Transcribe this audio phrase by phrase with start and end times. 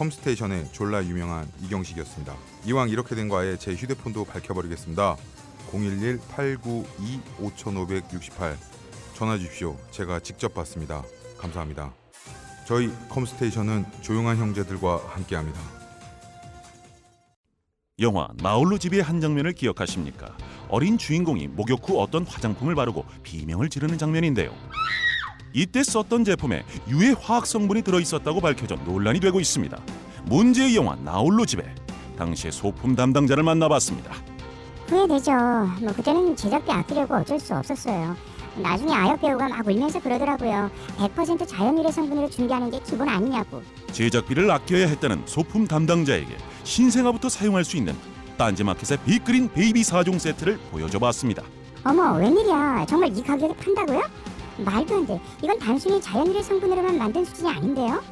[0.00, 2.34] 컴스테이션의 졸라 유명한 이경식이었습니다.
[2.64, 5.18] 이왕 이렇게 된거 아예 제 휴대폰도 밝혀버리겠습니다.
[5.70, 8.56] 011-892-5568
[9.14, 9.76] 전화 주십시오.
[9.90, 11.02] 제가 직접 받습니다.
[11.36, 11.92] 감사합니다.
[12.66, 15.60] 저희 컴스테이션은 조용한 형제들과 함께합니다.
[17.98, 20.34] 영화 나홀로 집의 한 장면을 기억하십니까?
[20.70, 24.50] 어린 주인공이 목욕 후 어떤 화장품을 바르고 비명을 지르는 장면인데요.
[25.52, 29.78] 이때 썼던 제품에 유해 화학 성분이 들어 있었다고 밝혀져 논란이 되고 있습니다.
[30.24, 31.62] 문제의 영화 나홀로 집에
[32.16, 34.14] 당시의 소품 담당자를 만나봤습니다.
[34.86, 35.32] 후회되죠.
[35.80, 38.16] 뭐 그때는 제작비 아끼려고 어쩔 수 없었어요.
[38.56, 40.70] 나중에 아역 배우가 막 울면서 그러더라고요.
[40.98, 43.62] 100% 자연유래 성분으로 준비하는 게 기본 아니냐고.
[43.92, 47.94] 제작비를 아껴야 했다는 소품 담당자에게 신생아부터 사용할 수 있는
[48.36, 51.42] 딴지마켓의 빅그린 베이비 4종 세트를 보여줘봤습니다.
[51.84, 52.86] 어머 웬일이야.
[52.88, 54.02] 정말 이 가격에 판다고요?
[54.64, 55.20] 말도 안 돼.
[55.42, 58.02] 이건 단순히 자연유래 성분으로만 만든 수준이 아닌데요?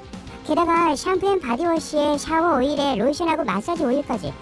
[0.47, 4.33] 게다가 샴푸 and body wash에 샤워 오일에 로션하고 마사지 오일까지.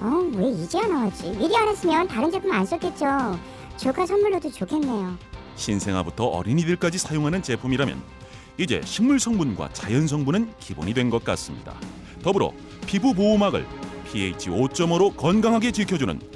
[0.00, 1.30] 어, 왜 이제야 나왔지?
[1.38, 3.38] 미리 알았으면 다른 제품 안 썼겠죠.
[3.76, 5.16] 조카 선물로도 좋겠네요.
[5.56, 8.02] 신생아부터 어린이들까지 사용하는 제품이라면
[8.58, 11.74] 이제 식물 성분과 자연 성분은 기본이 된 것 같습니다.
[12.22, 12.52] 더불어
[12.86, 13.66] 피부 보호막을
[14.12, 16.20] pH 5.5로 건강하게 지켜주는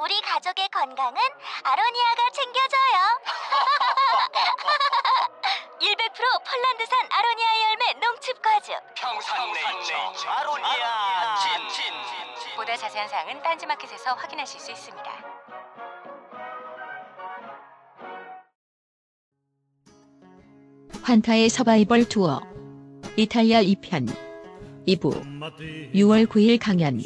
[0.00, 1.20] 우리 가족의 건강은
[1.62, 3.20] 아로니아가 챙겨줘요.
[5.80, 8.74] 100% 폴란드산 아로니아 열매 농축 과즙.
[8.94, 9.94] 평산네이처.
[10.26, 11.50] 아로니아 친
[12.56, 15.10] 보다 자세한 사항은 딴지마켓에서 확인하실 수 있습니다.
[21.02, 22.40] 환타의 서바이벌 투어.
[23.16, 24.08] 이탈리아 2편.
[24.86, 25.92] 2부.
[25.94, 26.98] 6월 9일 강연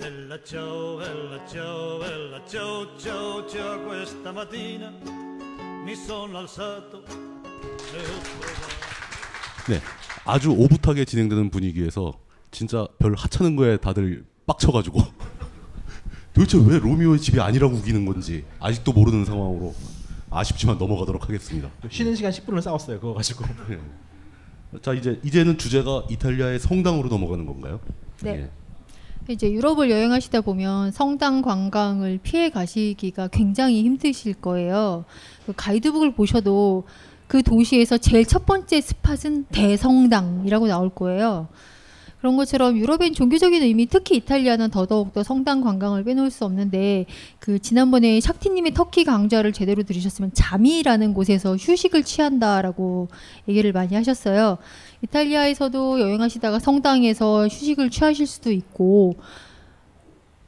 [0.00, 4.90] Bella ciao, bella ciao, bella ciao, ciao, ciao, questa mattina
[5.84, 8.10] mi sono alzato e
[9.70, 9.80] 네,
[10.24, 12.18] 아주 오붓하게 진행되는 분위기에서
[12.50, 15.00] 진짜 별 하찮은 거에 다들 빡쳐가지고
[16.32, 19.74] 도대체 왜 로미오의 집이 아니라고 우기는 건지 아직도 모르는 상황으로
[20.30, 21.68] 아쉽지만 넘어가도록 하겠습니다.
[21.90, 23.00] 쉬는 시간 10분을 싸웠어요.
[23.00, 23.44] 그거 가지고.
[23.68, 23.78] 네.
[24.80, 27.80] 자 이제 이제는 주제가 이탈리아의 성당으로 넘어가는 건가요?
[28.22, 28.30] 네.
[28.30, 28.59] 예.
[29.30, 35.04] 이제 유럽을 여행하시다 보면 성당 관광을 피해 가시기가 굉장히 힘드실 거예요.
[35.46, 36.84] 그 가이드북을 보셔도
[37.28, 41.48] 그 도시에서 제일 첫 번째 스팟은 대성당이라고 나올 거예요.
[42.18, 47.06] 그런 것처럼 유럽엔 종교적인 의미, 특히 이탈리아는 더더욱더 성당 관광을 빼놓을 수 없는데
[47.38, 53.08] 그 지난번에 샥티님의 터키 강좌를 제대로 들으셨으면 잠이라는 곳에서 휴식을 취한다라고
[53.48, 54.58] 얘기를 많이 하셨어요.
[55.02, 59.14] 이탈리아에서도 여행하시다가 성당에서 휴식을 취하실 수도 있고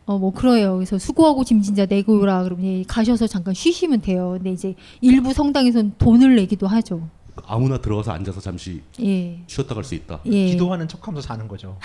[0.05, 0.75] 어 뭐 그래요.
[0.75, 4.33] 그래서 수고하고 짐 진짜 내고라 그러면 예, 가셔서 잠깐 쉬시면 돼요.
[4.37, 7.09] 근데 이제 일부 성당에서는 돈을 내기도 하죠.
[7.47, 9.41] 아무나 들어가서 앉아서 잠시 예.
[9.47, 10.21] 쉬었다 갈 수 있다.
[10.27, 10.47] 예.
[10.47, 11.79] 기도하는 척하면서 자는 거죠.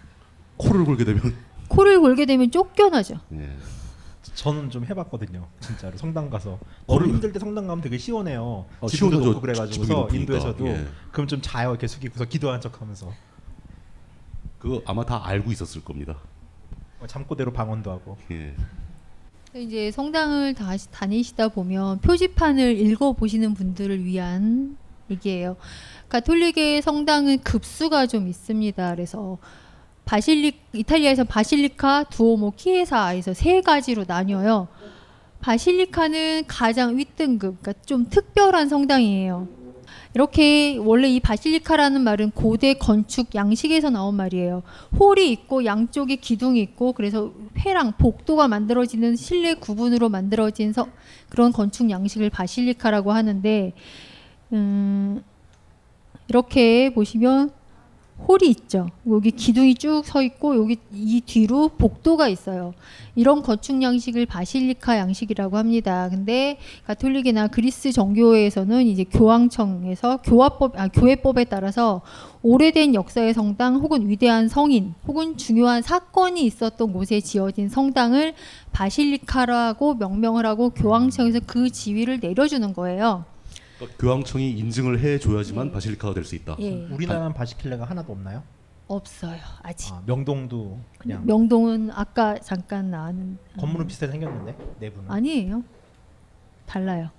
[0.56, 1.20] 코를 골게 되면
[1.68, 3.16] 코를 골게 되면 쫓겨나죠.
[3.34, 3.48] 예.
[4.34, 5.46] 저는 좀 해봤거든요.
[5.60, 8.66] 진짜로 성당 가서 너무 힘들 때 성당 가면 되게 시원해요.
[8.80, 9.24] 어, 지붕도 시원하죠.
[9.26, 10.20] 높고 그래가지고서 높으니까.
[10.20, 10.86] 인도에서도 예.
[11.12, 13.12] 그럼 좀 자요 이렇게 숙이고서 기도하는 척하면서
[14.58, 16.16] 그거 아마 다 알고 있었을 겁니다.
[17.00, 18.16] 어, 잠꼬대로 방언도 하고.
[18.32, 18.54] 예.
[19.54, 24.76] 이제 성당을 다시 다니시다 보면 표지판을 읽어 보시는 분들을 위한
[25.10, 25.56] 얘기예요.
[26.08, 28.94] 가톨릭의 성당은 급수가 좀 있습니다.
[28.94, 29.38] 그래서
[30.04, 34.68] 바실리 이탈리아에서 바실리카, 두오모, 키에사에서 세 가지로 나뉘어요.
[35.40, 39.48] 바실리카는 가장 윗등급, 그러니까 좀 특별한 성당이에요.
[40.14, 44.62] 이렇게 원래 이 바실리카라는 말은 고대 건축 양식에서 나온 말이에요.
[44.98, 50.86] 홀이 있고 양쪽에 기둥이 있고 그래서 회랑 복도가 만들어지는 실내 구분으로 만들어진 서,
[51.28, 53.72] 그런 건축 양식을 바실리카라고 하는데
[54.52, 55.22] 음,
[56.28, 57.50] 이렇게 보시면
[58.16, 58.88] 홀이 있죠.
[59.08, 62.74] 여기 기둥이 쭉 서 있고 여기 이 뒤로 복도가 있어요.
[63.16, 66.08] 이런 건축 양식을 바실리카 양식이라고 합니다.
[66.10, 72.02] 근데 가톨릭이나 그리스 정교회에서는 이제 교황청에서 교화법 아 교회법에 따라서
[72.42, 78.34] 오래된 역사의 성당 혹은 위대한 성인 혹은 중요한 사건이 있었던 곳에 지어진 성당을
[78.72, 83.24] 바실리카라고 명명을 하고 교황청에서 그 지위를 내려주는 거예요.
[83.84, 86.56] 그러니까 교황청이 인증을 해줘야지만 바실리카가 될 수 있다.
[86.60, 86.86] 예.
[86.90, 88.42] 우리나라는 바시킬레가 하나도 없나요?
[88.86, 89.38] 없어요.
[89.62, 89.92] 아직.
[89.92, 95.62] 아, 명동도 그냥 명동은 아까 잠깐 나왔는 건물은 비슷하게 생겼는데 내부는 아니에요.
[96.66, 97.10] 달라요.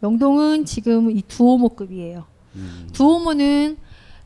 [0.00, 2.24] 명동은 지금 이 두오모급이에요.
[2.56, 2.88] 음.
[2.92, 3.76] 두오모는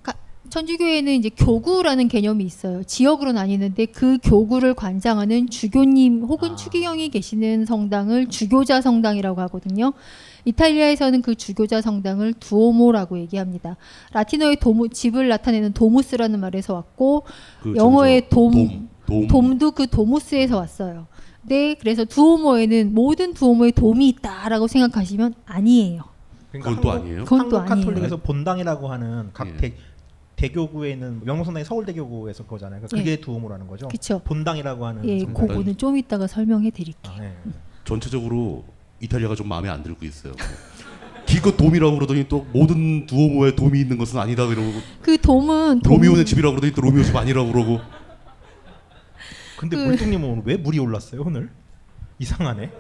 [0.02, 0.14] 가-
[0.50, 2.82] 천주교에는 이제 교구라는 개념이 있어요.
[2.84, 9.92] 지역으로 나뉘는데 그 교구를 관장하는 주교님 혹은 추기경이 계시는 성당을 주교자 성당이라고 하거든요.
[10.44, 13.76] 이탈리아에서는 그 주교자 성당을 두오모라고 얘기합니다.
[14.12, 17.24] 라틴어의 도무, 집을 나타내는 도무스라는 말에서 왔고
[17.62, 18.52] 그 영어의 돔,
[19.06, 19.58] 돔, 돔.
[19.58, 21.06] 도그 도무스에서 왔어요.
[21.42, 26.02] 네, 그래서 두오모에는 모든 두오모에 돔이 있다라고 생각하시면 아니에요.
[26.52, 27.24] 그건 또 아니에요?
[27.24, 27.86] 그건 또 한국 아니에요.
[27.86, 29.56] 카톨릭에서 본당이라고 하는 각 예.
[29.56, 29.74] 대,
[30.36, 32.80] 대교구에 있는 명성당이 서울대교구에서 그거잖아요.
[32.80, 33.16] 그러니까 그게 예.
[33.16, 33.88] 두오모라는 거죠.
[33.88, 34.20] 그쵸.
[34.24, 35.24] 본당이라고 하는 예.
[35.24, 37.14] 그거는 좀 이따가 설명해 드릴게요.
[37.14, 37.34] 아, 예.
[37.84, 38.64] 전체적으로
[39.04, 40.32] 이탈리아가 좀 마음에 안 들고 있어요.
[41.26, 46.24] 기껏 돔이라고 그러더니 또 모든 두오모에 돔이 있는 것은 아니다 그러고 그 돔은 돔- 로미오네
[46.24, 47.80] 집이라고 그러더니 또 로미오 집 아니라고 그러고
[49.56, 51.50] 근데 그- 물뚱님은 오늘 왜 물이 올랐어요 오늘?
[52.18, 52.70] 이상하네.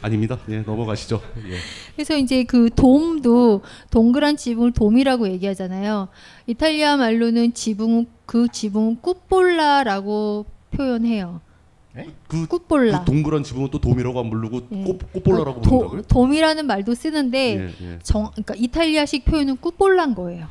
[0.00, 0.38] 아닙니다.
[0.48, 1.20] 예, 넘어가시죠.
[1.48, 1.56] 예.
[1.96, 6.08] 그래서 이제 그 돔도 동그란 지붕을 돔이라고 얘기하잖아요.
[6.46, 11.40] 이탈리아 말로는 지붕 그 지붕은 꾸볼라라고 표현해요.
[12.28, 13.00] 그, 꾸볼라.
[13.00, 14.84] 그 동그란 지붕은 또 돔이라고 안 부르고 예.
[14.84, 16.02] 꽃, 꽃볼라라고 도- 부른다고요?
[16.02, 17.98] 돔이라는 말도 쓰는데 예, 예.
[18.02, 20.46] 정, 그러니까 이탈리아식 표현은 꾸볼라인 거예요.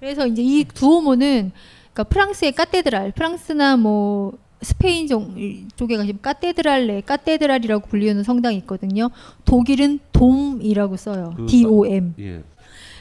[0.00, 1.52] 그래서 이제 이 두오모는
[1.92, 5.34] 그러니까 프랑스의 카테드랄, 프랑스나 뭐 스페인 종,
[5.76, 9.10] 쪽에 가시면 카테드랄레, 카테드랄이라고 불리는 성당이 있거든요.
[9.44, 11.34] 독일은 돔이라고 써요.
[11.36, 12.14] 그 D O M.
[12.18, 12.42] 예.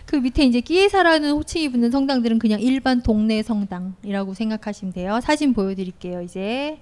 [0.06, 5.20] 그 밑에 이제 끼에사라는 호칭이 붙는 성당들은 그냥 일반 동네 성당이라고 생각하시면 돼요.
[5.22, 6.22] 사진 보여드릴게요.
[6.22, 6.80] 이제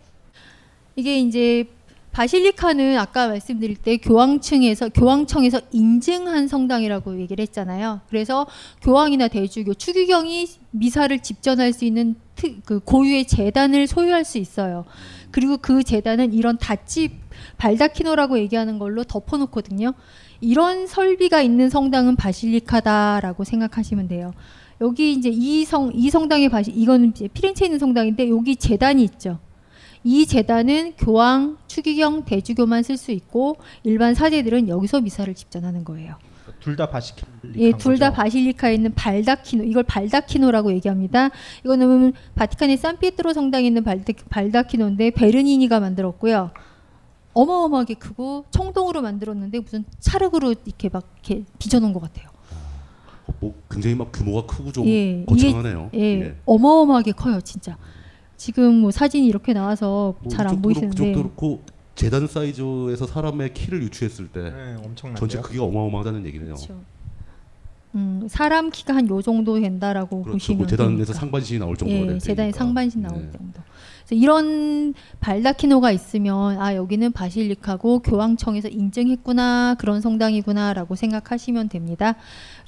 [1.00, 1.66] 이게 이제
[2.12, 8.02] 바실리카는 아까 말씀드릴 때 교황청에서 교황청에서 인증한 성당이라고 얘기를 했잖아요.
[8.10, 8.48] 그래서
[8.82, 14.86] 교황이나 대주교, 추기경이 미사를 집전할 수 있는 특, 그 고유의 재단을 소유할 수 있어요.
[15.32, 17.12] 그리고 그 재단은 이런 닷집
[17.58, 19.94] 발다키노라고 얘기하는 걸로 덮어놓거든요.
[20.42, 24.34] 이런 설비가 있는 성당은 바실리카다라고 생각하시면 돼요.
[24.82, 29.40] 여기 이제 이 성 이 성당의 바시 이거는 이제 피렌체에 있는 성당인데 여기 제단이 있죠.
[30.04, 36.16] 이 제단은 교황, 추기경, 대주교만 쓸 수 있고 일반 사제들은 여기서 미사를 집전하는 거예요.
[36.62, 37.58] 둘 다 바시킬릭.
[37.58, 41.30] 예, 둘 다 바실리카에 있는 발다키노, 이걸 발다키노라고 얘기합니다.
[41.64, 46.52] 이거는 바티칸의 산피에트로 성당에 있는 발다, 발다 키노인데 베르니니가 만들었고요.
[47.34, 52.28] 어마어마하게 크고 청동으로 만들었는데 무슨 찰흙으로 이렇게 막 이렇게 빚어놓은 것 같아요.
[53.28, 55.90] 어, 뭐 굉장히 막 규모가 크고 좀 예, 거창하네요.
[55.94, 57.78] 이게, 예, 어마어마하게 커요, 진짜.
[58.40, 61.62] 지금 뭐 사진이 이렇게 나와서 뭐 잘안 이쪽도 보이시는데 그렇고 저쪽도 그렇고
[61.96, 65.16] 재단 사이즈에서 사람의 키를 유추했을 때 네, 엄청난데요?
[65.16, 66.54] 전체 크기가 어마어마하다는 얘기네요.
[66.56, 66.80] 그렇죠.
[67.96, 70.34] 음, 사람 키가 한 요 정도 된다라고 그렇죠.
[70.34, 71.14] 보시면 뭐 재단에서 되니까.
[71.14, 72.58] 상반신이 나올 정도가 예, 될 재단에 테니까.
[72.58, 73.32] 상반신 나올 네.
[73.32, 73.62] 정도.
[74.06, 82.16] 그래서 이런 발다키노가 있으면 아 여기는 바실리카고 교황청에서 인증했구나 그런 성당이구나라고 생각하시면 됩니다.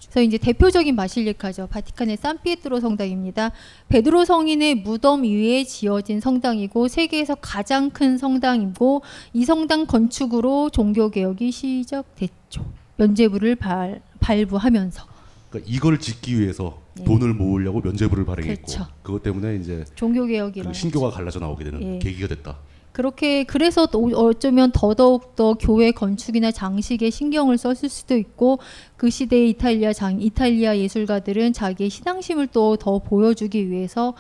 [0.09, 1.67] 그래서 이제 대표적인 바실리카죠.
[1.67, 3.51] 바티칸의 산피에트로 성당입니다.
[3.89, 9.03] 베드로 성인의 무덤 위에 지어진 성당이고 세계에서 가장 큰 성당이고
[9.33, 12.65] 이 성당 건축으로 종교 개혁이 시작됐죠.
[12.97, 15.05] 면죄부를 발, 발부하면서
[15.49, 17.03] 그러니까 이걸 짓기 위해서 예.
[17.03, 18.87] 돈을 모으려고 면죄부를 발행했고 그렇죠.
[19.03, 21.99] 그것 때문에 이제 종교 개혁이 그 신교가 갈라져 나오게 되는 예.
[21.99, 22.57] 계기가 됐다.
[22.91, 28.59] 그렇게 그래서 또 어쩌면 더더욱 더 교회 건축이나 장식에 신경을 썼을 수도 있고
[28.97, 34.13] 그 시대의 이탈리아 장 이탈리아 예술가들은 자기의 신앙심을 또 더 보여주기 위해서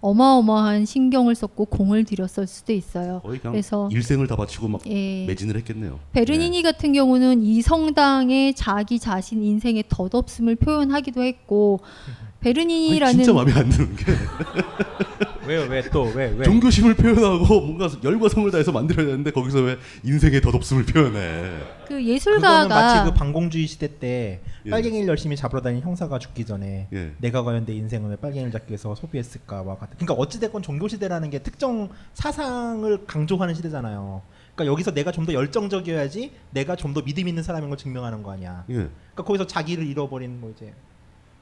[0.00, 3.20] 어마어마한 신경을 썼고 공을 들였을 수도 있어요.
[3.42, 5.24] 그래서 일생을 다 바치고 막 예.
[5.26, 5.98] 매진을 했겠네요.
[6.12, 11.80] 베르니니 같은 경우는 이 성당에 자기 자신 인생의 덧없음을 표현하기도 했고
[12.40, 14.04] 아니, 베르니니라는 진짜 마음에 안 드는 게
[15.48, 15.62] 왜요?
[15.68, 16.44] 왜 또 왜 왜?
[16.44, 21.50] 종교심을 표현하고 뭔가 열과 성을 다해서 만들어야 되는데 거기서 왜 인생의 덧없음을 표현해?
[21.86, 24.70] 그 예술가가 마치 그 반공주의 시대 때 예.
[24.70, 27.12] 빨갱이를 열심히 잡으러 다니는 형사가 죽기 전에 예.
[27.18, 29.96] 내가 과연 내 인생을 왜 빨갱이를 잡기 위해서 소비했을까와 같은.
[29.96, 34.22] 그러니까 어찌 됐건 종교 시대라는 게 특정 사상을 강조하는 시대잖아요.
[34.54, 38.32] 그러니까 여기서 내가 좀 더 열정적이어야지 내가 좀 더 믿음 있는 사람인 걸 증명하는 거
[38.32, 38.64] 아니야.
[38.70, 38.74] 예.
[38.74, 40.72] 그러니까 거기서 자기를 잃어버린 뭐 이제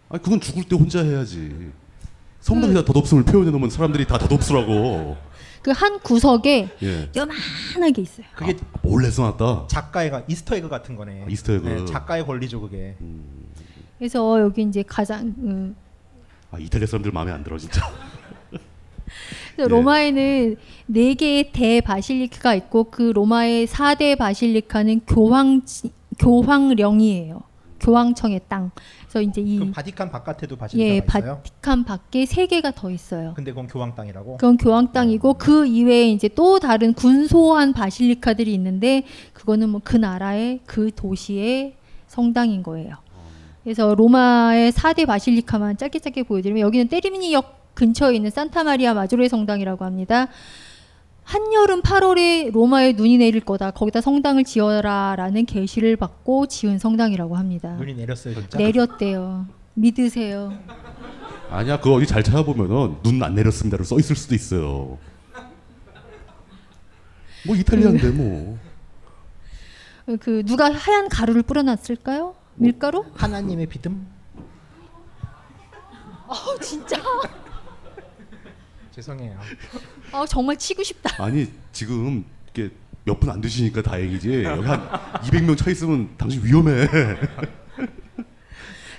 [0.09, 1.73] 아니 그건 죽을 때 혼자 해야지.
[2.47, 5.17] 성당에다 덧없음을 표현해 놓으면 사람들이 다 덧없으라고.
[5.63, 7.11] 그 한 구석에 예.
[7.17, 8.27] 요만하게 있어요.
[8.37, 9.67] 그게 몰래 써놨다.
[9.67, 11.25] 작가의가 Easter egg 같은 거네.
[11.25, 11.67] 아, Easter egg.
[11.69, 12.95] 네, 작가의 권리죠 그게.
[13.99, 15.75] 그래서 여기 이제 가장 음,
[16.53, 17.81] 아 이탈리아 사람들 마음에 안 들어 진짜.
[18.51, 18.61] 그래서
[19.59, 19.65] 예.
[19.67, 25.63] 로마에는 네 개의 대바실리카가 있고 그 로마의 4대 바실리카는 교황
[26.21, 27.43] 교황령이에요.
[27.81, 28.71] 교황청의 땅.
[29.03, 31.37] 그래서 이제 이그 바티칸 바깥에도 바실리카가 예, 있어요.
[31.37, 33.33] 바티칸 밖에 세 개가 더 있어요.
[33.35, 34.37] 근데 그건 교황 땅이라고.
[34.37, 40.61] 그건 교황 땅이고 그 이외에 이제 또 다른 군소한 바실리카들이 있는데 그거는 뭐 그 나라의
[40.67, 41.75] 그 도시의
[42.09, 42.95] 성당인 거예요.
[43.63, 49.85] 그래서 로마의 4대 바실리카만 짧게 짧게 보여드리면 여기는 때리미니역 근처에 있는 산타 마리아 마조레 성당이라고
[49.85, 50.29] 합니다.
[51.37, 53.73] 한여름 8월에 로마에 눈이 내릴 거다.
[53.73, 57.75] 거기다 성당을 지어라라는 계시를 받고 지은 성당이라고 합니다.
[57.75, 58.57] 눈이 내렸어요 진짜.
[58.59, 59.47] 내렸대요.
[59.75, 60.53] 믿으세요.
[61.51, 64.99] 아니야 그거 어디 잘 찾아보면은 눈 안 내렸습니다로 써 있을 수도 있어요.
[67.45, 68.57] 뭐 이탈리아인데 뭐.
[70.21, 72.37] 그 누가 하얀 가루를 뿌려놨을까요?
[72.55, 73.05] 밀가루?
[73.15, 74.07] 하나님의 믿음.
[76.29, 76.97] 어 진짜.
[78.97, 79.39] 죄송해요.
[80.13, 81.23] 어 정말 치고 싶다.
[81.23, 82.71] 아니 지금 이게
[83.05, 84.43] 몇 분 안 드시니까 다행이지.
[84.45, 84.81] 여기 한
[85.23, 86.87] 200명 차 있으면 당신 위험해.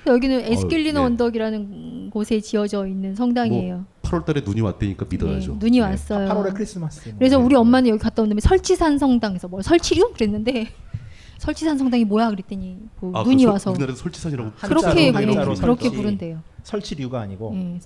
[0.05, 1.05] 여기는 어, 에스킬리노 네.
[1.05, 3.85] 언덕이라는 곳에 지어져 있는 성당이에요.
[4.03, 5.53] 8월달에 눈이 왔다니까 믿어야죠.
[5.53, 6.29] 네, 눈이 왔어요.
[6.29, 7.13] 8월에 크리스마스.
[7.17, 10.67] 그래서 우리 엄마는 여기 갔다 온 다음에 설치산 성당에서 뭐 설치류 그랬는데
[11.39, 15.51] 설치산 성당이 뭐야 그랬더니 뭐 아, 눈이 그 설- 와서 우리나라에서 설치산이라고 그렇게 한자로, 한자로
[15.51, 15.97] 예, 그렇게 설치.
[15.97, 16.41] 부른대요.
[16.63, 17.53] 설치류가 아니고.
[17.55, 17.79] 예.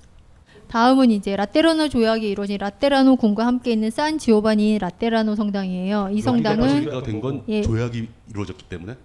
[0.71, 6.09] 다음은 이제 라테라노 조약이 이루어진 라테라노 궁과 함께 있는 산 지오바니 라테라노 성당이에요.
[6.13, 7.61] 이 성당은 가된건 예.
[7.61, 8.95] 조약이 이루어졌기 때문에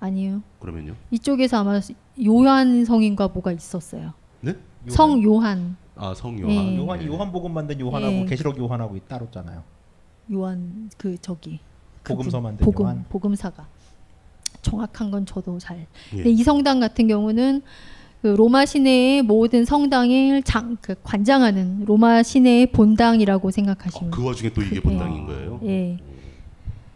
[0.00, 0.42] 아니요.
[0.58, 0.96] 그러면요.
[1.12, 1.80] 이쪽에서 아마
[2.26, 4.12] 요한 성인과 뭐가 있었어요.
[4.40, 4.54] 네?
[4.88, 5.76] 성 요한.
[5.94, 6.50] 아 성 요한.
[6.52, 6.76] 예.
[6.76, 8.24] 요한이 요한복음 만든 요한하고 예.
[8.24, 9.62] 계시록 요한하고 따로잖아요.
[10.32, 11.60] 요한 그 저기
[12.02, 13.04] 복음서 그분, 만든 복음 요한.
[13.08, 13.68] 복음사가
[14.62, 15.78] 정확한 건 저도 잘.
[15.78, 15.86] 예.
[16.16, 17.62] 근데 이 성당 같은 경우는
[18.24, 24.62] 그 로마 시내의 모든 성당을 장, 그 관장하는 로마 시내의 본당이라고 생각하시면 그 와중에 또
[24.62, 25.60] 이게 본당인 거예요.
[25.64, 25.98] 예.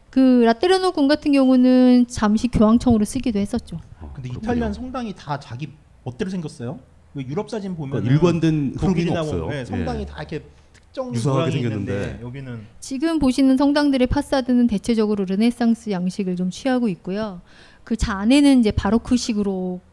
[0.09, 3.79] 그 라테라노 궁 같은 경우는 잠시 교황청으로 쓰기도 했었죠.
[4.15, 5.69] 근데 이탈리안 성당이 다 자기
[6.03, 6.79] 멋대로 생겼어요.
[7.13, 9.49] 왜 유럽 사진 보면 그러니까 일관된 흐름이 없어요.
[9.49, 10.07] 네, 성당이 예.
[10.07, 10.43] 다 이렇게
[10.73, 11.93] 특정 유사하게 생겼는데.
[11.93, 17.43] 있는데 여기는 지금 보시는 성당들의 파사드는 대체적으로 르네상스 양식을 좀 취하고 있고요.
[17.85, 19.88] 그 안에는 이제 바로크식으로 구-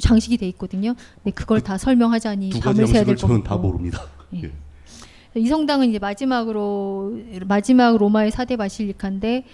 [0.00, 0.94] 장식이 돼 있거든요.
[1.22, 3.48] 근데 그걸 다 설명하자니 잠을 새야 될 양식을 것 저는 같고.
[3.48, 4.02] 다 모릅니다.
[4.34, 4.42] 예.
[4.44, 4.52] 예.
[5.36, 9.44] 이 성당은 이제 마지막으로 마지막 로마의 사대 바실리카인데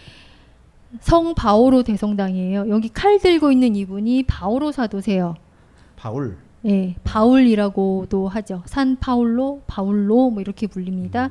[1.00, 2.68] 성 바오로 대성당이에요.
[2.70, 5.34] 여기 칼 들고 있는 이분이 바오로 사도세요.
[5.96, 6.38] 바울.
[6.64, 8.62] 예, 바울이라고도 하죠.
[8.66, 11.30] 산 파울로, 바울로 뭐 이렇게 불립니다.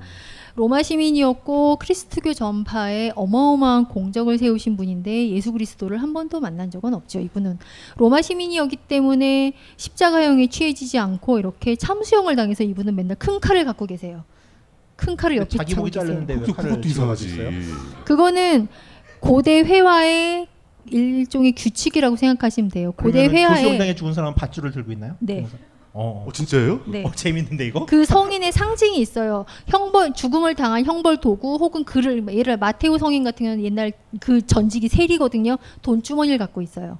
[0.55, 7.19] 로마 시민이었고 크리스트교 전파에 어마어마한 공적을 세우신 분인데 예수 그리스도를 한 번도 만난 적은 없죠.
[7.19, 7.57] 이분은
[7.97, 14.23] 로마 시민이었기 때문에 십자가형에 취해지지 않고 이렇게 참수형을 당해서 이분은 맨날 큰 칼을 갖고 계세요.
[14.95, 15.89] 큰 칼을 옆에 차고 계세요.
[15.89, 17.37] 자르는데 왜 칼을 그것도 이상하지.
[18.05, 18.69] 그거는
[19.19, 20.47] 고대 회화의
[20.91, 22.91] 일종의 규칙이라고 생각하시면 돼요.
[22.93, 25.15] 고대 회화에 도시용당에 죽은 사람은 밧줄을 들고 있나요?
[25.19, 25.47] 네.
[25.97, 26.81] 어, 어 진짜예요?
[26.87, 27.03] 네.
[27.05, 27.85] 어, 재밌는데 이거?
[27.85, 29.45] 그 성인의 상징이 있어요.
[29.67, 34.45] 형벌 죽음을 당한 형벌 도구 혹은 그를 예를 들어 마테오 성인 같은 경우는 옛날 그
[34.45, 35.57] 전직이 세리거든요.
[35.81, 36.99] 돈 주머니를 갖고 있어요.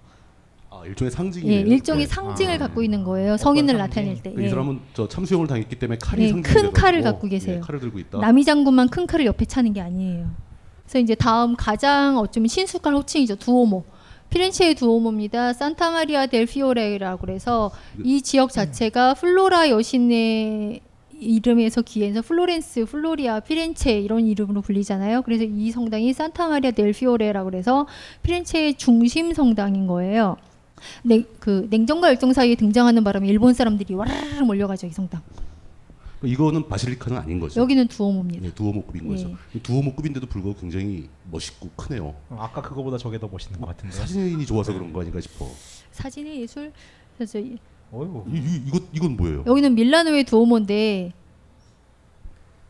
[0.70, 1.68] 아 일종의 상징이에요.
[1.68, 2.13] 예, 일종의 네.
[2.13, 2.58] 상징을 아.
[2.58, 3.36] 갖고 있는 거예요.
[3.36, 3.77] 성인을 상징?
[3.77, 4.34] 나타낼 때.
[4.42, 4.50] 이 예.
[4.50, 7.58] 사람은 저 참수형을 당했기 때문에 칼이 네, 상징이 큰 칼을 갖고 계세요.
[7.58, 8.20] 예, 칼을 들고 있다.
[8.20, 10.44] 남이 장군만 큰 칼을 옆에 차는 게 아니에요.
[10.86, 13.36] 그래서 이제 다음 가장 어쩌면 신숙한 호칭이죠.
[13.36, 13.84] 두오모.
[14.30, 15.54] 피렌체의 두오모입니다.
[15.54, 17.72] 산타 마리아 델 피오레라고 그래서
[18.04, 20.82] 이 지역 자체가 플로라 여신의
[21.18, 25.22] 이름에서 기인해서 플로렌스, 플로리아, 피렌체 이런 이름으로 불리잖아요.
[25.22, 27.88] 그래서 이 성당이 산타 마리아 델 피오레라고 그래서
[28.24, 30.36] 피렌체의 중심 성당인 거예요.
[31.04, 35.22] 냉, 그 냉정과 열정 사이에 등장하는 바람에 일본 사람들이 와르르 몰려가죠 이 성당.
[36.24, 37.60] 이거는 바실리카는 아닌 거죠.
[37.62, 38.45] 여기는 두오모입니다.
[38.48, 39.36] 예, 두오모급인 거죠.
[39.62, 42.15] 두오모급인데도 불구하고 굉장히 멋있고 크네요.
[42.29, 43.95] 어, 아까 그거보다 저게 더 멋있는 것 같은데.
[43.95, 45.48] 사진이 좋아서 그런 거 아닌가 싶어.
[45.91, 46.72] 사진의 예술.
[47.17, 47.57] 그래서 이-
[47.91, 48.25] 어이구.
[48.34, 49.43] 이, 이, 이거 이건 뭐예요?
[49.45, 51.13] 여기는 밀라노의 두오모인데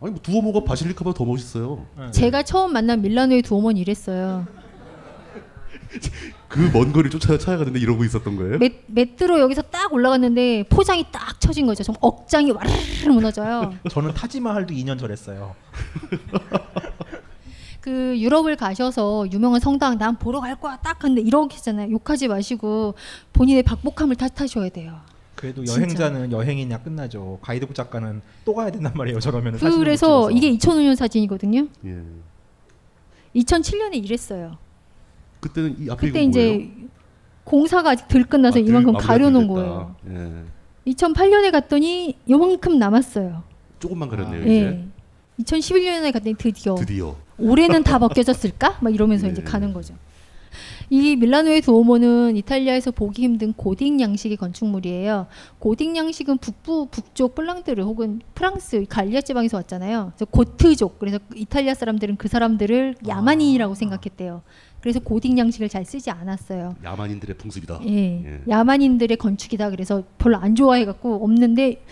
[0.01, 1.85] 아니 뭐 두오모가 바실리카보다 더 멋있어요.
[2.11, 4.45] 제가 처음 만난 밀라노의 두오모는 이랬어요.
[6.49, 8.57] 그 먼 거리 쫓아 찾아가는데 이러고 있었던 거예요?
[8.59, 11.83] 메, 메트로 여기서 딱 올라갔는데 포장이 딱 쳐진 거죠.
[11.83, 13.73] 좀 억장이 와르르 무너져요.
[13.89, 15.55] 저는 타지마할도 2년 전했어요.
[17.81, 21.91] 그 유럽을 가셔서 유명한 성당 난 보러 갈 거야 딱 근데 이렇게 했잖아요.
[21.91, 22.95] 욕하지 마시고
[23.33, 24.99] 본인의 박복함을 탓하셔야 돼요.
[25.35, 25.79] 그래도 진짜.
[25.81, 27.37] 여행자는 여행이냐 끝나죠.
[27.41, 29.19] 가이드북 작가는 또 가야 된단 말이에요.
[29.19, 30.31] 저러면 그래서.
[30.31, 31.67] 이게 2005년 사진이거든요.
[31.85, 32.01] 예.
[33.35, 34.57] 2007년에 이랬어요.
[35.45, 36.69] 그때는 이 앞에 그때 이제?
[37.43, 39.47] 공사가 아직 덜 끝나서 아, 이만큼 가려놓은.
[39.47, 39.95] 거예요.
[40.09, 40.91] 예.
[40.91, 43.43] 2008년에 갔더니 요만큼 남았어요.
[43.79, 44.57] 조금만 가렸네요 예.
[44.57, 44.83] 이제.
[45.59, 47.15] 2011년에 갔더니 드디어 드디어.
[47.37, 48.79] 올해는 다 벗겨졌을까?
[48.81, 49.31] 막 이러면서 예.
[49.31, 49.93] 이제 가는 거죠.
[50.89, 55.27] 이 밀라노의 두오모는 이탈리아에서 보기 힘든 고딕 양식의 건축물이에요.
[55.59, 60.13] 고딕 양식은 북부 북쪽 플랑드르 혹은 프랑스 갈리아 지방에서 왔잖아요.
[60.15, 64.41] 그래서 고트족 그래서 이탈리아 사람들은 그 사람들을 야만인이라고 생각했대요.
[64.85, 66.75] 그래서 고딕 양식을 잘 쓰지 않았어요.
[66.83, 67.79] 야만인들의 풍습이다.
[67.87, 68.39] 예.
[68.47, 69.71] 야만인들의 건축이다.
[69.71, 71.83] 그래서 별로 안 좋아해갖고 없는데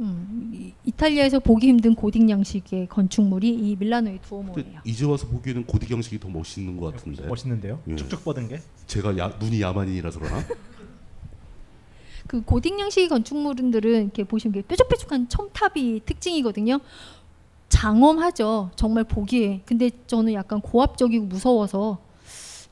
[0.00, 4.80] 음, 이- 이탈리아에서 보기 힘든 고딕 양식의 건축물이 이 밀라노의 두오모예요.
[4.84, 7.24] 이제 와서 보기에는 고딕 형식이 더 멋있는 것 같은데.
[7.24, 7.78] 멋있는데요?
[7.86, 7.94] 예.
[7.94, 8.60] 쭉쭉 뻗은 게?
[8.88, 10.42] 제가 야, 눈이 야만인이라서 그러나?
[12.26, 16.80] 그 고딕 양식의 건축물들은 이렇게 보시면 뾰족뾰족한 첨탑이 특징이거든요.
[17.68, 18.72] 장엄하죠.
[18.74, 19.60] 정말 보기에.
[19.64, 22.02] 근데 저는 약간 고압적이고 무서워서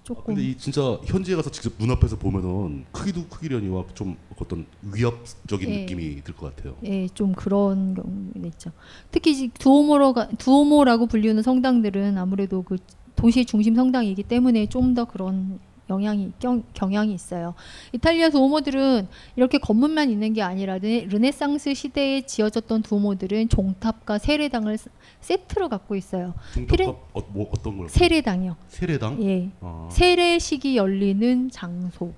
[0.05, 5.81] 조금 근데 이 진짜 현지에 가서 직접 눈앞에서 보면은 크기도 크기려니와 좀 어떤 위협적인 예.
[5.83, 6.75] 느낌이 들 것 같아요.
[6.85, 8.73] 예, 좀 그런 경우가 있죠.
[9.13, 12.79] 특히 지- 두오모로가 두오모라고 불리는 성당들은 아무래도 그
[13.15, 15.61] 도시의 중심 성당이기 때문에 좀 더 그런
[15.93, 17.55] 영향이 경, 경향이 있어요.
[17.93, 24.89] 이탈리아 두오모들은 이렇게 건물만 있는 게 아니라 르네, 르네상스 시대에 지어졌던 두오모들은 종탑과 세례당을 스-
[25.21, 26.33] 세트로 갖고 있어요.
[26.55, 27.89] 피레- 중탑 어, 뭐 어떤 걸?
[27.91, 28.57] 세례당이요.
[28.69, 29.23] 세례당?
[29.23, 29.51] 예.
[29.61, 29.89] 아.
[29.93, 32.13] 세례식이 열리는 장소.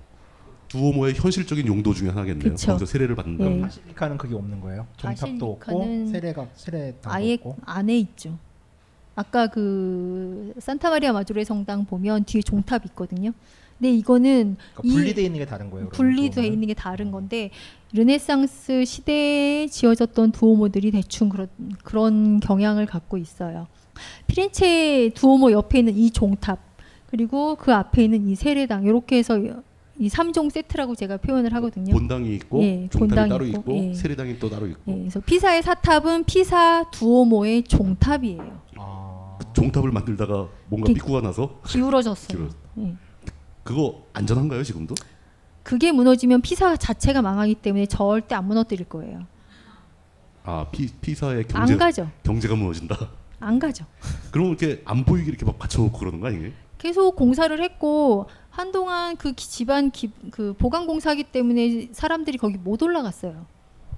[0.69, 2.51] 두오모의 현실적인 용도 중에 하나겠네요.
[2.51, 2.67] 그쵸.
[2.73, 3.45] 거기서 세례를 받는다.
[3.51, 3.61] 예.
[3.61, 4.87] 바실리카는 그게 없는 거예요.
[4.97, 7.57] 종탑도 없고 세례가 세례당도 아예 없고.
[7.65, 8.37] 안에 있죠.
[9.17, 13.31] 아까 그 산타 마리아 마조레 성당 보면 뒤에 종탑 있거든요.
[13.77, 15.89] 근데 이거는 그러니까 분리돼 있는 게 다른 거예요.
[15.89, 16.45] 분리돼?
[16.47, 17.49] 있는 게 다른 건데
[17.93, 21.47] 르네상스 시대에 지어졌던 두오모들이 대충 그런
[21.83, 23.67] 그런 경향을 갖고 있어요.
[24.27, 26.59] 피렌체 두오모 옆에 있는 이 종탑
[27.07, 29.37] 그리고 그 앞에 있는 이 세례당 이렇게 해서
[29.97, 31.93] 이 3종 세트라고 제가 표현을 하거든요.
[31.93, 33.93] 본당이 있고 예, 종탑이 본당이 따로 있고, 있고 예.
[33.93, 38.61] 세례당이 또 따로 있고 예, 그래서 피사의 사탑은 피사 두오모의 종탑이에요.
[39.39, 42.47] 그 종탑을 만들다가 뭔가 기- 미꾸가 나서 기울어졌어요.
[42.49, 42.95] 기울어- 예.
[43.65, 44.93] 그거 안전한가요 지금도?
[45.63, 49.25] 그게 무너지면 피사 자체가 망하기 때문에 절대 안 무너뜨릴 거예요.
[50.43, 52.11] 아 피, 피사의 경제 안 가죠.
[52.23, 52.95] 경제가 무너진다.
[53.39, 53.85] 안 가죠.
[54.31, 56.51] 그러면 이렇게 안 보이게 이렇게 막 받쳐놓고 그러는 거 아니에요?
[56.77, 62.83] 계속 공사를 했고 한동안 그 기- 집안 기, 그 보강 공사기 때문에 사람들이 거기 못
[62.83, 63.47] 올라갔어요.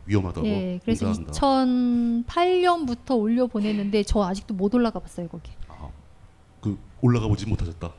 [0.05, 0.47] 위험하다고.
[0.47, 1.33] 예, 그래서 공사한다.
[1.33, 5.51] 2008년부터 올려 보냈는데 저 아직도 못 올라가 봤어요 거기.
[6.61, 7.91] 그 올라가 보지 못하셨다.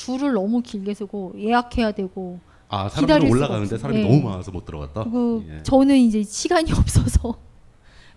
[0.00, 2.40] 줄을 너무 길게 서고 예약해야 되고.
[2.68, 3.76] 아 사람들이 올라가는데.
[3.76, 4.04] 사람이 예.
[4.04, 5.02] 너무 많아서 못 들어갔다.
[5.04, 5.62] 그리고 예.
[5.62, 7.38] 저는 이제 시간이 없어서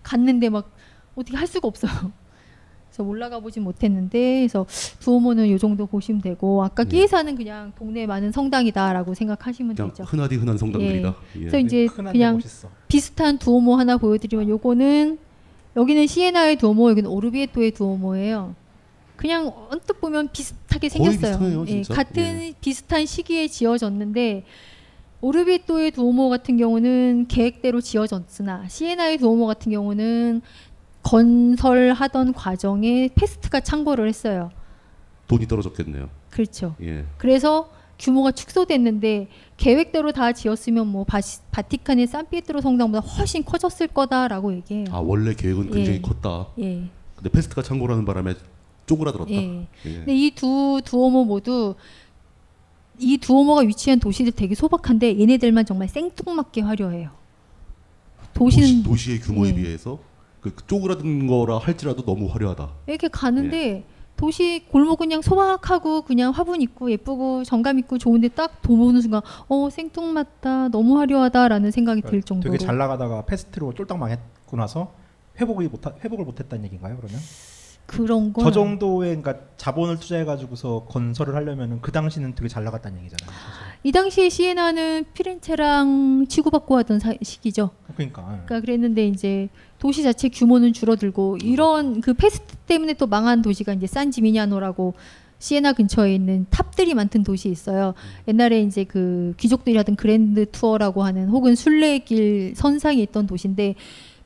[0.02, 0.72] 갔는데 막
[1.14, 1.90] 어떻게 할 수가 없어요.
[2.88, 4.66] 그래서 올라가 보진 못했는데 그래서
[5.00, 10.04] 두오모는 요 정도 보시면 되고 아까 끼에사는 그냥 동네에 많은 성당이다라고 생각하시면 그냥 되죠.
[10.04, 11.08] 흔하디 흔한 성당들이다.
[11.08, 11.36] 예.
[11.36, 11.38] 예.
[11.40, 12.68] 그래서 이제 그냥 멋있어.
[12.88, 15.18] 비슷한 두오모 하나 보여드리면 요거는
[15.76, 18.54] 여기는 시에나의 두오모, 여기는 오르비에토의 두오모예요.
[19.16, 21.38] 그냥 언뜻 보면 비슷하게 생겼어요.
[21.38, 21.82] 비슷해요, 예.
[21.82, 24.44] 같은 비슷한 시기에 지어졌는데
[25.20, 30.42] 오르비에토의 두오모 같은 경우는 계획대로 지어졌으나 시에나의 두오모 같은 경우는
[31.02, 34.50] 건설하던 과정에 페스트가 창궐을 했어요.
[35.28, 36.10] 돈이 떨어졌겠네요.
[36.30, 36.74] 그렇죠.
[36.82, 37.04] 예.
[37.16, 44.86] 그래서 규모가 축소됐는데 계획대로 다 지었으면 뭐 바시, 바티칸의 산피에트로 성당보다 훨씬 커졌을 거다라고 얘기해요.
[44.90, 46.00] 아 원래 계획은 굉장히 예.
[46.00, 46.48] 컸다.
[46.58, 46.88] 예.
[47.14, 48.34] 근데 페스트가 창궐하는 바람에
[48.86, 49.30] 쪼그라들었다.
[49.32, 49.66] 예.
[49.86, 49.92] 예.
[49.94, 51.74] 근데 이 두 두오모 모두
[52.98, 57.10] 이 두오모가 위치한 도시들 되게 소박한데 얘네들만 정말 생뚱맞게 화려해요.
[58.34, 59.54] 도시는 도시, 의 규모에 예.
[59.54, 59.98] 비해서
[60.40, 62.68] 그 쪼그라든 거라 할지라도 너무 화려하다.
[62.86, 63.84] 이렇게 가는데
[64.16, 69.68] 도시 골목 그냥 소박하고 그냥 화분 있고 예쁘고 정감 있고 좋은데 딱 도보는 순간 어
[69.70, 74.92] 생뚱맞다 너무 화려하다라는 생각이 들 정도로 되게 잘 나가다가 패스트로 쫄딱 망했고 나서
[75.40, 76.96] 회복이 못 회복을 못했다는 얘기인가요?
[76.96, 77.18] 그러면
[77.86, 83.30] 그런 거저 정도의 그러니까 자본을 투자해가지고서 건설을 하려면은 그 당시는 되게 잘 나갔다는 얘기잖아요.
[83.30, 83.74] 사실.
[83.82, 87.70] 이 당시에 시에나는 피렌체랑 치고받고 하던 사- 시기죠.
[87.94, 88.22] 그러니까.
[88.24, 93.86] 그러니까 그랬는데 이제 도시 자체 규모는 줄어들고 이런 그 페스트 때문에 또 망한 도시가 이제
[93.86, 94.94] 산 지미냐노라고
[95.38, 97.92] 시에나 근처에 있는 탑들이 많던 도시 있어요.
[98.26, 103.74] 옛날에 이제 그 귀족들이 하던 grand tour라고 하는 혹은 순례길 선상에 있던 도시인데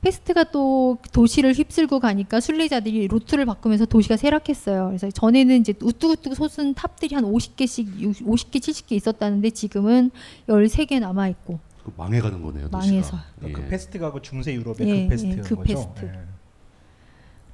[0.00, 4.86] 페스트가 또 도시를 휩쓸고 가니까 순례자들이 루트를 바꾸면서 도시가 쇠락했어요.
[4.88, 10.10] 그래서 전에는 이제 우뚝우뚝 솟은 탑들이 한 50개씩 50개 70개 있었다는데 지금은
[10.48, 12.68] 13개 남아 있고 그 망해가는 거네요.
[12.70, 13.10] 망해서.
[13.10, 13.24] 도시가.
[13.36, 13.64] 그러니까 예.
[13.64, 15.62] 그 페스트가 그 중세 유럽의 예, 그 페스트인 예, 그 거죠.
[15.64, 16.04] 페스트.
[16.04, 16.20] 예.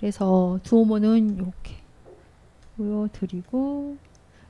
[0.01, 1.77] 그래서 두오모는 이렇게
[2.77, 3.97] 보여드리고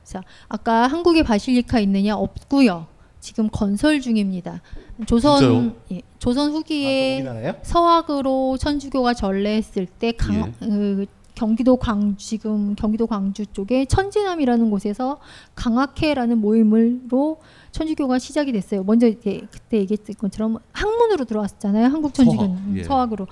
[0.03, 2.87] 자 아까 한국에 바실리카 있느냐 없고요.
[3.25, 4.61] 지금 건설 중입니다.
[5.07, 5.75] 조선?
[5.91, 7.55] 예, 조선 후기에 우리나라요?
[7.63, 10.67] 서학으로 천주교가 전래했을 때 강, 예.
[10.67, 15.19] 그 경기도 광 지금 경기도 광주 쪽에 천진암이라는 곳에서
[15.55, 17.39] 강학회라는 모임으로
[17.71, 18.83] 천주교가 시작이 됐어요.
[18.83, 21.87] 먼저 이제 그때 얘기했던 것처럼 학문으로 들어왔잖아요.
[21.87, 22.83] 한국 천주교는 서학, 예.
[22.83, 23.27] 서학으로.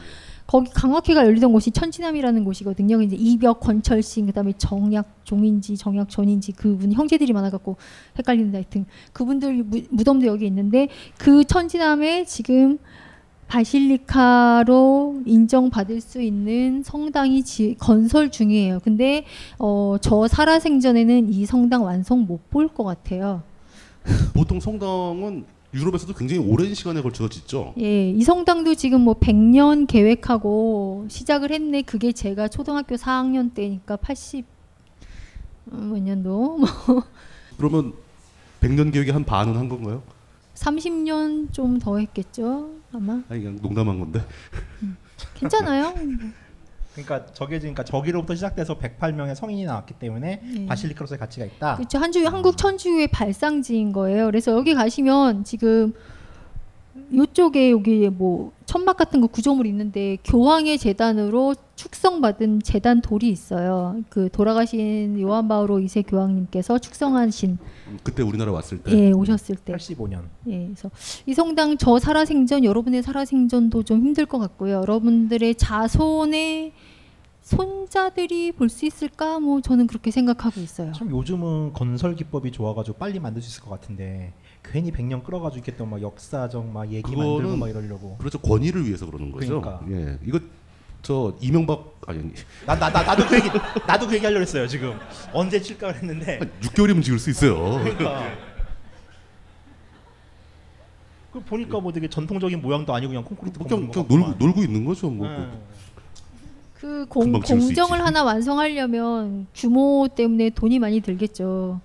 [0.45, 3.01] 거기 강학회가 열리던 곳이 천진암이라는 곳이거든요.
[3.01, 7.77] 이제 이벽 권철신 그다음에 정약 종인지 정약 전인지 그분 형제들이 많아갖고
[8.17, 12.77] 헷갈리는데 하여튼 그분들 무, 무덤도 여기 있는데 그 천진암에 지금
[13.47, 18.79] 바실리카로 인정받을 수 있는 성당이 지, 건설 중이에요.
[18.83, 19.25] 근데
[19.59, 23.43] 어, 저 살아생전에는 이 성당 완성 못 볼 것 같아요.
[24.33, 27.73] 보통 성당은 유럽에서도 굉장히 오랜 시간에 걸쳐서 짓죠.
[27.79, 31.81] 예, 이 성당도 지금 뭐 100년 계획하고 시작을 했네.
[31.81, 34.45] 그게 제가 초등학교 4학년 때니까 80
[35.71, 36.57] 어, 몇 년도
[36.87, 37.03] 뭐
[37.57, 37.93] 그러면
[38.61, 40.03] 100년 계획의 한 반은 한 건가요?
[40.55, 42.69] 30년 좀 더 했겠죠.
[42.91, 44.23] 아마 아니 그냥 농담한 건데.
[45.33, 45.93] 괜찮아요.
[46.93, 50.65] 그러니까 저게 그러니까 저기로부터 시작돼서 108명의 성인이 나왔기 때문에 예.
[50.67, 51.75] 바실리카로서의 가치가 있다.
[51.75, 51.97] 그렇죠.
[51.97, 54.25] 한주 한국 천주교의 발상지인 거예요.
[54.27, 55.93] 그래서 여기 가시면 지금
[57.11, 63.97] 이쪽에 여기 뭐 천막 같은 거 구조물 있는데 교황의 재단으로 축성받은 재단 돌이 있어요.
[64.09, 67.57] 그 돌아가신 요한 바오로 2세 교황님께서 축성하신
[68.03, 68.91] 그때 우리나라 왔을 때.
[68.97, 70.23] 예 오셨을 때 85년.
[70.47, 70.89] 예, 그래서
[71.25, 74.75] 이 성당 저 살아생전 여러분의 살아생전도 좀 힘들 것 같고요.
[74.77, 76.71] 여러분들의 자손의
[77.41, 79.39] 손자들이 볼 수 있을까?
[79.39, 80.93] 뭐 저는 그렇게 생각하고 있어요.
[80.93, 84.31] 참 요즘은 건설 기법이 좋아가지고 빨리 만들 수 있을 것 같은데
[84.63, 88.17] 괜히 100년 끌어가지고 이렇게 또막 역사적 막 얘기 만들고 막 이러려고.
[88.17, 89.61] 그렇죠 권위를 위해서 그러는 거죠.
[89.61, 89.85] 그러니까.
[89.91, 90.39] 예, 이거
[91.01, 92.31] 저 이명박 아니
[92.65, 93.49] 나 나 나 나도 그 얘기
[93.85, 94.97] 나도 그 얘기 하려고 했어요 지금
[95.33, 97.83] 언제 칠까 했는데 6개월이면 지을 수 있어요.
[97.83, 98.23] 그러니까
[101.33, 104.33] 그 보니까 뭐 되게 전통적인 모양도 아니고 그냥 콘크리트 그냥, 그냥 놀고.
[104.37, 105.09] 놀고 있는 거죠.
[105.09, 105.27] 뭐.
[105.27, 105.49] 예.
[106.79, 108.05] 그 공, 공정을.
[108.05, 111.81] 하나 완성하려면 규모 때문에 돈이 많이 들겠죠.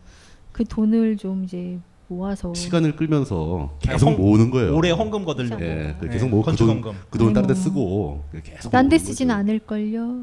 [0.53, 4.75] 그 돈을 좀 이제 모아서 시간을 끌면서 계속 아, 헌- 모으는 거예요.
[4.75, 5.62] 올해 헌금 거들려고.
[5.62, 6.66] 예, 그 예, 계속 모으고 건축
[7.11, 7.62] 그돈 다른 데 아이고.
[7.62, 9.38] 쓰고 계속 딴 데 쓰진 거죠.
[9.38, 10.23] 않을 걸요.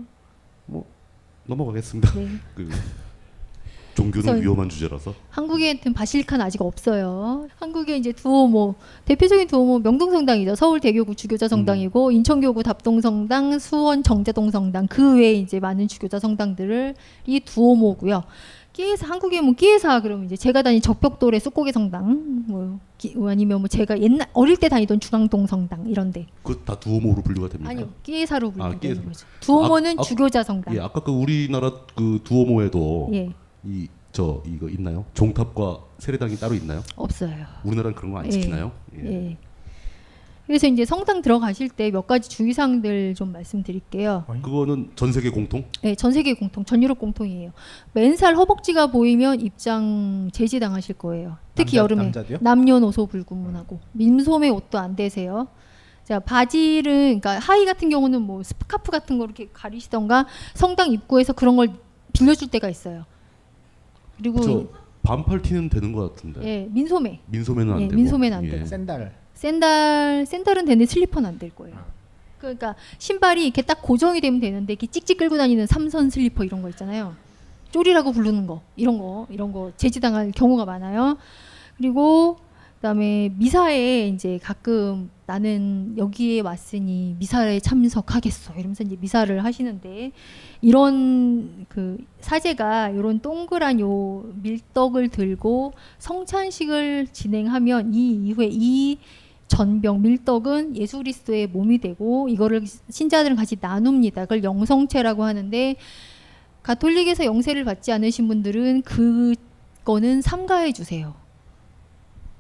[1.48, 2.12] 넘어가겠습니다.
[2.16, 2.28] 네.
[2.56, 2.70] 그
[3.94, 5.14] 종교는 위험한 주제라서.
[5.30, 7.48] 한국에는 바실리카는 아직 없어요.
[7.60, 10.56] 한국에 이제 두오모 대표적인 두오모 명동성당이죠.
[10.56, 16.96] 서울 대교구 주교자 성당이고 인천교구 답동성당, 수원 정자동 성당 그 외에 이제 많은 주교자 성당들을
[17.28, 18.24] 이 두오모고요.
[18.76, 23.70] 끼에사 한국에 뭐 끼에사 그러면 이제 제가 다닌 적벽돌의 쑥고개 성당 뭐 기- 아니면 뭐
[23.70, 27.72] 제가 옛날 어릴 때 다니던 중앙동 성당 이런데 그다 두오모로 분류가 됩니까?
[27.72, 29.02] 아니요 끼에사로 아, 불리는 끼에사.
[29.02, 29.26] 거죠.
[29.40, 30.76] 두오모는 아, 아, 주교자 성당.
[30.76, 33.32] 예, 아까 그 우리나라 그 두오모에도 예.
[33.64, 35.06] 이저 이거 있나요?
[35.14, 36.84] 종탑과 세례당이 따로 있나요?
[36.98, 37.34] 없어요.
[37.64, 38.30] 우리나라는 그런 거안 예.
[38.32, 38.74] 지키나요?
[38.98, 39.38] 예.
[40.48, 44.26] 그래서 이제 성당 들어가실 때 몇 가지 주의사항들 좀 말씀드릴게요.
[44.44, 45.64] 그거는 전 세계 공통?
[45.82, 47.52] 네, 전 세계 공통, 전 유럽 공통이에요.
[47.94, 51.38] 맨살 허벅지가 보이면 입장 제지 당하실 거예요.
[51.56, 52.38] 특히 남자- 여름에 남자도요?
[52.42, 55.48] 남녀노소 불구분하고 민소매 옷도 안 되세요.
[56.04, 61.56] 자 바지를 그러니까 하의 같은 경우는 뭐 스카프 같은 거 이렇게 가리시던가 성당 입구에서 그런
[61.56, 61.70] 걸
[62.14, 63.06] 빌려줄 때가 있어요.
[64.18, 64.68] 그리고 저
[65.02, 66.44] 반팔 티는 되는 것 같은데.
[66.44, 67.96] 예 민소매 민소매는 안 예, 되고.
[67.96, 68.50] 민소매는 안 예.
[68.52, 68.66] 되고.
[68.68, 69.12] 샌들.
[69.36, 71.78] 샌들 샌들은 되는데 슬리퍼는 안 될 거예요.
[72.40, 76.70] 그러니까 신발이 이렇게 딱 고정이 되면 되는데 이렇게 찍찍 끌고 다니는 삼선 슬리퍼 이런 거
[76.70, 77.16] 있잖아요.
[77.72, 81.18] 쪼리라고 부르는 거 이런 거 이런 거 제지당할 경우가 많아요.
[81.78, 82.38] 그리고
[82.76, 90.12] 그다음에 미사에 이제 가끔 나는 여기에 왔으니 미사에 참석하겠어 이러면서 이제 미사를 하시는데
[90.62, 99.00] 이런 그 사제가 이런 동그란 요 밀떡을 들고 성찬식을 진행하면 이 이후에 이
[99.48, 104.22] 전병 밀떡은 예수 그리스도의 몸이 되고 이거를 신자들은 같이 나눕니다.
[104.24, 105.76] 그걸 영성체라고 하는데
[106.64, 111.14] 가톨릭에서 영세를 받지 않으신 분들은 그거는 삼가해 주세요.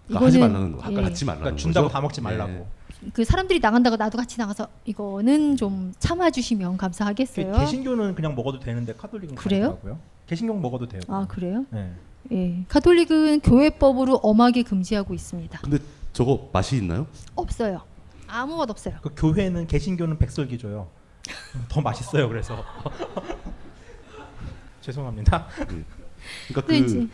[0.07, 0.79] 그러니까 하지 말라는 거.
[0.79, 1.01] 아까 예.
[1.01, 1.93] 갖지 말라는 그러니까 준다고 거죠?
[1.93, 2.51] 다 먹지 말라고.
[2.51, 2.65] 예.
[3.13, 7.51] 그 사람들이 나간다고 나도 같이 나가서 이거는 좀 참아 주시면 감사하겠어요.
[7.51, 9.77] 그 개신교는 그냥 먹어도 되는데 카톨릭은 그래요?
[10.25, 11.01] 개신교 먹어도 돼요.
[11.07, 11.65] 아 그래요?
[11.69, 11.91] 네.
[12.31, 12.65] 예.
[12.67, 15.59] 가톨릭은 교회법으로 엄하게 금지하고 있습니다.
[15.61, 15.77] 근데
[16.15, 17.07] 저거 맛이 있나요?
[17.35, 17.81] 없어요.
[18.25, 18.95] 아무 맛 없어요.
[19.01, 20.87] 그 교회는 개신교는 백설기 줘요.
[21.67, 22.29] 더 맛있어요.
[22.29, 22.63] 그래서
[24.79, 25.47] 죄송합니다.
[26.47, 27.09] 그러니까 근데 그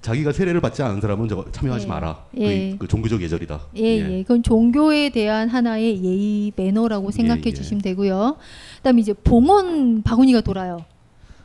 [0.00, 1.88] 자기가 세례를 받지 않은 사람은 저거 참여하지 예.
[1.88, 2.24] 마라.
[2.38, 2.70] 예.
[2.70, 3.60] 그, 그 종교적 예절이다.
[3.76, 4.22] 예, 예.
[4.22, 7.52] 그건 종교에 대한 하나의 예의 매너라고 생각해 예.
[7.52, 8.38] 주시면 되고요.
[8.78, 10.78] 그다음에 이제 봉헌 바구니가 돌아요.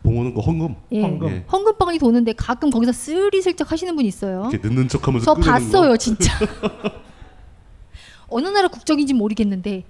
[0.06, 0.76] 봉헌은 그 헌금.
[0.94, 1.02] 예.
[1.02, 1.46] 예.
[1.52, 4.50] 헌금 바구니 도는데 가끔 거기서 쓰리슬쩍 하시는 분 있어요.
[4.52, 5.98] 이렇게 늦는 척하면서 저 봤어요, 거.
[5.98, 6.34] 진짜.
[8.30, 9.84] 어느 나라 국적인지 모르겠는데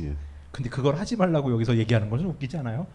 [0.00, 0.16] 예.
[0.52, 2.86] 근데 그걸 하지 말라고 여기서 얘기하는 건좀 웃기지 않아요?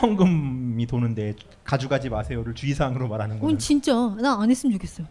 [0.00, 5.06] 헌금이 도는데 가져가지 마세요를 주의사항으로 말하는 그건 거는 진짜 나 안 했으면 좋겠어요.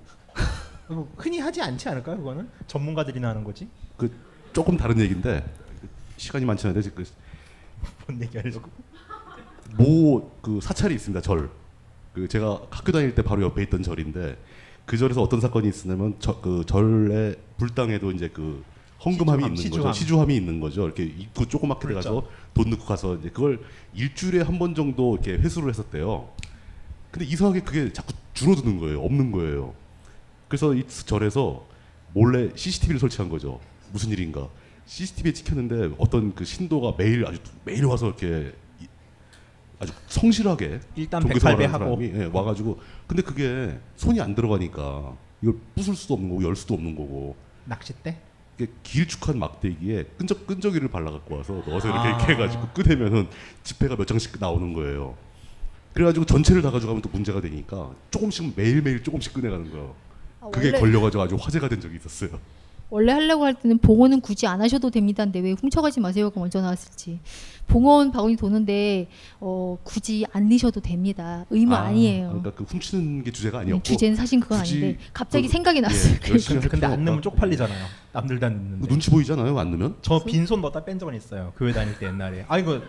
[0.87, 2.17] 그거 흔히 하지 않지 않을까요?
[2.17, 3.67] 그거는 전문가들이나 하는 거지.
[3.97, 4.11] 그
[4.53, 5.43] 조금 다른 얘기인데
[6.17, 8.69] 시간이 많지 않은데 그뭔 얘기하려고?
[9.77, 11.21] 모 그 사찰이 있습니다.
[11.21, 11.49] 절.
[12.13, 14.37] 그 제가 학교 다닐 때 바로 옆에 있던 절인데
[14.85, 18.63] 그 절에서 어떤 사건이 있었냐면 저, 그 절의 불당에도 이제 그
[19.05, 19.83] 헌금함이 시주함, 있는 시주함.
[19.83, 19.99] 거죠.
[19.99, 20.85] 시주함이 있는 거죠.
[20.85, 23.59] 이렇게 입구 조그맣게 돼가서 돈 넣고 가서 이제 그걸
[23.93, 26.29] 일주일에 한 번 정도 이렇게 회수를 했었대요.
[27.11, 29.01] 근데 이상하게 그게 자꾸 줄어드는 거예요.
[29.03, 29.73] 없는 거예요.
[30.47, 31.65] 그래서 이 절에서
[32.13, 33.59] 몰래 CCTV를 설치한 거죠.
[33.91, 34.47] 무슨 일인가?
[34.85, 38.66] CCTV에 찍혔는데 어떤 그 신도가 매일 아주 매일 와서 이렇게 이-
[39.79, 42.03] 아주 성실하게 일단 종교 생활을 108배 하는 하고.
[42.03, 46.95] 예, 와가지고 근데 그게 손이 안 들어가니까 이걸 부술 수도 없는 거고 열 수도 없는
[46.95, 47.35] 거고
[47.65, 48.17] 낚싯대?
[48.57, 52.09] 이게 길쭉한 막대기에 끈적 끈적이를 발라 갖고 와서 넣어서 이렇게, 아.
[52.09, 53.27] 이렇게 해가지고 끄내면은
[53.63, 55.15] 지폐가 몇 장씩 나오는 거예요.
[55.93, 59.95] 그래가지고 전체를 다 가져가면 또 문제가 되니까 조금씩 매일 매일 조금씩 꺼내가는 거예요.
[60.41, 62.39] 아, 그게 걸려가지고 아주 화제가 된 적이 있었어요.
[62.89, 67.19] 원래 하려고 할 때는 봉헌은 굳이 안 하셔도 됩니다인데 왜 훔쳐가지 마세요가 먼저 나왔을지
[67.67, 69.07] 봉헌 바구니 도는데
[69.39, 74.15] 어, 굳이 안 넣으셔도 됩니다 의무 아, 니에요 그러니까 그 훔치는 게 주제가 아니었고 주제는
[74.15, 76.13] 사실 그건 굳이 아닌데 갑자기 그- 생각이 났어요.
[76.25, 77.21] 예, 열심히 할 근데 필요가 안 넣으면.
[77.21, 77.85] 쪽팔리잖아요.
[78.13, 78.87] 남들 다 넣는데.
[78.87, 79.57] 눈치 보이잖아요.
[79.59, 79.95] 안 넣으면.
[80.01, 81.53] 저 빈손 넣다 뺀 적은 있어요.
[81.57, 82.45] 교회 다닐 때 옛날에.
[82.47, 82.81] 아 이거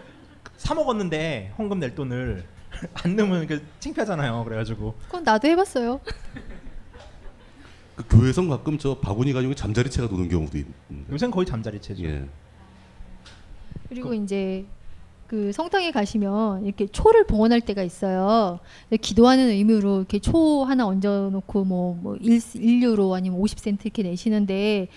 [0.56, 2.44] 사 먹었는데 헌금 낼 돈을
[2.94, 4.44] 안 넣으면 그 창피하잖아요.
[4.44, 6.00] 그래가지고 그건 나도 해봤어요.
[7.96, 11.12] 그 교회에서 가끔 저 바구니 가지고 잠자리채가 도는 경우도 있는데.
[11.12, 12.04] 요새는 거의 잠자리채죠.
[12.04, 12.24] 예.
[13.88, 14.66] 그리고 이제
[15.26, 18.58] 그 성당에 가시면 이렇게 초를 봉헌할 때가 있어요.
[19.00, 24.88] 기도하는 의미로 이렇게 초 하나 얹어놓고 뭐, 뭐 1, 1유로 아니면 50센트 이렇게 내시는데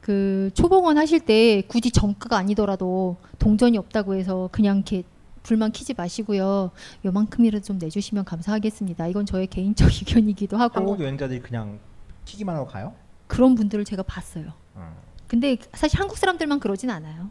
[0.00, 5.04] 그 초봉헌 하실 때 굳이 정가가 아니더라도 동전이 없다고 해서 그냥 이렇게
[5.44, 6.70] 불만 키지 마시고요.
[7.04, 9.06] 요만큼이라도 좀 내주시면 감사하겠습니다.
[9.06, 11.78] 이건 저의 개인적 의견이기도 하고 한국 여행자들이 그냥
[12.24, 12.94] 키기만 하고 가요?
[13.28, 14.52] 그런 분들을 제가 봤어요.
[14.74, 14.96] 어.
[15.28, 17.30] 근데 사실 한국 사람들만 그러진 않아요.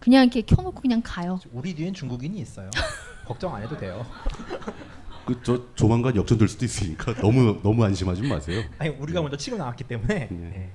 [0.00, 1.38] 그냥 이렇게 켜놓고 그냥 가요.
[1.52, 2.70] 우리 뒤엔 중국인이 있어요.
[3.26, 4.04] 걱정 안 해도 돼요.
[5.26, 8.62] 그 저 조만간 역전될 수도 있으니까 너무 너무 안심하지 마세요.
[8.78, 10.70] 아니 우리가 먼저 치고 나왔기 때문에 네.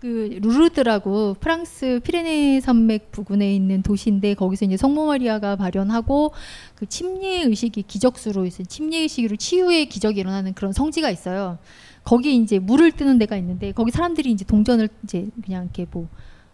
[0.00, 6.32] 그 루르드라고 프랑스 피레네 산맥 부근에 있는 도시인데 거기서 이제 성모 마리아가 발현하고
[6.74, 8.64] 그 침례 의식이 기적수로 있어요.
[8.64, 11.58] 침례 의식으로 치유의 기적이 일어나는 그런 성지가 있어요.
[12.02, 16.08] 거기 이제 물을 뜨는 데가 있는데 거기 사람들이 이제 동전을 이제 그냥 이렇게 뭐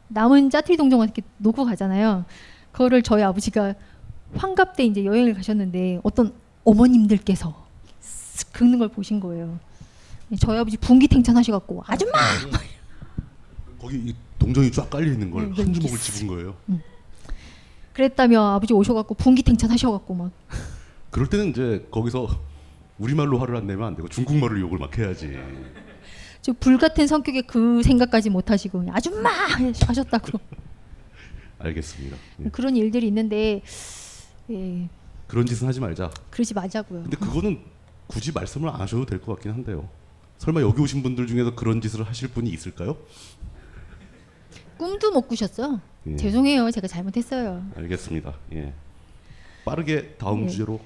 [0.08, 2.24] 남은 짜투리 동전 같은 게 놓고 가잖아요.
[2.72, 3.74] 그거를 저희 아버지가
[4.34, 6.32] 환갑 때 이제 여행을 가셨는데 어떤
[6.64, 7.66] 어머님들께서
[8.02, 9.58] 쓱 긁는 걸 보신 거예요.
[10.40, 12.18] 저희 아버지 분기탱천 하셔갖고 아줌마
[13.80, 16.54] 거기 이 동전이 쫙 깔려 있는 걸 네, 한 주먹을 집은 거예요.
[17.92, 20.32] 그랬다며 아버지 오셔갖고 분기탱천 하셔갖고 막
[21.10, 22.28] 그럴 때는 이제 거기서
[22.98, 25.38] 우리말로 화를 안 내면 안 되고 중국말로 욕을 막 해야지.
[26.46, 29.30] 저 불같은 성격에 그 생각까지 못 하시고 아줌마
[29.85, 30.38] 하셨다고
[31.59, 32.16] 알겠습니다.
[32.44, 32.48] 예.
[32.50, 33.62] 그런 일들이 있는데
[34.52, 34.88] 예,
[35.26, 36.09] 그런 짓은 하지 말자.
[36.30, 37.02] 그러지 말자고요.
[37.02, 37.59] 근데 그거는
[38.06, 39.88] 굳이 말씀을 안 하셔도 될 것 같긴 한데요.
[40.38, 42.96] 설마 여기 오신 분들 중에서 그런 짓을 하실 분이 있을까요?
[44.78, 45.80] 꿈도 못 꾸셨어.
[46.06, 46.14] 예.
[46.14, 47.66] 죄송해요, 제가 잘못했어요.
[47.74, 48.35] 알겠습니다.
[48.52, 48.72] 예.
[49.64, 50.48] 빠르게 다음 예.
[50.48, 50.78] 주제로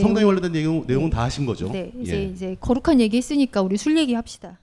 [0.00, 1.70] 성당에 관련된 내용 내용은 다 하신 거죠?
[1.70, 2.24] 네, 이제 예.
[2.24, 4.58] 이제 거룩한 얘기 했으니까 우리 술 얘기 합시다.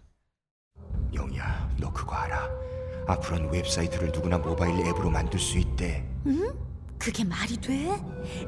[1.14, 2.50] 영희야, 너 그거 알아?
[3.08, 6.06] 앞으로는 웹사이트를 누구나 모바일 앱으로 만들 수 있대.
[6.28, 6.52] 응?
[6.98, 8.00] 그게 말이 돼?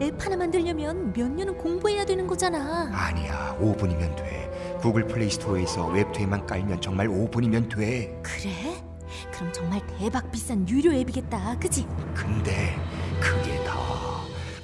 [0.02, 2.90] 앱 하나 만들려면 몇 년은 공부해야 되는 거잖아.
[2.94, 4.78] 아니야, 5분이면 돼.
[4.80, 8.22] 구글 플레이 스토어에서 웹투앱만 깔면 정말 5분이면 돼.
[8.22, 8.84] 그래?
[9.32, 11.58] 그럼 정말 대박 비싼 유료 앱이겠다.
[11.60, 11.88] 그지?
[12.14, 12.76] 근데
[13.20, 13.74] 그게 다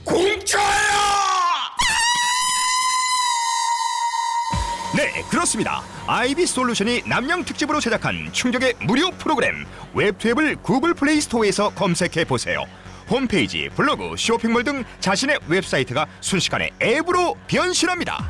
[0.05, 0.88] 공짜야!
[4.99, 5.81] 네, 그렇습니다.
[6.07, 12.65] 아이비 솔루션이 납량 특집으로 제작한 충격의 무료 프로그램 웹투앱을 구글 플레이 스토어에서 검색해 보세요.
[13.09, 18.29] 홈페이지, 블로그, 쇼핑몰 등 자신의 웹사이트가 순식간에 앱으로 변신합니다.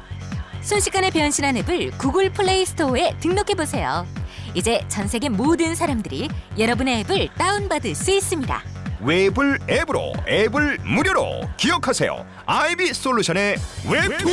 [0.61, 4.05] 순식간에 변신한 앱을 구글 플레이 스토어에 등록해 보세요.
[4.53, 8.61] 이제 전 세계 모든 사람들이 여러분의 앱을 다운받을 수 있습니다.
[9.01, 12.27] 웹을 앱으로, 앱을 무료로 기억하세요.
[12.45, 13.57] 아이비 솔루션의
[13.89, 14.29] 웹투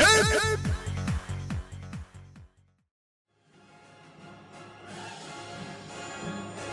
[0.00, 0.71] 앱!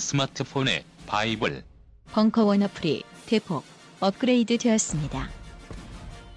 [0.00, 1.62] 스마트폰의 바이블
[2.12, 3.64] 벙커원 어플이 대폭
[4.00, 5.28] 업그레이드 되었습니다.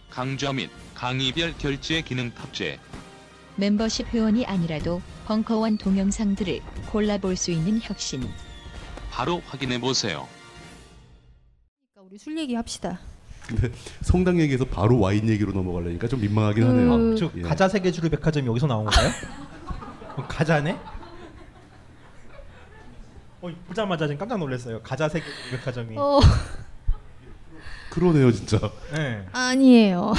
[0.10, 2.78] 강좌 및 강의별 결제 기능 탑재
[3.56, 6.60] 멤버십 회원이 아니라도 벙커원 동영상들을
[6.92, 8.28] 골라볼 수 있는 혁신.
[9.10, 10.28] 바로 확인해 보세요.
[11.94, 13.00] 그러니까 우리 술 얘기 합시다.
[13.48, 13.72] 근데
[14.02, 16.98] 성당 얘기에서 바로 와인 얘기로 넘어가려니까 좀 민망하긴 하네요.
[16.98, 17.42] 그- 저 예.
[17.42, 19.10] 가자 세계주류 백화점이 여기서 나온 건가요?
[20.18, 20.78] 어, 가자네?
[23.44, 24.82] 어, 보자마자 지금 깜짝 놀랐어요.
[24.82, 25.98] 가자 세계 백화점이.
[25.98, 26.22] 어,
[27.90, 28.58] 그러네요, 진짜.
[28.96, 29.26] 네.
[29.34, 30.14] 아니에요.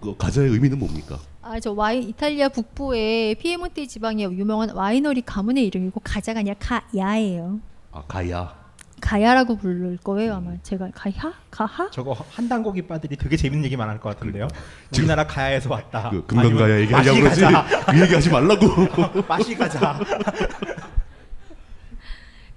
[0.00, 1.18] 그 가자의 의미는 뭡니까?
[1.42, 7.60] 아, 저 와인 이탈리아 북부의 피에몬테 지방의 유명한 와이너리 가문의 이름이고 가자가 아니라 가야예요.
[7.92, 8.56] 아 가야.
[9.00, 14.14] 가야라고 부를 거예요 아마 제가 가야 가하 저거 한 단고기 바들이 되게 재밌는 얘기만 할것
[14.16, 14.48] 같은데요.
[14.96, 16.10] 우리나라 가야에서 왔다.
[16.10, 17.42] 그 금강가야 얘기하려고 그러지.
[17.90, 18.66] 그 얘기하지 말라고.
[19.28, 20.00] 맛이 가자.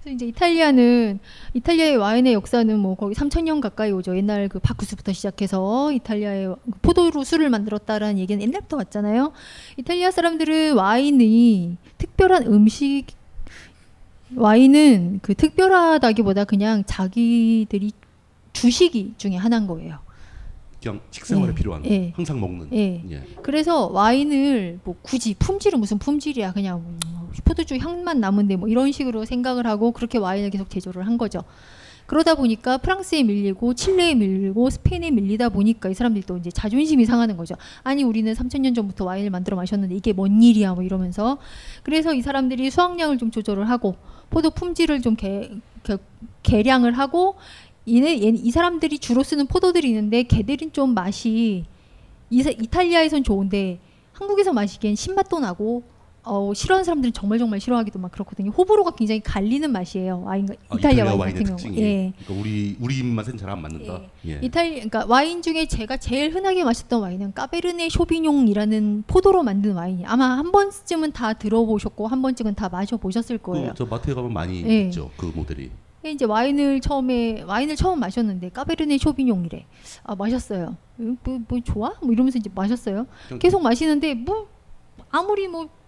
[0.02, 1.20] 그래서 이제 이탈리아는
[1.54, 4.18] 이탈리아의 와인의 역사는 뭐 거의 3천년 가까이 오죠.
[4.18, 9.32] 옛날 그 바쿠스부터 시작해서 이탈리아의 포도로 술을 만들었다라는 얘기는 옛날부터 왔잖아요.
[9.78, 13.06] 이탈리아 사람들은 와인이 특별한 음식
[14.36, 17.92] 와인은 그 특별하다기보다 그냥 자기들이
[18.54, 20.00] 주식이 중에 하나인 거예요.
[20.82, 22.12] 그냥 식생활에 예, 필요한 예.
[22.16, 22.70] 항상 먹는.
[22.74, 23.24] 예.
[23.44, 27.00] 그래서 와인을 뭐 굳이 품질은 무슨 품질이야 그냥 음,
[27.46, 31.44] 포도주 향만 남은데 뭐 이런 식으로 생각을 하고 그렇게 와인을 계속 제조를 한 거죠.
[32.08, 37.38] 그러다 보니까 프랑스에 밀리고 칠레에 밀리고 스페인에 밀리다 보니까 이 사람들이 또 이제 자존심이 상하는
[37.38, 37.56] 거죠.
[37.84, 41.38] 아니 우리는 3천년 전부터 와인을 만들어 마셨는데 이게 뭔 일이야 뭐 이러면서
[41.84, 43.96] 그래서 이 사람들이 수확량을 좀 조절을 하고
[44.30, 45.52] 포도 품질을 좀 개,
[45.84, 45.98] 개,
[46.44, 47.36] 개량을 하고
[47.86, 51.66] 이네 얘- 이 사람들이 주로 쓰는 포도들이 있는데 걔들은 좀 맛이
[52.30, 53.80] 이, 이탈리아에선 좋은데
[54.14, 55.84] 한국에서 마시기엔 신맛도 나고
[56.24, 58.52] 어, 싫어하는 사람들은 정말 정말 싫어하기도 막 그렇거든요.
[58.52, 60.22] 호불호가 굉장히 갈리는 맛이에요.
[60.24, 61.76] 와인 아, 이탈리아 와인 와인의 같은 경우.
[61.78, 62.14] 예.
[62.24, 64.02] 그러니까 우리 우리 입맛엔 잘 안 맞는다.
[64.28, 64.40] 예.
[64.44, 70.38] 이탈리 그러니까 와인 중에 제가 제일 흔하게 마셨던 와인은 까베르네 쇼비뇽이라는 포도로 만든 와인이 아마
[70.38, 73.70] 한 번쯤은 다 들어보셨고 한 번쯤은 다 마셔 보셨을 거예요.
[73.70, 74.82] 그 저 마트에 가면 많이 예.
[74.84, 75.10] 있죠.
[75.18, 75.72] 그 모델이.
[76.10, 79.66] 이제 와인을 처음에 와인을 처음 마셨는데 까베르네 쇼비뇽이래.
[80.04, 80.76] 아 마셨어요.
[81.00, 81.94] 음, 뭐, 뭐 좋아?
[82.02, 83.06] 뭐 이러면서 이제 마셨어요.
[83.40, 84.48] 계속 마시는데 뭐
[85.12, 85.82] 아무리 뭐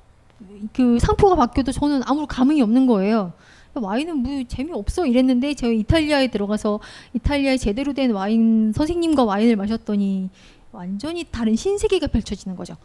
[0.74, 3.34] 그 상표가 바뀌어도 저는 아무 감흥이 없는 거예요.
[3.76, 6.80] 와인은 뭐 재미없어 이랬는데 제가 이탈리아에 들어가서
[7.14, 10.30] 이탈리아에 제대로 된 와인 선생님과 와인을 마셨더니
[10.72, 12.76] 완전히 다른 신세계가 펼쳐지는 거죠.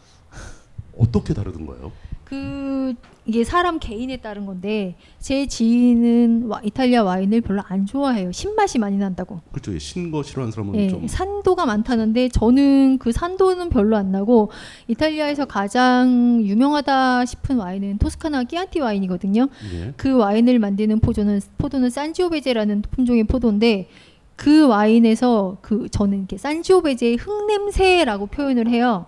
[0.97, 1.91] 어떻게 다르던 거예요?
[2.23, 2.95] 그
[3.29, 8.31] 이게 사람 개인에 따른 건데 제 지인은 와- 이탈리아 와인을 별로 안 좋아해요.
[8.31, 9.39] 신맛이 많이 난다고.
[9.51, 9.71] 그렇죠.
[9.71, 14.49] 예, 신거 싫어하는 사람은 예, 좀 산도가 많다는데 저는 그 산도는 별로 안 나고
[14.87, 19.47] 이탈리아에서 가장 유명하다 싶은 와인은 토스카나 끼안티 와인이거든요.
[19.75, 19.93] 예.
[19.95, 23.89] 그 와인을 만드는 포도는 포도는 산지오베제라는 품종의 포도인데
[24.37, 29.05] 그 와인에서 그 저는 이렇게 산지오베제의 흙냄새라고 표현을 해요.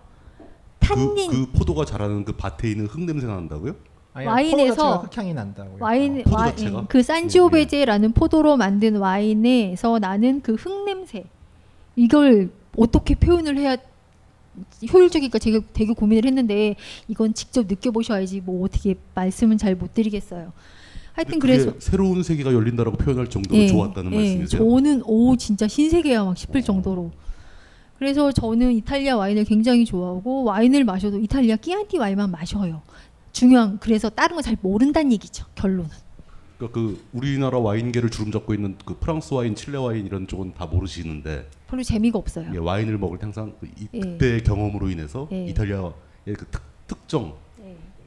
[0.79, 3.89] 탄닌 그, 그 포도가 자라는 그 밭에 있는 흙 냄새 가 난다고요?
[4.13, 5.77] 아니, 와인에서 흑향이 난다고요.
[5.79, 6.79] 와인 포도 와, 자체가?
[6.81, 11.23] 음, 그 산지오베제라는 포도로 만든 와인에서 나는 그 흙 냄새
[11.95, 13.77] 이걸 어떻게 표현을 해야
[14.91, 16.75] 효율적일까 제가 되게 고민을 했는데
[17.07, 20.51] 이건 직접 느껴보셔야지 뭐 어떻게 말씀은 잘 못 드리겠어요.
[21.13, 24.61] 하여튼 그래서 새로운 세계가 열린다라고 표현할 정도로 예, 좋았다는 예, 말씀이세요?
[24.61, 27.11] 저는 오 진짜 신세계야 막 싶을 정도로.
[27.99, 32.81] 그래서 저는 이탈리아 와인을 굉장히 좋아하고 와인을 마셔도 이탈리아 끼안티 와인만 마셔요.
[33.31, 35.45] 중요한 그래서 다른 거 잘 모른다는 얘기죠.
[35.55, 35.89] 결론은.
[36.57, 41.49] 그러니까 그 우리나라 와인계를 주름잡고 있는 그 프랑스 와인, 칠레 와인 이런 쪽은 다 모르시는데
[41.67, 42.51] 별로 재미가 없어요.
[42.53, 43.99] 예, 와인을 먹을 때 항상 그 이, 예.
[43.99, 45.45] 그때의 경험으로 인해서 예.
[45.47, 45.91] 이탈리아의
[46.37, 47.33] 그 특, 특정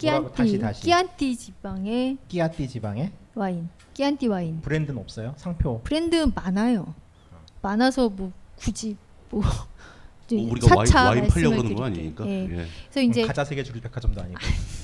[0.03, 0.33] 뭐라고?
[0.33, 0.83] 끼안티 다시, 다시.
[0.83, 3.69] 끼안티 지방의 끼안티 지방에 와인.
[3.95, 4.61] 끼안티 와인.
[4.61, 5.35] 브랜드는 없어요?
[5.37, 5.81] 상표.
[5.83, 6.95] 브랜드 많아요.
[7.63, 8.97] 많아서 뭐 굳이
[9.31, 9.43] 뭐
[10.31, 11.85] 뭐 우리가 와인- 차차 와인 팔려고 그러는 건.
[11.87, 12.27] 아니니까.
[12.27, 12.43] 예.
[12.45, 12.67] 예.
[12.91, 14.39] 그래서 이제 가자 세계 주류 백화점도 아니고.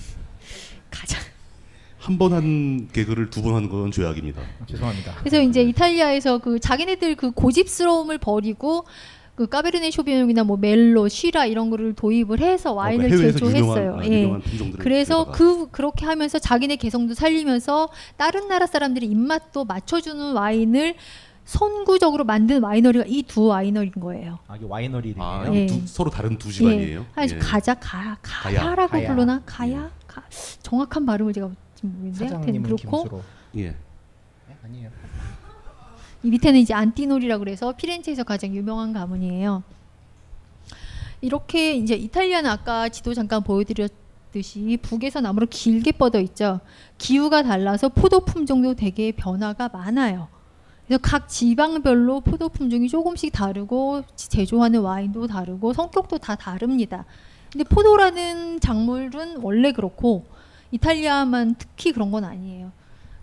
[1.99, 4.41] 한번 한 개그를 두 번 하는 건 죄악입니다.
[4.67, 5.15] 죄송합니다.
[5.21, 8.85] 그래서 이제 이탈리아에서 그 자기네들 그 고집스러움을 버리고
[9.35, 13.57] 그 까베르네 쇼비뇽이나 뭐 멜로, 쉬라 이런 거를 도입을 해서 와인을 어, 제조했어요.
[13.59, 14.23] 유명한, 아, 예.
[14.23, 14.43] 유명한
[14.79, 15.33] 그래서 데려다가.
[15.39, 20.95] 그 그렇게 하면서 자기네 개성도 살리면서 다른 나라 사람들의 입맛도 맞춰주는 와인을
[21.47, 24.39] 선구적으로 만든 와이너리가 이 두 와이너리인 거예요.
[24.47, 25.15] 아, 이게 와이너리.
[25.19, 25.67] 아, 예.
[25.67, 27.01] 두, 서로 다른 두 집안이에요.
[27.01, 27.05] 예.
[27.15, 27.39] 한 예.
[27.39, 28.61] 가자 가 가야.
[28.61, 29.09] 가야라고 가야.
[29.09, 30.25] 부르나 가야 가
[30.63, 33.23] 정확한 발음을 제가 지금 모르는데 하여튼 사장님은 그렇고 김수로.
[33.57, 33.69] 예.
[33.69, 33.77] 네?
[34.65, 34.91] 아니에요.
[36.23, 39.63] 이 밑에는 이제 안티노리라 그래서 피렌체에서 가장 유명한 가문이에요.
[41.23, 46.61] 이렇게 이제 이탈리아는 아까 지도 잠깐 보여드렸듯이 북에서 남으로 길게 뻗어 있죠.
[46.99, 50.29] 기후가 달라서 포도 품종도 되게 변화가 많아요.
[50.87, 57.05] 그래서 각 지방별로 포도 품종이 조금씩 다르고 제조하는 와인도 다르고 성격도 다 다릅니다.
[57.53, 60.25] 근데 포도라는 작물은 원래 그렇고
[60.71, 62.71] 이탈리아만 특히 그런 건 아니에요.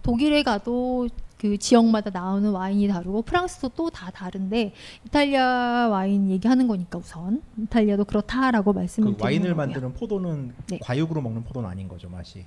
[0.04, 1.08] 독일에 가도
[1.38, 4.74] 그 지역마다 나오는 와인이 다르고 프랑스도 또 다 다른데
[5.06, 9.56] 이탈리아 와인 얘기하는 거니까 우선 이탈리아도 그렇다라고 말씀을 그 드리는 와인을 거고요.
[9.68, 10.80] 만드는 포도는 네.
[10.82, 12.44] 과육으로 먹는 포도는 아닌 거죠 맛이.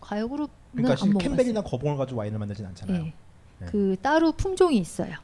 [0.00, 1.18] 과육으로 그러니까.
[1.18, 3.02] 캠벨이나 거봉을 가지고 와인을 만들진 않잖아요.
[3.02, 3.12] 네.
[3.66, 5.14] 그 따로 품종이 있어요.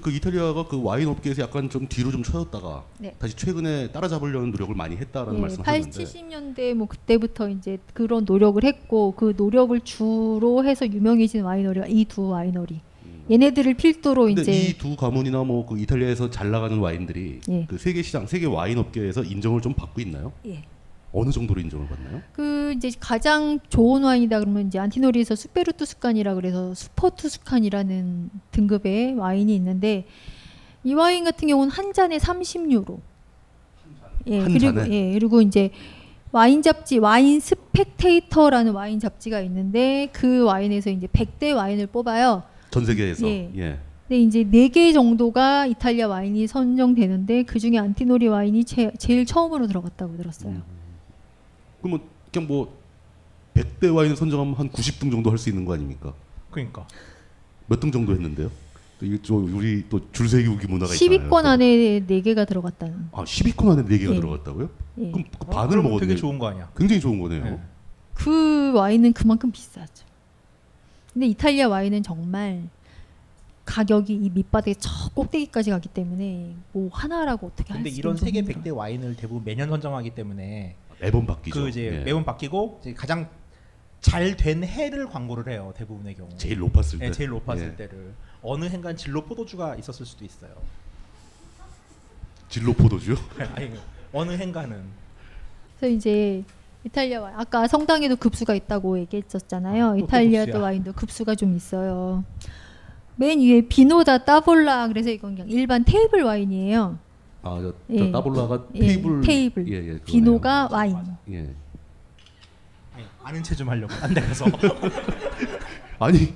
[0.00, 3.14] 그, 그 이탈리아가 그 와인 업계에서 약간 좀 뒤로 좀 쳐졌다가 네.
[3.18, 8.62] 다시 최근에 따라잡으려는 노력을 많이 했다라는 예, 말씀하셨는데 80, 70년대 뭐 그때부터 이제 그런 노력을
[8.62, 12.80] 했고 그 노력을 주로 해서 유명해진 와이너리가 이 두 와이너리.
[13.30, 17.66] 얘네들을 필두로 이제 이 두 가문이나 뭐 그 이탈리아에서 잘 나가는 와인들이 예.
[17.68, 20.32] 그 세계 시장, 세계 와인 업계에서 인정을 좀 받고 있나요?
[20.46, 20.62] 예.
[21.12, 22.20] 어느 정도로 인정을 받나요?
[22.32, 29.54] 그 이제 가장 좋은 와인이다 그러면 이제 안티노리에서 Super Tuscan이라 그래서 Super Tuscan이라는 등급의 와인이
[29.56, 30.06] 있는데
[30.84, 32.98] 이 와인 같은 경우는 한 잔에 30유로.
[34.28, 34.90] 예, 한 그리고 잔에?
[34.90, 35.70] 예, 그리고 이제
[36.32, 42.42] 와인 잡지 와인 스펙테이터라는 와인 잡지가 있는데 그 와인에서 이제 100대 와인을 뽑아요.
[42.70, 43.50] 전 세계에서 예.
[43.56, 43.78] 예.
[44.06, 49.66] 근데 이제 네 개 정도가 이탈리아 와인이 선정되는데 그 중에 안티노리 와인이 제, 제일 처음으로
[49.66, 50.62] 들어갔다고 들었어요.
[51.86, 52.00] 그러면
[52.32, 52.76] 그냥 뭐
[53.54, 56.12] 100대 와인을 선정하면 한 90등 정도 할 수 있는 거 아닙니까?
[56.50, 56.86] 그러니까.
[57.68, 58.50] 몇 등 정도 했는데요?
[58.98, 61.28] 또 이게 또 우리 또 줄세우기 문화가 있잖아요.
[61.28, 63.08] 10위권 안에 네 개가 들어갔다는.
[63.12, 64.20] 아, 10위권 안에 4개가 예.
[64.20, 64.70] 들어갔다고요?
[64.98, 65.10] 예.
[65.10, 66.06] 그럼 그 어, 반을 그러면 먹었네.
[66.06, 66.70] 되게 좋은 거 아니야?
[66.76, 67.60] 굉장히 좋은 거네요.
[68.14, 70.04] 그 와인은 그만큼 비싸죠.
[71.12, 72.68] 근데 이탈리아 와인은 정말
[73.66, 78.42] 가격이 이 밑바닥에 저 꼭대기까지 가기 때문에 뭐 하나라고 어떻게 할 근데 수 이런 세계
[78.42, 81.60] 100대 와인을 대부분 매년 선정하기 때문에 매번 바뀌죠.
[81.62, 82.04] 그 이제 예.
[82.04, 83.28] 매번 바뀌고 이제 가장
[84.00, 86.28] 잘 된 해를 광고를 해요 대부분의 경우.
[86.36, 87.12] 제일 높았을 네, 때.
[87.12, 87.76] 제일 높았을 예.
[87.76, 90.50] 때를 어느 행간 진로 포도주가 있었을 수도 있어요.
[92.48, 93.16] 진로 포도주요?
[93.56, 93.72] 아니
[94.12, 94.82] 어느 행간은
[95.78, 96.44] 그래서 이제
[96.84, 99.96] 이탈리아 와인 아까 성당에도 급수가 있다고 얘기했었잖아요.
[99.98, 100.60] 또 이탈리아도.
[100.60, 102.24] 와인도 급수가 좀 있어요.
[103.16, 106.98] 맨 위에 비노다 따볼라 그래서 이건 그냥 일반 테이블 와인이에요.
[107.46, 107.98] 아, 저, 예.
[107.98, 109.68] 저 따블라가 예, 테이블 테이블.
[109.68, 109.98] 예, 예.
[110.04, 110.96] 비노가 와인.
[111.30, 111.54] 예.
[112.94, 114.46] 아니, 아는 체 좀 하려고 딴데 가서
[116.00, 116.34] 아니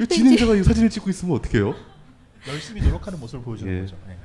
[0.00, 1.74] 이 진행자가 이 사진을 찍고 있으면 어떡해요?
[2.48, 3.80] 열심히 노력하는 모습을 보여주는 예.
[3.82, 3.96] 거죠.
[4.06, 4.16] 네.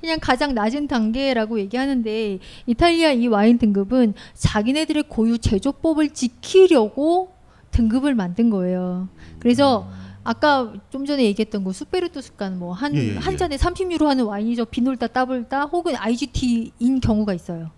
[0.00, 7.32] 그냥 가장 낮은 단계라고 얘기하는데 이탈리아 이 와인 등급은 자기네들의 고유 제조법을 지키려고
[7.70, 9.08] 등급을 만든 거예요.
[9.38, 9.88] 그래서
[10.24, 13.36] 아까 좀 전에 얘기했던 그 Super Tuscan 뭐한한 예, 예, 예.
[13.36, 14.66] 잔에 30유로 하는 와인이죠.
[14.66, 17.70] Vino da Tavola 혹은 IGT인 경우가 있어요.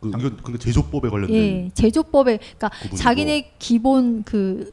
[0.00, 2.96] 그 이건 근데 제조법에 관련된 예, 제조법에 그러니까 부분이고.
[2.96, 4.72] 자기네 기본 그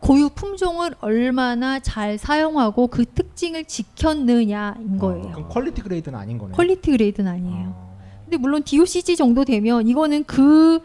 [0.00, 5.30] 고유 품종을 얼마나 잘 사용하고 그 특징을 지켰느냐인 거예요.
[5.32, 6.54] 그럼 quality grade는 아닌 거네요.
[6.54, 7.88] quality grade는 아니에요.
[8.24, 10.80] 근데 물론 DOCG 정도 되면 이거는 그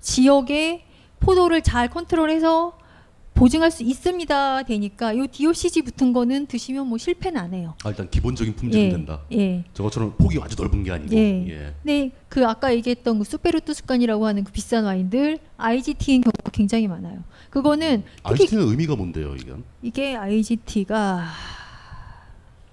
[0.00, 0.84] 지역의
[1.20, 2.76] 포도를 잘 컨트롤해서
[3.38, 4.64] 보증할 수 있습니다.
[4.64, 7.74] 되니까 요 DOCG 붙은 거는 드시면 뭐 실패는 안 해요.
[7.84, 9.20] 아, 일단 기본적인 품질은 예, 된다.
[9.32, 9.64] 예.
[9.74, 11.14] 저것처럼 폭이 아주 넓은 게 아니고.
[11.14, 11.46] 예.
[11.48, 11.74] 예.
[11.82, 17.22] 근데 그 아까 얘기했던 그 수페르투 습관이라고 하는 그 비싼 와인들 IGT인 경우가 굉장히 많아요.
[17.50, 19.62] 그거는 IGT는 의미가 뭔데요, 이건?
[19.82, 21.28] 이게 IGT가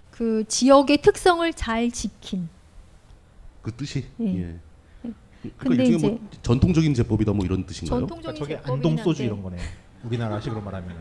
[0.09, 2.49] 그 지역의 특성을 잘 지킨
[3.61, 4.05] 그 뜻이.
[4.19, 4.25] 예.
[4.25, 4.59] 예.
[5.41, 7.99] 그러니까 근데 이제 뭐 전통적인 제법이다 뭐 이런 뜻인가요?
[7.99, 9.21] 전통적인 그러니까 저게 안동 소주.
[9.23, 9.57] 이런 거네.
[10.05, 10.95] 우리나라식으로 말하면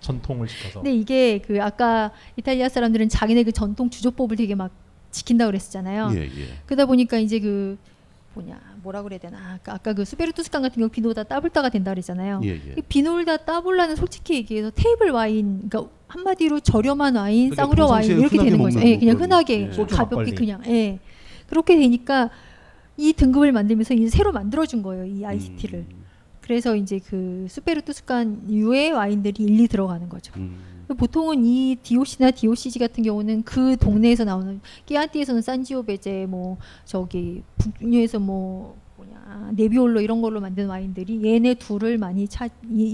[0.00, 0.80] 전통을 지켜서.
[0.80, 4.70] 근데 이게 그 아까 이탈리아 사람들은 자기네 그 전통 주조법을 되게 막
[5.10, 6.10] 지킨다 그랬었잖아요.
[6.12, 6.48] 예, 예.
[6.66, 7.78] 그러다 보니까 이제 그
[8.34, 12.40] 뭐냐 뭐라 그래야 되나 아까, 아까 그 수베르투스칸 같은 경우 비노다 따블다가 된다 그랬잖아요.
[12.44, 12.74] 예, 예.
[12.76, 18.36] 이 비놀다 따블라는 솔직히 얘기해서 테이블 와인 그러니까 한마디로 저렴한 와인, 그러니까 싸구려 와인 이렇게
[18.36, 18.80] 되는 거죠.
[18.80, 19.86] 예, 그냥 흔하게 예.
[19.86, 20.32] 가볍게.
[20.32, 20.98] 그냥 예.
[21.48, 22.30] 그렇게 되니까
[22.96, 25.04] 이 등급을 만들면서 이제 새로 만들어 준 거예요.
[25.04, 25.80] 이 IGT를.
[25.80, 26.05] 음.
[26.46, 30.32] 그래서 이제 그 수페르투스칸 유의 와인들이 일리 들어가는 거죠.
[30.36, 30.84] 음.
[30.96, 38.76] 보통은 이 DOC나 DOCG 같은 경우는 그 동네에서 나오는 끼안티에서는 산지오베제 뭐 저기 북유에서 뭐
[38.96, 42.48] 뭐냐 네비올로 이런 걸로 만든 와인들이 얘네 둘을 많이 차이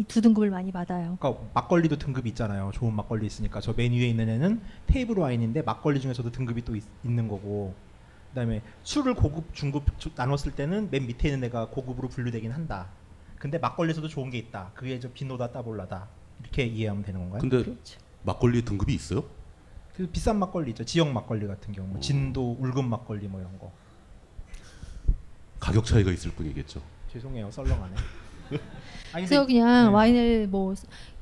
[0.09, 1.19] 두 등급을 많이 받아요.
[1.21, 2.71] 그러니까 막걸리도 등급이 있잖아요.
[2.73, 6.85] 좋은 막걸리 있으니까 저 맨 위에 있는 애는 테이블 와인인데 막걸리 중에서도 등급이 또 있,
[7.05, 7.75] 는 거고.
[8.31, 12.87] 그다음에 술을 고급, 중급 주- 나눴을 때는 맨 밑에 있는 애가 고급으로 분류되긴 한다.
[13.43, 14.71] 근데 막걸리에서도 좋은 게 있다.
[14.73, 16.07] 그게 저 비노다 따볼라다.
[16.43, 17.41] 이렇게 이해하면 되는 건가요?
[17.41, 17.99] 근데 그렇죠.
[18.23, 19.25] 막걸리 등급이 있어요?
[19.97, 20.85] 그 비싼 막걸리 있죠.
[20.85, 23.73] 지역 막걸리 같은 경우, 진도 울금 막걸리 뭐 이런 거.
[25.59, 26.81] 가격 차이가 있을 뿐이겠죠.
[27.13, 27.97] 죄송해요, 썰렁하네.
[29.13, 29.93] 아니, 그래서 그냥 네.
[29.93, 30.73] 와인을 뭐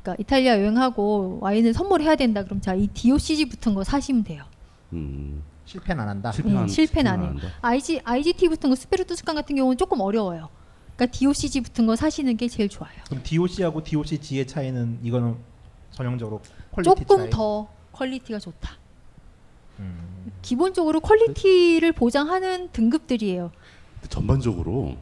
[0.02, 4.44] 그러니까 이탈리아 여행하고 와인을 선물해야 된다 그럼 자 이 DOCG 붙은 거 사시면 돼요.
[4.92, 5.42] 음.
[5.64, 6.32] 실패는 안 한다.
[6.32, 7.34] 네, 실패는 안 해요.
[7.62, 10.50] IG IGT 붙은 거 Super Tuscan 같은 경우는 조금 어려워요.
[11.00, 12.92] 그러니까 DOCG 붙은 거 사시는 게 제일 좋아요.
[13.06, 15.34] 그럼 DOC하고 DOCG의 차이는 이거는
[15.92, 16.42] 전형적으로
[16.72, 17.30] quality 조금 차이?
[17.30, 18.72] 더 quality가 좋다.
[19.78, 20.30] 음.
[20.42, 23.50] 기본적으로 quality를 보장하는 등급들이에요.
[24.10, 24.96] 전반적으로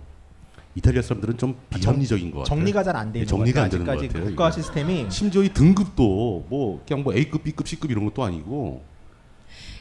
[0.76, 2.56] 이탈리아 사람들은 좀 비합리적인 것 같아요.
[2.56, 3.70] 정리가 잘안돼 예, 있는 정리가 것안 같아요.
[3.70, 4.30] 되는 것 아직까지 같아요.
[4.30, 4.50] 국가.
[4.52, 8.84] 시스템이 심지어 이 등급도 뭐 그냥 뭐 A급, B급, C급 이런 것도 아니고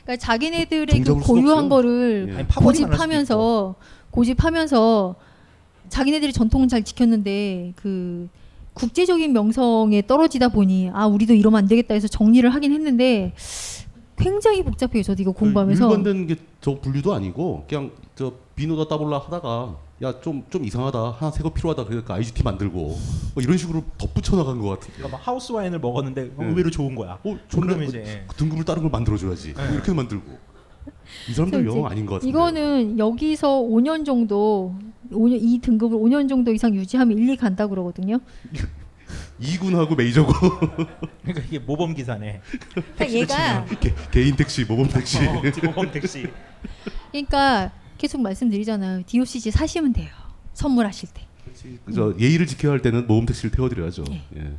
[0.04, 1.70] 그러니까 자기네들의 그 정잡을 수가 고유한 없어요.
[1.70, 2.46] 거를 예.
[2.60, 3.76] 고집하면서
[4.10, 5.27] 고집하면서
[5.90, 8.28] 자기네들이 전통은 잘 지켰는데 그
[8.74, 13.34] 국제적인 명성에 떨어지다 보니 아 우리도 이러면 안 되겠다 해서 정리를 하긴 했는데
[14.18, 15.04] 굉장히 복잡해요.
[15.04, 20.44] 저도 이거 공부하면서 일관된 게 저 분류도 아니고 그냥 저 비노다 따볼라 하다가 야 좀
[20.50, 22.74] 좀 이상하다 하나 새 거 필요하다 그러니까 IGT 만들고
[23.34, 24.94] 뭐 이런 식으로 덧붙여 나간 것 같은데.
[24.98, 26.46] 그러니까 막 하우스 와인을 먹었는데 네.
[26.46, 27.20] 의외로 좋은 거야.
[27.24, 27.86] 어, 그러면 좋네.
[27.86, 29.54] 이제 그 등급을 다른 걸 만들어줘야지.
[29.54, 29.74] 네.
[29.74, 30.38] 이렇게 만들고
[31.30, 32.30] 이 사람들 그래서 영 아닌 것 같은데.
[32.30, 34.76] 이거는 여기서 5년 정도
[35.12, 38.20] 5년 이 등급을 5년 정도 이상 유지하면 일리 간다 그러거든요.
[39.40, 40.34] 이군하고 메이저고
[41.24, 42.42] 그러니까 이게 모범 기사네.
[42.74, 45.20] 그러니까 얘가 개, 개인 택시 모범 택시.
[45.20, 46.28] 어, 모범 택시.
[47.12, 49.04] 그러니까 계속 말씀드리잖아요.
[49.06, 50.10] DOCG 사시면 돼요.
[50.54, 51.22] 선물하실 때.
[51.94, 54.04] 저 예의를 지켜야 할 때는 모범 택시를 태워드려야죠.
[54.38, 54.54] 예.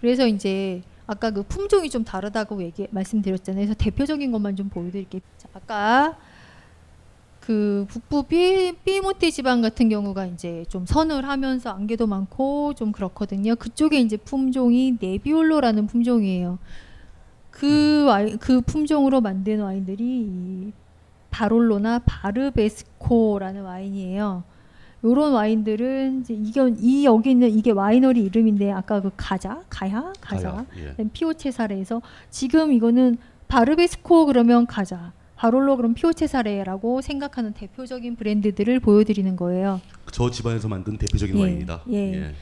[0.00, 3.66] 그래서 이제 아까 그 품종이 좀 다르다고 얘기 말씀드렸잖아요.
[3.66, 5.20] 그래서 대표적인 것만 좀 보여드릴게요.
[5.36, 6.16] 자, 아까
[7.40, 13.56] 그 북부 삐 삐모테 지방 같은 경우가 이제 좀 서늘하면서 안개도 많고 좀 그렇거든요.
[13.56, 16.58] 그쪽에 이제 품종이 네비올로라는 품종이에요.
[17.50, 20.72] 그 와인 그 품종으로 만든 와인들이 이
[21.30, 24.44] 바롤로나 바르베스코라는 와인이에요.
[25.04, 30.64] 요런 와인들은 이제 이게 이 여기 있는 이게 와이너리 이름인데 아까 그 가자 가야 가자
[30.78, 30.94] 예.
[31.12, 32.00] 피오체사레에서
[32.30, 39.80] 지금 이거는 바르바레스코 그러면 가자 바롤로 그럼 피오 체사레라고 생각하는 대표적인 브랜드들을 보여드리는 거예요.
[40.12, 41.82] 저 집안에서 만든 대표적인 예, 와인이다.
[41.90, 42.32] 예.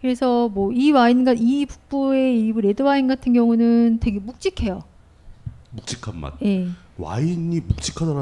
[0.00, 4.82] 그래서 뭐 이 와인과 이 북부의 이 레드 와인 같은 경우는 되게 묵직해요.
[5.72, 6.32] 묵직한 맛.
[6.42, 6.66] 예.
[6.96, 8.12] 와인이 묵직하다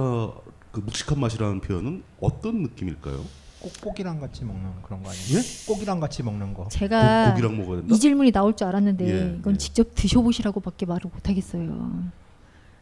[0.72, 3.24] 그 묵직한 맛이라는 표현은 어떤 느낌일까요?
[3.60, 5.40] 꼭 고기랑 같이 먹는 그런 거 아니에요?
[5.66, 6.68] 고기랑 같이 먹는 거.
[6.68, 7.94] 제가 고, 기랑 먹어야 된다.
[7.94, 12.02] 이 질문이 나올 줄 알았는데 예, 이건 직접 드셔보시라고밖에 말을 못하겠어요.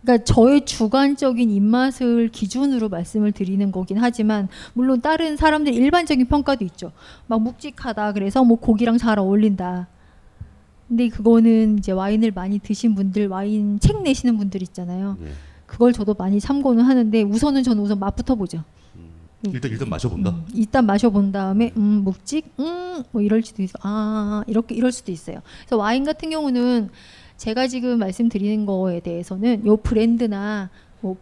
[0.02, 6.92] 그러니까 저의 주관적인 입맛을 기준으로 말씀을 드리는 거긴 하지만 물론 다른 사람들 일반적인 평가도 있죠.
[7.26, 9.88] 막 묵직하다 그래서 뭐 고기랑 잘 어울린다.
[10.86, 15.16] 근데 그거는 이제 와인을 많이 드신 분들 와인 책 내시는 분들 있잖아요.
[15.22, 15.26] 예.
[15.66, 18.62] 그걸 저도 많이 참고는 하는데 우선은 저는 우선 맛부터 보죠.
[19.53, 20.30] 일단 일단 마셔본다.
[20.30, 25.40] 음, 일단 마셔본 다음에 음 묵직 음뭐 이럴 수도 있어 아 이렇게 이럴 수도 있어요.
[25.61, 26.90] 그래서 와인 같은 경우는
[27.36, 30.70] 제가 지금 말씀드리는 거에 대해서는 요 브랜드나
[31.01, 31.16] 뭐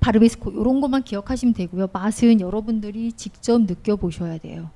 [0.00, 1.88] 바르베스코 이런 것만 기억하시면 되고요.
[1.92, 4.70] 맛은 여러분들이 직접 느껴 보셔야 돼요.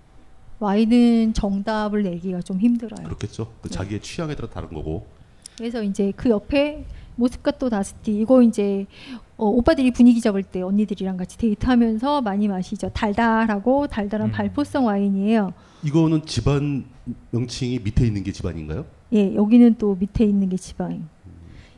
[0.58, 3.04] 와인은 정답을 내기가 좀 힘들어요.
[3.06, 3.50] 그렇겠죠.
[3.62, 3.74] 그 네.
[3.74, 5.06] 자기의 취향에 따라 다른 거고.
[5.56, 6.84] 그래서 이제 그 옆에
[7.16, 8.86] 모스카토 다스티 이거 이제
[9.40, 12.90] 어, 오빠들이 분위기 잡을 때 언니들이랑 같이 데이트하면서 많이 마시죠.
[12.90, 14.32] 달달하고 달달한 음.
[14.32, 15.54] 발포성 와인이에요.
[15.82, 16.84] 이거는 집안
[17.30, 18.84] 명칭이 밑에 있는 게 집안인가요?
[19.14, 21.08] 예, 여기는 또 밑에 있는 게 지방.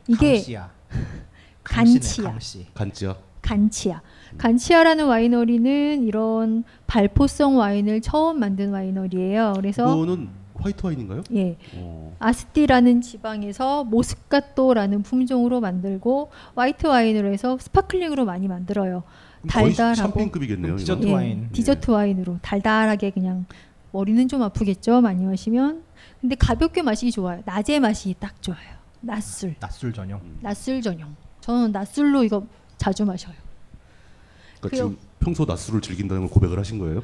[0.09, 3.15] 이게 간치야.
[3.41, 3.57] 간치야.
[3.57, 3.69] 간치.
[3.69, 3.85] 간치야.
[3.85, 4.01] 간치야.
[4.37, 9.53] 간치아라는 와이너리는 이런 발포성 와인을 처음 만든 와이너리예요.
[9.55, 10.27] 그래서 이거는
[10.63, 11.23] 화이트 와인인가요?
[11.35, 11.57] 예.
[11.75, 12.15] 어.
[12.19, 19.03] 아스티라는 지방에서 모스카토라는 품종으로 만들고 화이트 와인으로 해서 스파클링으로 많이 만들어요.
[19.47, 21.49] 달달하고 샴페인급이겠네요, 디저트 예, 와인.
[21.51, 23.45] 디저트 와인으로 달달하게 그냥
[23.91, 25.83] 머리는 좀 아프겠죠 많이 마시면.
[26.21, 27.41] 근데 가볍게 마시기 좋아요.
[27.45, 28.73] 낮에 마시기 딱 좋아요.
[29.01, 29.55] 낮술.
[29.59, 30.21] 낮술 전용.
[30.39, 31.13] 낮술 전용.
[31.41, 32.47] 저는 낮술로 이거
[32.77, 33.35] 자주 마셔요.
[34.61, 37.03] 그러니까 그 지금 평소 낮술을 즐긴다는 걸 고백을 하신 거예요?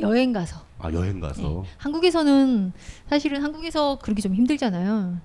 [0.00, 0.60] 여행 가서.
[0.78, 1.64] 아 여행 가서.
[1.78, 2.72] 한국에서는
[3.08, 5.18] 사실은 한국에서 그러기 좀 힘들잖아요.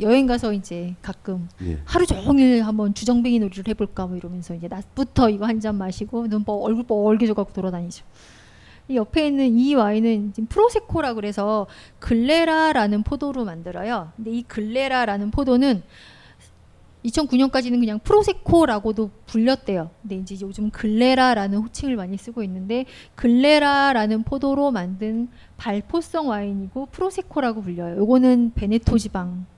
[0.00, 1.78] 여행 가서 이제 가끔 예.
[1.84, 6.44] 하루 종일 한번 주정뱅이 놀이를 해볼까 뭐 이러면서 이제 낮부터 이거 한 잔 마시고 눈
[6.44, 8.04] 뻐, 얼굴 뻘개져 갖고 돌아다니죠.
[8.88, 11.66] 이 옆에 있는 이 와인은 지금 프로세코라 그래서
[11.98, 14.12] 글레라라는 포도로 만들어요.
[14.16, 15.82] 근데 이 글레라라는 포도는
[17.04, 19.90] 2009년까지는 그냥 프로세코라고도 불렸대요.
[20.02, 27.98] 근데 이제 요즘 글레라라는 호칭을 많이 쓰고 있는데 글레라라는 포도로 만든 발포성 와인이고 프로세코라고 불려요.
[27.98, 29.57] 요거는 베네토 지방 이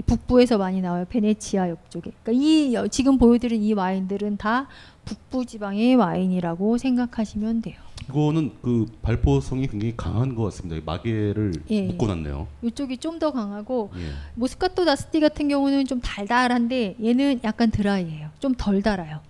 [0.00, 1.04] 북부에서 많이 나와요.
[1.08, 2.12] 베네치아 옆쪽에.
[2.22, 4.66] 그러니까 이 여- 지금 보여드린 이 와인들은 다
[5.04, 7.76] 북부 지방의 와인이라고 생각하시면 돼요.
[8.08, 10.80] 이거는 그 발포성이 굉장히 강한 것 같습니다.
[10.84, 12.46] 마개를 예, 묶어놨네요.
[12.62, 14.00] 이쪽이 좀 더 강하고 예.
[14.34, 18.30] 모스카토 다스티 같은 경우는 좀 달달한데 얘는 약간 드라이해요.
[18.40, 19.20] 좀 덜 달아요.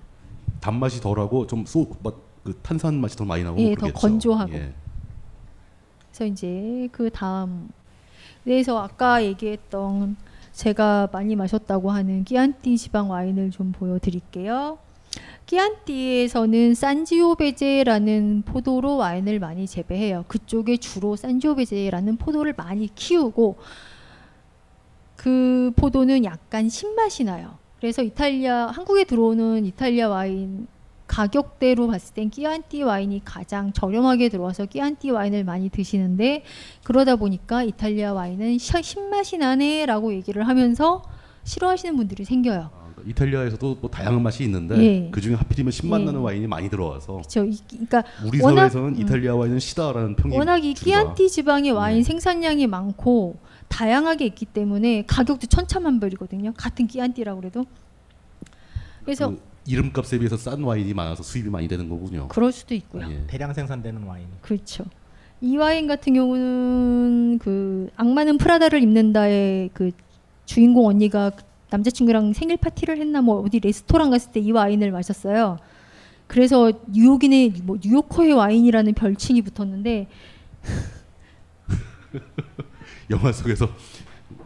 [0.60, 3.98] 단맛이 덜하고 좀소그 탄산 맛이 더 많이 나고 예, 더 그러겠죠.
[4.00, 4.52] 건조하고.
[4.54, 4.72] 예.
[6.10, 7.68] 그래서 이제 그 다음
[8.44, 10.16] 그래서 아까 얘기했던
[10.52, 14.78] 제가 많이 마셨다고 하는 끼안띠 지방 와인을 좀 보여드릴게요.
[15.46, 20.24] 끼안띠에서는 산지오베제라는 포도로 와인을 많이 재배해요.
[20.28, 23.56] 그쪽에 주로 산지오베제라는 포도를 많이 키우고
[25.16, 27.58] 그 포도는 약간 신맛이 나요.
[27.78, 30.68] 그래서 이탈리아 한국에 들어오는 이탈리아 와인
[31.16, 36.42] 가격대로 봤을 땐 끼안띠 와인이 가장 저렴하게 들어와서 끼안띠 와인을 많이 드시는데
[36.84, 41.02] 그러다 보니까 이탈리아 와인은 시- 신맛이 나네라고 얘기를 하면서
[41.44, 42.70] 싫어하시는 분들이 생겨요.
[42.94, 45.10] 그러니까 이탈리아에서도 뭐 다양한 맛이 있는데 예.
[45.10, 46.04] 그 중에 하필이면 신맛 예.
[46.06, 47.44] 나는 와인이 많이 들어와서 그렇죠.
[47.44, 49.00] 이- 그러니까 우리 워낙- 사회에서는 음.
[49.02, 53.36] 이탈리아 와인은 시다라는 평이 워낙 이 끼안띠 지방의 와인 생산량이 많고
[53.68, 56.54] 다양하게 있기 때문에 가격도 천차만별이거든요.
[56.56, 57.66] 같은 끼안띠라고 그래도.
[59.04, 62.28] 그래서 그 이름값에 비해서 싼 와인이 많아서 수입이 많이 되는 거군요.
[62.28, 63.08] 그럴 수도 있고요.
[63.10, 63.24] 예.
[63.26, 64.26] 대량 생산되는 와인.
[64.40, 64.84] 그렇죠.
[65.40, 69.90] 이 와인 같은 경우는 그 악마는 프라다를 입는다의 그
[70.46, 75.58] 주인공 언니가 그 남자친구랑 생일 파티를 했나 뭐 어디 레스토랑 갔을 때 이 와인을 마셨어요.
[76.26, 80.08] 그래서 뉴욕인의 뭐 뉴요커의 와인이라는 별칭이 붙었는데
[83.10, 83.68] 영화 속에서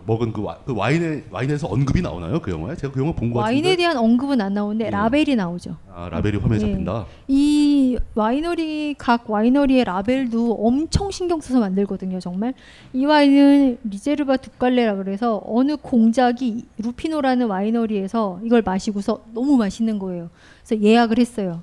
[0.07, 2.41] 먹은 그, 와, 그 와인에 와인에서 언급이 나오나요?
[2.41, 3.43] 그 영화에 제가 그 영화 본것 같은데.
[3.43, 4.91] 와인에 대한 언급은 안 나오는데 예.
[4.91, 5.77] 라벨이 나오죠.
[5.93, 6.71] 아 라벨이 화면에 예.
[6.71, 7.07] 잡힌다.
[7.27, 12.55] 이 와이너리 각 와이너리의 라벨도 엄청 신경 써서 만들거든요, 정말.
[12.93, 20.31] 이 와인은 리제르바 두칼레라 그래서 어느 공작이 루피노라는 와이너리에서 이걸 마시고서 너무 맛있는 거예요.
[20.65, 21.63] 그래서 예약을 했어요.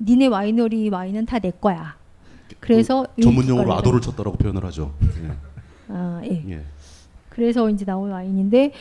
[0.00, 1.96] 니네 와이너리 와인은 다 내 거야.
[2.60, 4.92] 그래서 이 전문 용어로 아도를 쳤다라고 표현을 하죠.
[5.24, 5.32] 예.
[5.88, 6.44] 아, 예.
[6.50, 6.60] 예.
[7.32, 8.72] 그래서 이제 나온 와인인데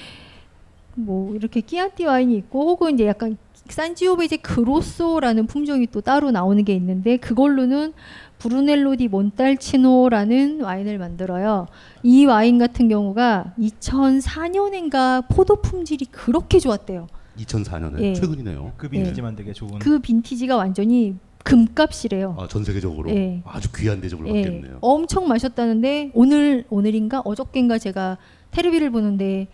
[0.95, 6.73] 뭐 이렇게 끼안띠 와인이 있고 혹은 이제 약간 산지오베제 그로소라는 품종이 또 따로 나오는 게
[6.73, 7.93] 있는데 그걸로는
[8.39, 11.67] 브루넬로 디 몬탈치노라는 와인을 만들어요.
[12.03, 17.07] 이 와인 같은 경우가 2004년인가 포도 품질이 그렇게 좋았대요.
[17.37, 18.13] 2004년에 예.
[18.13, 18.73] 최근이네요.
[18.75, 19.79] 그 빈티지만 되게 좋은.
[19.79, 22.35] 그 빈티지가 완전히 금값이래요.
[22.37, 23.41] 아, 전 세계적으로 예.
[23.45, 24.79] 아주 귀한 대접을 예, 받겠네요.
[24.81, 28.17] 엄청 마셨다는데 오늘 오늘인가 어저께인가 제가
[28.51, 29.47] 테레비를 보는데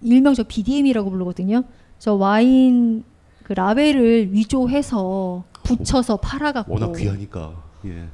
[0.00, 1.64] 일명 저 BDM이라고 부르거든요.
[1.98, 3.04] 저 와인
[3.42, 7.62] 그 라벨을 위조해서 붙여서 팔아갖고 워낙 귀하니까.
[7.86, 8.08] 예.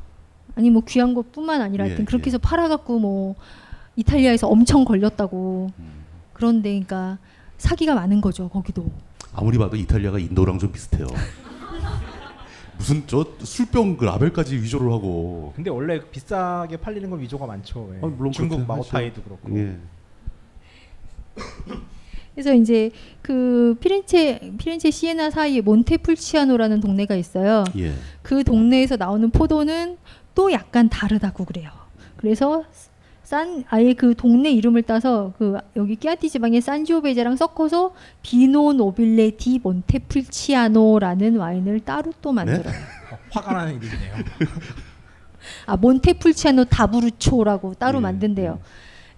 [0.54, 2.28] 아니 뭐 귀한 것뿐만 아니라 예, 하여튼 그렇게 예.
[2.28, 3.34] 해서 팔아갖고 뭐
[3.96, 6.04] 이탈리아에서 엄청 걸렸다고 음.
[6.32, 7.18] 그런데 그러니까
[7.58, 8.90] 사기가 많은 거죠 거기도
[9.34, 11.06] 아무리 봐도 이탈리아가 인도랑 좀 비슷해요.
[12.76, 15.52] 무슨 저 술병 그 라벨까지 위조를 하고.
[15.54, 17.90] 근데 원래 비싸게 팔리는 건 위조가 많죠.
[17.94, 17.98] 예.
[18.02, 19.22] 아, 물론 중국 마오타이도.
[19.22, 19.58] 그렇고.
[19.58, 19.76] 예.
[22.34, 22.90] 그래서 이제
[23.22, 27.64] 그 피렌체 피렌체 시에나 사이에 몬테풀치아노라는 동네가 있어요.
[27.76, 27.92] 예.
[28.22, 29.98] 그 동네에서 나오는 포도는
[30.34, 31.70] 또 약간 다르다고 그래요.
[32.16, 32.64] 그래서
[33.22, 39.60] 산 아예 그 동네 이름을 따서 그 여기 끼아티 지방의 산지오베제랑 섞어서 비노 노빌레 디
[39.62, 42.74] 몬테풀치아노라는 와인을 따로 또 만들어요.
[43.12, 44.14] 어, 화가 나는 일이네요.
[45.66, 48.58] 아 몬테풀치아노 다브루초라고 따로 예, 만든대요.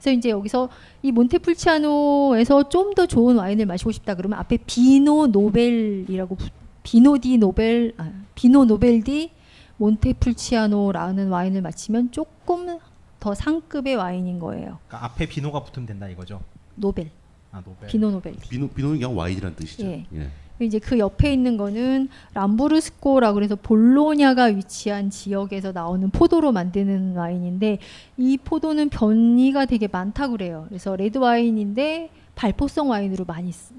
[0.02, 0.68] 그래서 이제 여기서
[1.02, 6.48] 이 몬테풀치아노에서 좀 더 좋은 와인을 마시고 싶다 그러면 앞에 비노 노벨이라고 부-
[6.82, 9.30] 비노 디 노벨 아, 비노 노벨 디
[9.78, 12.78] 몬테풀치아노라는 와인을 마시면 조금
[13.20, 14.78] 더 상급의 와인인 거예요.
[14.88, 16.40] 그러니까 앞에 비노가 붙으면 된다 이거죠.
[16.74, 17.08] 노벨.
[17.52, 17.88] 아 노벨.
[17.88, 18.34] 비노 노벨.
[18.50, 19.86] 비노 비노는 그냥 와인이란 뜻이죠.
[19.86, 20.04] 예.
[20.14, 20.28] 예.
[20.64, 27.78] 이제 그 옆에 있는 거는 람브루스코라고 그래서 볼로냐가 위치한 지역에서 나오는 포도로 만드는 와인인데
[28.16, 30.66] 이 포도는 변이가 되게 많다 그래요.
[30.68, 33.72] 그래서 레드 와인인데 발포성 와인으로 많이 쓰.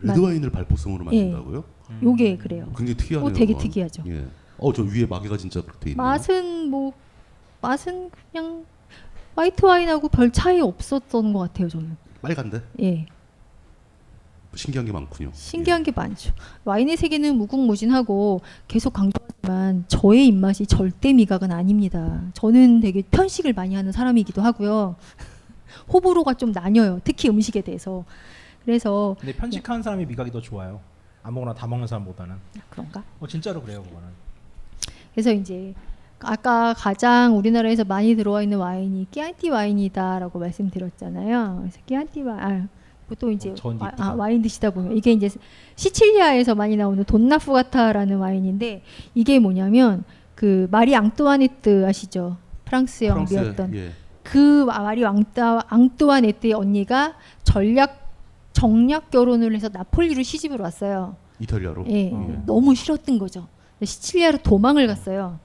[0.00, 1.24] 레드 와인을 발포성으로 예.
[1.30, 1.64] 만든다고요?
[2.02, 2.66] 요게 그래요.
[2.76, 3.30] 굉장히 특이하네요.
[3.30, 3.62] 어, 되게 그건.
[3.62, 4.02] 특이하죠.
[4.06, 4.26] 예.
[4.58, 6.02] 어, 저 위에 마개가 진짜 그렇게 돼 있네요.
[6.02, 6.92] 맛은 뭐
[7.60, 8.64] 맛은 그냥
[9.36, 11.96] 화이트 와인하고 별 차이 없었던 것 같아요 저는.
[12.22, 12.62] 빨간데?
[12.82, 13.06] 예.
[14.56, 15.30] 신기한 게 많군요.
[15.32, 16.32] 신기한 게 많죠.
[16.64, 22.22] 와인의 세계는 무궁무진하고 계속 강조하지만 저의 입맛이 절대 미각은 아닙니다.
[22.34, 24.96] 저는 되게 편식을 많이 하는 사람이기도 하고요.
[25.92, 27.00] 호불호가 좀 나뉘어요.
[27.04, 28.04] 특히 음식에 대해서.
[28.64, 30.80] 그래서 근데 편식하는 사람이 미각이 더 좋아요.
[31.22, 32.36] 아무거나 다 먹는 사람보다는.
[32.70, 33.02] 그런가?
[33.20, 34.08] 어 진짜로 그래요 그거는.
[35.12, 35.74] 그래서 이제
[36.20, 41.58] 아까 가장 우리나라에서 많이 들어와 있는 와인이 끼안티 와인이다라고 말씀드렸잖아요.
[41.60, 42.68] 그래서 끼안티 와인, 아,
[43.08, 43.92] 보통 이제 전 와.
[43.98, 45.28] 아, 와인 드시다 보면 이게 이제
[45.76, 48.82] 시칠리아에서 많이 나오는 돈나푸가타라는 와인인데
[49.14, 52.38] 이게 뭐냐면 그 마리 앙뚜아네트 아시죠?
[52.64, 53.90] 프랑스의 프랑스, 왕비였던 예.
[54.22, 58.04] 그 마리 앙따, 앙뚜아네트의 언니가 전략
[58.52, 61.16] 정략 결혼을 해서 나폴리로 시집을 왔어요.
[61.40, 61.84] 이탈리아로.
[61.88, 62.10] 예,
[62.46, 63.48] 너무 싫었던 거죠.
[63.82, 65.38] 시칠리아로 도망을 갔어요.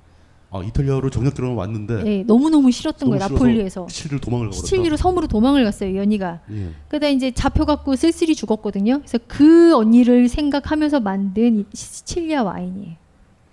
[0.52, 2.04] 아 이탈리아로 정략 들어는 왔는데.
[2.08, 3.20] 예, 너무 너무 싫었던 거예요.
[3.20, 3.88] 너무 싫어서 나폴리에서.
[3.88, 4.66] 시칠리로 도망을 가버렸다.
[4.66, 5.92] 시칠리로 섬으로 도망을 갔어요.
[5.92, 6.40] 이 언니가.
[6.52, 6.70] 예.
[6.88, 9.00] 그러다 이제 잡혀갖고 쓸쓸히 죽었거든요.
[9.00, 12.96] 그래서 그 언니를 생각하면서 만든 이 시칠리아 와인이에요.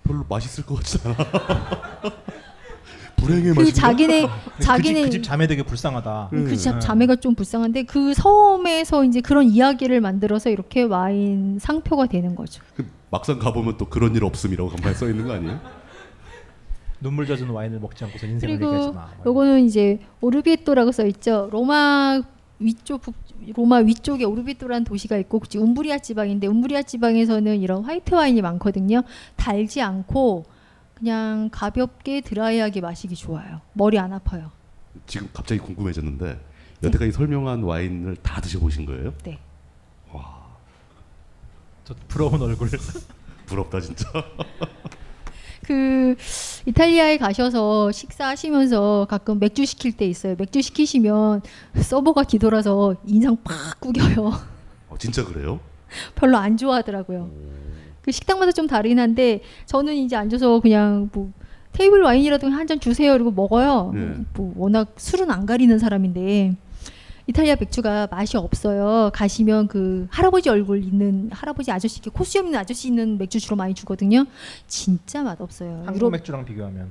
[0.03, 1.15] 별로 맛있을 것 같지 않아.
[3.17, 3.73] 불행의 그 맛이.
[3.73, 4.27] 자기네
[4.57, 6.29] 그 자기네 집 자매 되게 불쌍하다.
[6.31, 12.35] 그 자, 자매가 좀 불쌍한데 그 섬에서 이제 그런 이야기를 만들어서 이렇게 와인 상표가 되는
[12.35, 12.63] 거죠.
[13.11, 15.59] 막상 가보면 또 그런 일 없음이라고 간판에 써 있는 거 아니에요?
[16.99, 19.09] 눈물 젖은 와인을 먹지 않고서 인생을 얘기하지 마.
[19.25, 21.49] 요거는 이제 오르비에토라고 써 있죠.
[21.51, 22.21] 로마
[22.59, 23.15] 위쪽 북
[23.55, 29.03] 로마 위쪽에 오르비에토라는 도시가 있고 그치 움브리아 지방인데 움브리아 지방에서는 이런 화이트 와인이 많거든요.
[29.35, 30.45] 달지 않고
[30.95, 33.61] 그냥 가볍게 드라이하게 마시기 좋아요.
[33.73, 34.51] 머리 안 아파요.
[35.05, 36.39] 지금 갑자기 궁금해졌는데
[36.83, 39.13] 여태까지 설명한 와인을 다 드셔보신 거예요?
[39.23, 39.39] 네.
[41.87, 42.69] 저 부러운 얼굴.
[43.47, 44.05] 부럽다 진짜.
[45.67, 46.15] 그
[46.65, 50.35] 이탈리아에 가셔서 식사하시면서 가끔 맥주 시킬 때 있어요.
[50.37, 51.41] 맥주 시키시면
[51.75, 54.31] 서버가 뒤돌아서 인상 팍 구겨요.
[54.89, 55.59] 어, 진짜 그래요?
[56.15, 57.29] 별로 안 좋아하더라고요.
[58.01, 61.31] 그 식당마다 좀 다르긴 한데 저는 이제 앉아서 그냥 뭐
[61.73, 63.91] 테이블 와인이라도 한 잔 주세요 그리고 먹어요.
[63.93, 64.13] 네.
[64.35, 66.55] 뭐 워낙 술은 안 가리는 사람인데
[67.27, 69.11] 이탈리아 맥주가 맛이 없어요.
[69.13, 73.73] 가시면 그 할아버지 얼굴 있는 할아버지 아저씨 이렇게 코수염 있는 아저씨 있는 맥주 주로 많이
[73.73, 74.25] 주거든요.
[74.67, 75.83] 진짜 맛 없어요.
[75.85, 76.89] 한국 맥주랑 비교하면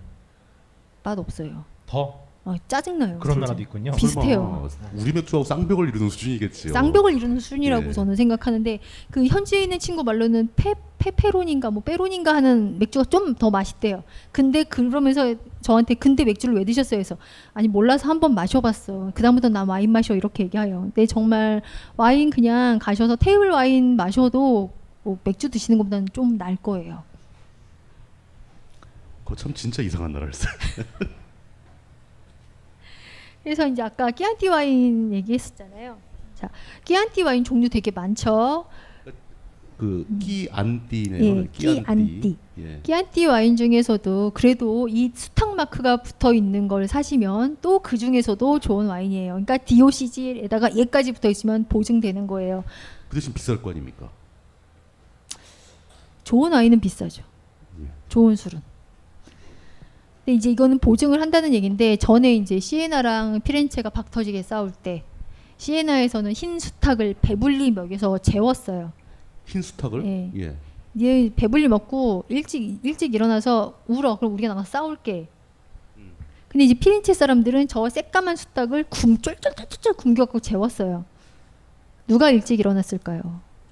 [1.03, 1.65] 맛 없어요.
[1.87, 3.19] 더 아, 짜증나요.
[3.19, 3.47] 그런 진짜.
[3.47, 3.91] 나라도 있군요.
[3.97, 4.69] 비슷해요.
[4.95, 6.73] 우리 맥주하고 쌍벽을 이루는 수준이겠지요.
[6.75, 7.93] 쌍벽을 이루는 수준이라고 예.
[7.93, 8.79] 저는 생각하는데
[9.11, 14.05] 그 현지에 있는 친구 말로는 페 페페론인가 뭐 페론인가 하는 맥주가 좀 더 맛있대요.
[14.31, 17.01] 근데 그러면서 저한테 근데 맥주를 왜 드셨어요?
[17.01, 17.17] 해서
[17.53, 19.11] 아니 몰라서 한번 마셔봤어.
[19.15, 20.83] 그 다음부터 나 와인 마셔 이렇게 얘기해요.
[20.95, 21.63] 근데 정말
[21.97, 24.71] 와인 그냥 가셔서 테이블 와인 마셔도
[25.03, 27.03] 뭐 맥주 드시는 것보다는 좀 날 거예요.
[29.25, 30.53] 그거 참 진짜 이상한 나라였어요.
[33.47, 35.97] 그래서 이제 아까 끼안티 와인 얘기했었잖아요.
[36.35, 36.51] 자,
[36.85, 38.67] 끼안티 와인 종류 되게 많죠.
[39.79, 41.37] 그 끼안띠네요.
[41.43, 42.37] 예, 끼안띠.
[42.59, 42.81] 예.
[42.83, 48.87] 끼안띠 와인 중에서도 그래도 이 수탁 마크가 붙어 있는 걸 사시면 또 그 중에서도 좋은
[48.89, 49.35] 와인이에요.
[49.35, 52.65] 그러니까 DOCG에다가 얘까지 붙어 있으면 보증되는 거예요.
[53.09, 54.11] 그 대신 비쌀 거 아닙니까?
[56.25, 57.23] 좋은 와인은 비싸죠.
[58.09, 58.61] 좋은 술은.
[60.27, 65.05] 근데 이제 이거는 보증을 한다는 얘기인데 전에 이제 시에나랑 피렌체가 박터지게 싸울 때
[65.59, 68.93] 시에나에서는 흰 수탉을 배불리 먹여서 재웠어요.
[69.47, 70.05] 흰 수탉을?
[70.05, 70.31] 예.
[70.37, 70.57] 예.
[71.01, 74.17] 얘 배불리 먹고 일찍 일찍 일어나서 울어.
[74.17, 75.29] 그럼 우리가 나가 싸울게.
[76.49, 81.05] 근데 이제 피렌체 사람들은 저 새까만 수탉을 굶 쫄쫄쫄쫄 굶겨갖고 재웠어요.
[82.09, 83.23] 누가 일찍 일어났을까요?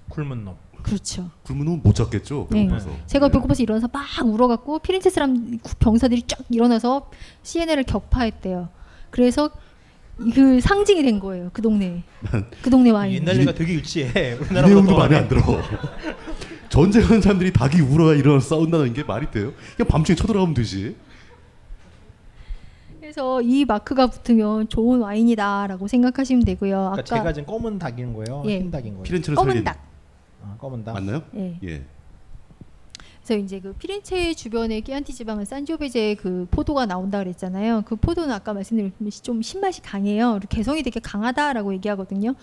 [0.08, 0.54] 굶은 놈.
[0.84, 1.30] 그렇죠.
[1.44, 2.46] 그러면은 못 잡겠죠.
[2.50, 2.64] 네.
[2.64, 2.90] 배고파서.
[3.06, 7.10] 제가 배고파서 일어나서 막 울어갖고 피렌체 사람 병사들이 쫙 일어나서
[7.42, 8.68] CNN을 격파했대요.
[9.10, 9.50] 그래서
[10.34, 11.50] 그 상징이 된 거예요.
[11.52, 12.04] 그 동네.
[12.62, 13.14] 그 동네 와인.
[13.14, 14.36] 옛날 얘가 되게 유치해.
[14.50, 15.40] 이 내용도 마음에 안 들어.
[16.68, 19.52] 전쟁하는 사람들이 닭이 울어야 일어나서 싸운다는 게 말이 돼요?
[19.76, 20.96] 그냥 밤중에 쳐들어가면 되지.
[23.00, 26.70] 그래서 이 마크가 붙으면 좋은 와인이다라고 생각하시면 되고요.
[26.70, 28.42] 그러니까 아까 제가 지금 검은 닭인 거예요.
[28.46, 28.58] 예.
[28.58, 29.02] 흰 닭인 거예요.
[29.04, 29.93] 피렌체를 검은 살린 닭.
[30.44, 30.92] 아, 검은 닭.
[30.92, 31.22] 맞나요?
[31.36, 31.58] 예.
[31.62, 31.84] 예.
[33.24, 37.82] 그래서 이제 그 피렌체 주변의 끼안티 지방은 산지오베제 그 포도가 나온다 그랬잖아요.
[37.86, 40.40] 그 포도는 아까 말씀드렸듯이 좀 신맛이 강해요.
[40.50, 42.34] 개성이 되게 강하다라고 얘기하거든요.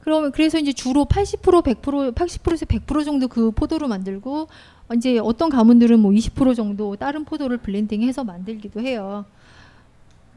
[0.00, 4.48] 그러면 그래서 이제 주로 80% 100% 80%에서 100% 정도 그 포도로 만들고
[4.96, 9.26] 이제 어떤 가문들은 뭐 20% 정도 다른 포도를 블렌딩해서 만들기도 해요.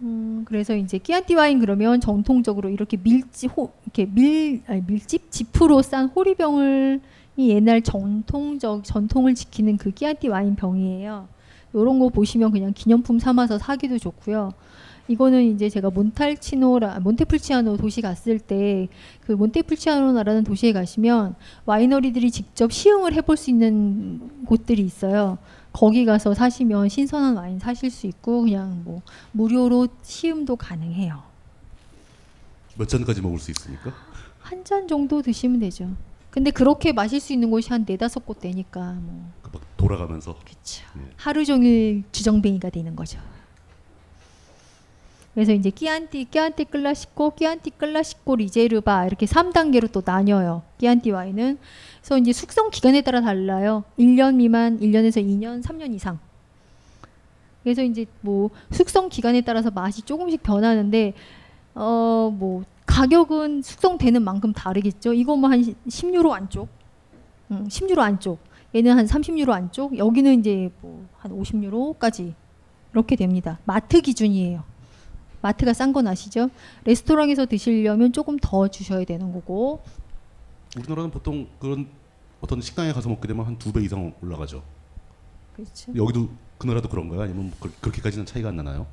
[0.01, 5.81] 음, 그래서 이제 끼안티 와인 그러면 전통적으로 이렇게 밀집 호, 이렇게 밀 아니, 밀집 지프로
[5.81, 7.01] 싼 호리병을
[7.37, 11.27] 이 옛날 전통적 전통을 지키는 그 끼안티 와인 병이에요.
[11.75, 14.53] 요런 거 보시면 그냥 기념품 삼아서 사기도 좋고요.
[15.07, 18.87] 이거는 이제 제가 몬탈치노라 몬테풀치아노 도시 갔을 때
[19.31, 21.35] 그 몬테풀치아노라는 도시에 가시면
[21.65, 25.37] 와이너리들이 직접 시음을 해볼 수 있는 곳들이 있어요.
[25.73, 29.01] 거기 가서 사시면 신선한 와인 사실 수 있고 그냥 뭐
[29.31, 31.23] 무료로 시음도 가능해요.
[32.77, 33.91] 몇 잔까지 먹을 수 있습니까?
[34.39, 35.89] 한 잔 정도 드시면 되죠.
[36.29, 40.35] 근데 그렇게 마실 수 있는 곳이 한 네다섯 곳 되니까 뭐막 돌아가면서.
[40.45, 40.83] 그쵸.
[40.97, 41.01] 예.
[41.17, 43.19] 하루 종일 주정뱅이가 되는 거죠.
[45.33, 50.61] 그래서 이제 끼안티, 끼안티 클라시코, 끼안티 클라시코 리제르바 이렇게 3단계로 또 나뉘어요.
[50.77, 51.57] 끼안티 와인은.
[52.01, 53.83] 그래서 이제 숙성 기간에 따라 달라요.
[53.97, 56.19] 1년 미만, 1년에서 2년, 3년 이상.
[57.63, 61.13] 그래서 이제 뭐 숙성 기간에 따라서 맛이 조금씩 변하는데
[61.75, 65.13] 어 뭐 가격은 숙성되는 만큼 다르겠죠.
[65.13, 66.67] 이거 뭐 한 10유로 안쪽.
[67.51, 68.39] 음, 10유로 안쪽.
[68.75, 69.97] 얘는 한 30유로 안쪽.
[69.97, 72.33] 여기는 이제 뭐 한 50유로까지
[72.93, 73.59] 이렇게 됩니다.
[73.63, 74.63] 마트 기준이에요.
[75.41, 76.49] 마트가 싼 건 아시죠?
[76.85, 79.81] 레스토랑에서 드시려면 조금 더 주셔야 되는 거고.
[80.77, 81.87] 우리나라는 보통 그런
[82.41, 84.63] 어떤 식당에 가서 먹게 되면 한 두 배 이상 올라가죠.
[85.55, 85.91] 그렇죠.
[85.95, 87.21] 여기도 그 나라도 그런가요?
[87.21, 88.85] 아니면 뭐 그- 그렇게까지는 차이가 안 나나요?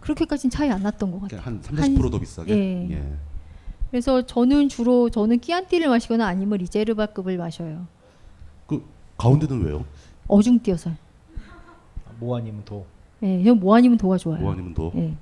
[0.00, 1.40] 그렇게까지는 차이 안 났던 것 같아요.
[1.40, 2.54] 한 30%더 비싸게.
[2.54, 2.88] 예.
[2.92, 3.12] 예.
[3.90, 7.86] 그래서 저는 주로 저는 끼안티를 마시거나 아니면 리제르바급을 마셔요.
[8.66, 8.84] 그
[9.16, 9.84] 가운데는 왜요?
[10.28, 10.90] 어중뛰어서.
[12.20, 12.84] 뭐 아니면 도.
[13.22, 14.40] 예, 저뭐 아니면 도가 좋아요.
[14.40, 14.92] 뭐 아니면 도.
[14.94, 15.14] 예.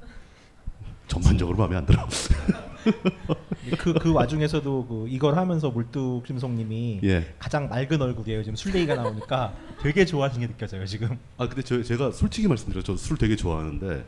[1.09, 2.07] 전반적으로 마음에 안 들어.
[3.79, 7.35] 그, 그 와중에서도 그 이걸 하면서 물뚝 심송님이 예.
[7.39, 8.43] 가장 맑은 얼굴이에요.
[8.45, 11.19] 지금 술 얘기가 나오니까 되게 좋아하시는 게 느껴져요 지금.
[11.37, 14.05] 아 근데 저, 제가 솔직히 말씀드려 저 술 되게 좋아하는데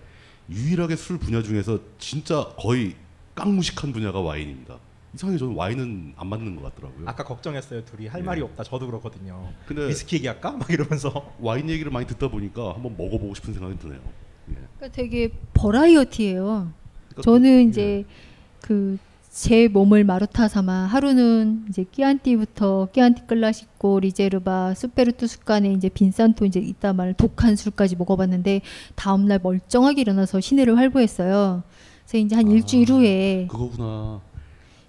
[0.50, 2.94] 유일하게 술 분야 중에서 진짜 거의
[3.34, 4.78] 깡무식한 분야가 와인입니다.
[5.14, 7.08] 이상하게 저는 와인은 안 맞는 것 같더라고요.
[7.08, 7.84] 아까 걱정했어요.
[7.84, 8.24] 둘이 할 예.
[8.24, 8.62] 말이 없다.
[8.62, 9.48] 저도 그렇거든요.
[9.66, 10.52] 근데 위스키 얘기할까?
[10.52, 14.00] 막 이러면서 와인 얘기를 많이 듣다 보니까 한번 먹어보고 싶은 생각이 드네요.
[14.46, 16.72] 그러니까 되게 버라이어티예요.
[17.22, 18.04] 저는 이제
[18.60, 18.98] 그
[19.38, 26.58] 제 몸을 마루타 삼아 하루는 이제 끼안티부터 끼안티 클라시코, 리제르바, 수페르 투스칸에 이제 빈산토 이제
[26.58, 28.62] 이따 말할 독한 술까지 먹어봤는데
[28.96, 31.62] 다음 날 멀쩡하게 일어나서 시내를 활보했어요.
[32.02, 34.20] 그래서 이제 한 일주일 후에 그거구나.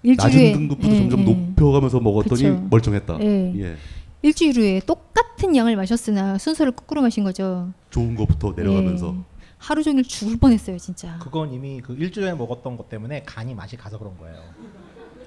[0.02, 1.24] 일주일 낮은 후에 등급부터 예, 점점 예.
[1.24, 2.66] 높여가면서 먹었더니 그쵸.
[2.70, 3.18] 멀쩡했다.
[3.20, 3.52] 예.
[3.56, 3.76] 예.
[4.22, 7.70] 일주일 후에 똑같은 양을 마셨으나 순서를 거꾸로 마신 거죠.
[7.90, 9.29] 좋은 것부터 내려가면서 예.
[9.60, 11.18] 하루 종일 죽을 뻔했어요, 진짜.
[11.20, 14.36] 그건 이미 그 일주일 전에 먹었던 것 때문에 간이 맛이 가서 그런 거예요.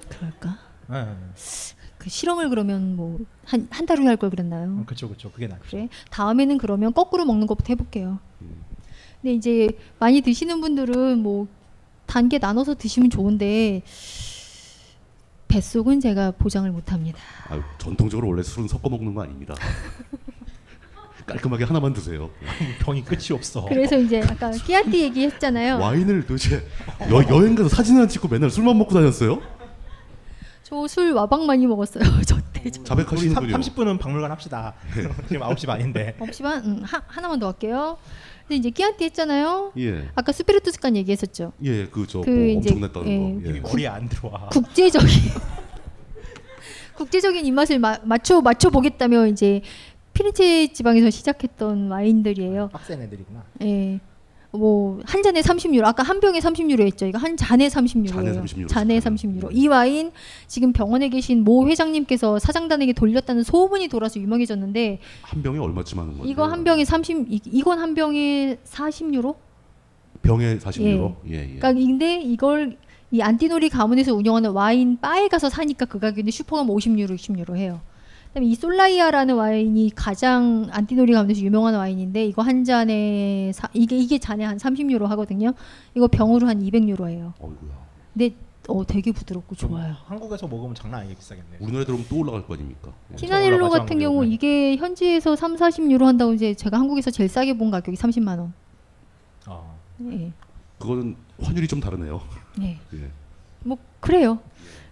[0.08, 0.58] 그럴까?
[0.92, 1.06] 예.
[1.98, 4.84] 그 실험을 그러면 뭐 한 한 달 후에 할 걸 그랬나요?
[4.84, 5.30] 그렇죠, 그렇죠.
[5.32, 5.62] 그게 낫죠.
[5.70, 5.88] 그래.
[6.10, 8.18] 다음에는 그러면 거꾸로 먹는 것부터 해볼게요.
[9.22, 9.68] 근데 이제
[9.98, 11.46] 많이 드시는 분들은 뭐
[12.06, 13.82] 단계 나눠서 드시면 좋은데
[15.48, 17.18] 뱃속은 제가 보장을 못합니다.
[17.48, 19.54] 아유, 전통적으로 원래 술은 섞어 먹는 거 아닙니다.
[21.26, 22.30] 깔끔하게 하나만 드세요.
[22.80, 23.64] 병이 끝이 없어.
[23.66, 25.78] 그래서 이제 아까 끼안티 얘기했잖아요.
[25.78, 26.62] 와인을 도대체
[27.10, 29.40] 여, 여행 가서 사진 안 찍고 맨날 술만 먹고 다녔어요?
[30.62, 32.02] 저 술 와방 많이 먹었어요.
[32.26, 32.82] 저때 저.
[32.84, 34.74] 자백하시는 우리 30분은 박물관 합시다.
[35.28, 36.16] 지금 9시 반인데.
[36.18, 37.96] 없지만 음, 하, 하나만 더 할게요.
[38.42, 39.72] 근데 이제 끼안티 했잖아요.
[39.78, 40.08] 예.
[40.14, 41.52] 아까 스피리투스간 얘기했었죠.
[41.62, 43.50] 예, 그저 그 뭐 엄청났다는 예.
[43.52, 43.56] 거.
[43.56, 43.60] 예.
[43.60, 44.48] 머리에 안 들어와.
[44.50, 45.08] 국제적인
[46.96, 49.62] 국제적인 입맛을 마, 맞춰 맞춰 보겠다며 이제
[50.14, 52.68] 피렌체 지방에서 시작했던 와인들이에요.
[52.68, 53.44] 빡센 애들이구나.
[53.62, 54.00] 예.
[54.52, 55.84] 뭐한 잔에 30유로.
[55.84, 57.06] 아까 한 병에 30유로 했죠.
[57.06, 58.08] 이거 한 잔에 30유로예요.
[58.08, 58.68] 잔에 30유로.
[58.68, 59.48] 잔에 30유로.
[59.50, 60.12] 이 와인
[60.46, 66.30] 지금 병원에 계신 모 회장님께서 사장단에게 돌렸다는 소문이 돌아서 유명해졌는데 한 병에 얼마쯤 하는 거예요?
[66.30, 69.34] 이거 한 병에 30 이, 이건 한 병에 40유로?
[70.22, 71.16] 병에 40유로.
[71.30, 71.46] 예, 예.
[71.58, 72.76] 그러니까 근데 이걸
[73.10, 77.80] 이 안티노리 가문에서 운영하는 와인 바에 가서 사니까 그 가격이 슈퍼가 50유로, 60유로 해요.
[78.34, 84.18] 그다음에 이 솔라이아라는 와인이 가장 안티노리 가문에서 유명한 와인인데 이거 한 잔에 사, 이게 이게
[84.18, 85.52] 잔에 한 30유로 하거든요.
[85.94, 87.32] 이거 병으로 한 200유로예요.
[88.12, 88.34] 근데
[88.66, 89.94] 어 되게 부드럽고 좋아요.
[90.06, 91.58] 한국에서 먹으면 장난 아니게 비싸겠네요.
[91.60, 92.92] 우리나라에 들어오면 또 올라갈 거 아닙니까?
[93.14, 97.70] 티냐넬로 올라가죠, 같은 경우 이게 현지에서 3, 40유로 한다고 이제 제가 한국에서 제일 싸게 본
[97.70, 98.52] 가격이 30만 원.
[99.46, 99.62] 아.
[100.10, 100.32] 예.
[100.78, 102.20] 그거는 환율이 좀 다르네요.
[102.58, 102.80] 네.
[102.94, 103.10] 예.
[103.62, 104.40] 뭐 그래요.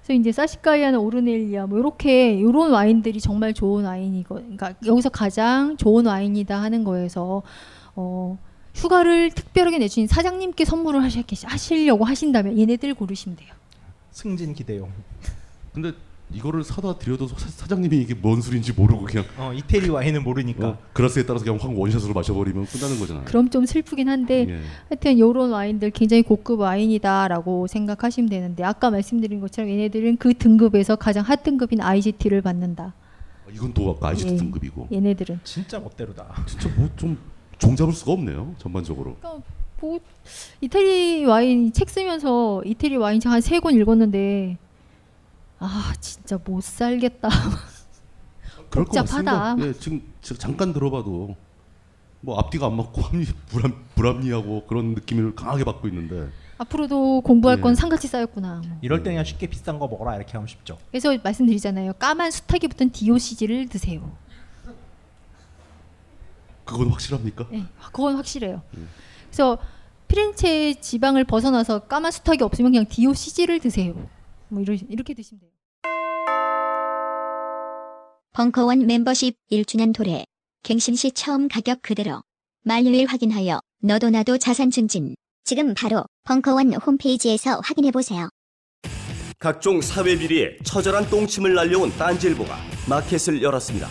[0.02, 6.06] 그래서 이제 사시카이아나 오르넬리아 뭐 이렇게 이런 와인들이 정말 좋은 와인이고, 그러니까 여기서 가장 좋은
[6.06, 7.42] 와인이다 하는 거에서
[7.94, 8.38] 어,
[8.74, 13.52] 휴가를 특별하게 내주신 사장님께 선물을 하시, 하시려고 하신다면 얘네들 고르시면 돼요.
[14.10, 14.90] 승진 기대용.
[15.72, 15.92] 근데
[16.34, 20.68] 이거를 사다 드려도 사, 사장님이 이게 뭔 술인지 모르고 그냥 어, 이태리 와인은 모르니까.
[20.68, 23.24] 어, 그라스에 따라서 그냥 확 원샷으로 마셔버리면 끝나는 거잖아요.
[23.26, 24.60] 그럼 좀 슬프긴 한데 예.
[24.88, 31.24] 하여튼 요런 와인들 굉장히 고급 와인이다라고 생각하시면 되는데 아까 말씀드린 것처럼 얘네들은 그 등급에서 가장
[31.24, 32.94] 하 등급인 IGT를 받는다.
[33.52, 34.36] 이건 또 아까 IGT 예.
[34.36, 34.88] 등급이고.
[34.92, 36.44] 얘네들은 진짜 멋대로다.
[36.46, 37.16] 진짜 뭐 좀
[37.58, 38.54] 종잡을 수가 없네요.
[38.58, 39.16] 전반적으로.
[39.80, 39.98] 뭐
[40.60, 44.56] 이태리 와인 책 쓰면서 이태리 와인 책 한 세 권 읽었는데
[45.64, 47.28] 아 진짜 못 살겠다.
[48.70, 49.32] 그럴 것 복잡하다.
[49.32, 49.68] 같습니다.
[49.68, 51.36] 예, 지금 저- 잠깐 들어봐도
[52.20, 57.72] 뭐 앞뒤가 안 맞고 합리, 불합, 불합리하고 그런 느낌을 강하게 받고 있는데 앞으로도 공부할 건
[57.72, 57.74] 예.
[57.74, 58.62] 상같이 쌓였구나.
[58.66, 58.78] 뭐.
[58.82, 60.78] 이럴 때 그냥 쉽게 비싼 거 먹어라 이렇게 하면 쉽죠.
[60.90, 61.92] 그래서 말씀드리잖아요.
[61.94, 64.16] 까만 숱하게 붙은 DOCG를 드세요.
[66.64, 67.46] 그건 확실합니까?
[67.52, 68.62] 예, 그건 확실해요.
[69.26, 69.58] 그래서
[70.08, 73.94] 피렌체 지방을 벗어나서 까만 숱하게 없으면 그냥 DOCG를 드세요.
[74.48, 75.50] 뭐 이러, 이렇게 드시면 돼요.
[78.34, 80.24] 벙커원 멤버십 1주년 도래.
[80.62, 82.22] 갱신 시 처음 가격 그대로.
[82.64, 85.14] 만료일 확인하여 너도 나도 자산 증진.
[85.44, 88.30] 지금 바로 벙커원 홈페이지에서 확인해 보세요.
[89.38, 92.56] 각종 사회 비리에 처절한 똥침을 날려온 딴지일보가
[92.88, 93.88] 마켓을 열었습니다.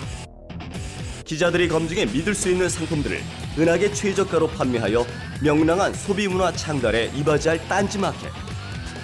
[1.25, 3.21] 기자들이 검증해 믿을 수 있는 상품들을
[3.59, 5.05] 은하계 최저가로 판매하여
[5.43, 8.31] 명랑한 소비 문화 창달에 이바지할 딴지 마켓.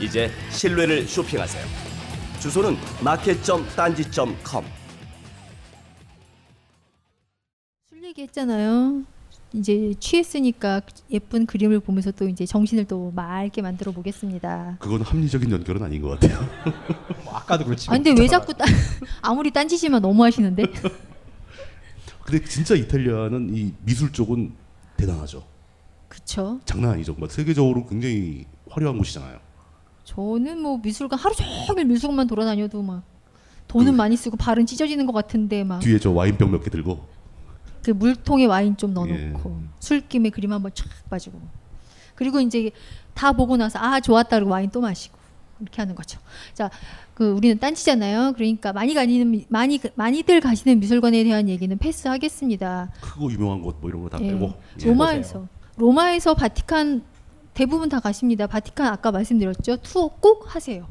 [0.01, 1.86] 이제 신뢰를 쇼핑하세요.
[2.39, 4.65] 주소는 마켓.딴지.com.
[7.89, 9.03] 술 얘기했잖아요.
[9.53, 14.77] 이제 취했으니까 예쁜 그림을 보면서 또 이제 정신을 또 맑게 만들어 보겠습니다.
[14.79, 16.39] 그건 합리적인 연결은 아닌 것 같아요.
[17.23, 17.89] 뭐 아까도 그렇지.
[17.89, 18.67] 아 근데 왜 자꾸 딴,
[19.21, 20.63] 아무리 딴짓이면 너무 하시는데?
[22.23, 24.53] 근데 진짜 이탈리아는 이 미술 쪽은
[24.97, 25.43] 대단하죠.
[26.09, 26.59] 그쵸.
[26.65, 27.15] 장난 아니죠.
[27.17, 29.39] 막 세계적으로 굉장히 화려한 곳이잖아요.
[30.21, 31.35] 저는 뭐 미술관 하루
[31.67, 33.03] 종일 미술관만 돌아다녀도 막
[33.67, 37.05] 돈은 많이 쓰고 발은 찢어지는 것 같은데 막그 뒤에 저 와인병 몇 개 들고
[37.95, 39.67] 물통에 와인 좀 넣어놓고 예.
[39.79, 41.39] 술김에 그림 한번 촥 빠지고
[42.15, 42.71] 그리고 이제
[43.13, 45.15] 다 보고 나서 아 좋았다 그리고 와인 또 마시고
[45.61, 46.19] 이렇게 하는 거죠.
[46.53, 46.69] 자,
[47.13, 48.33] 그 우리는 딴치잖아요.
[48.35, 52.91] 그러니까 많이 가는 미- 많이 많이들 가시는 미술관에 대한 얘기는 패스하겠습니다.
[53.01, 54.31] 크고 유명한 곳 뭐 이런 거다 예.
[54.33, 54.85] 빼고 예.
[54.85, 55.47] 로마에서
[55.77, 57.03] 로마에서 바티칸
[57.57, 58.45] 대부분 다 가십니다.
[58.45, 59.77] 바티칸 아까 말씀드렸죠.
[59.77, 60.85] 투어 꼭 하세요.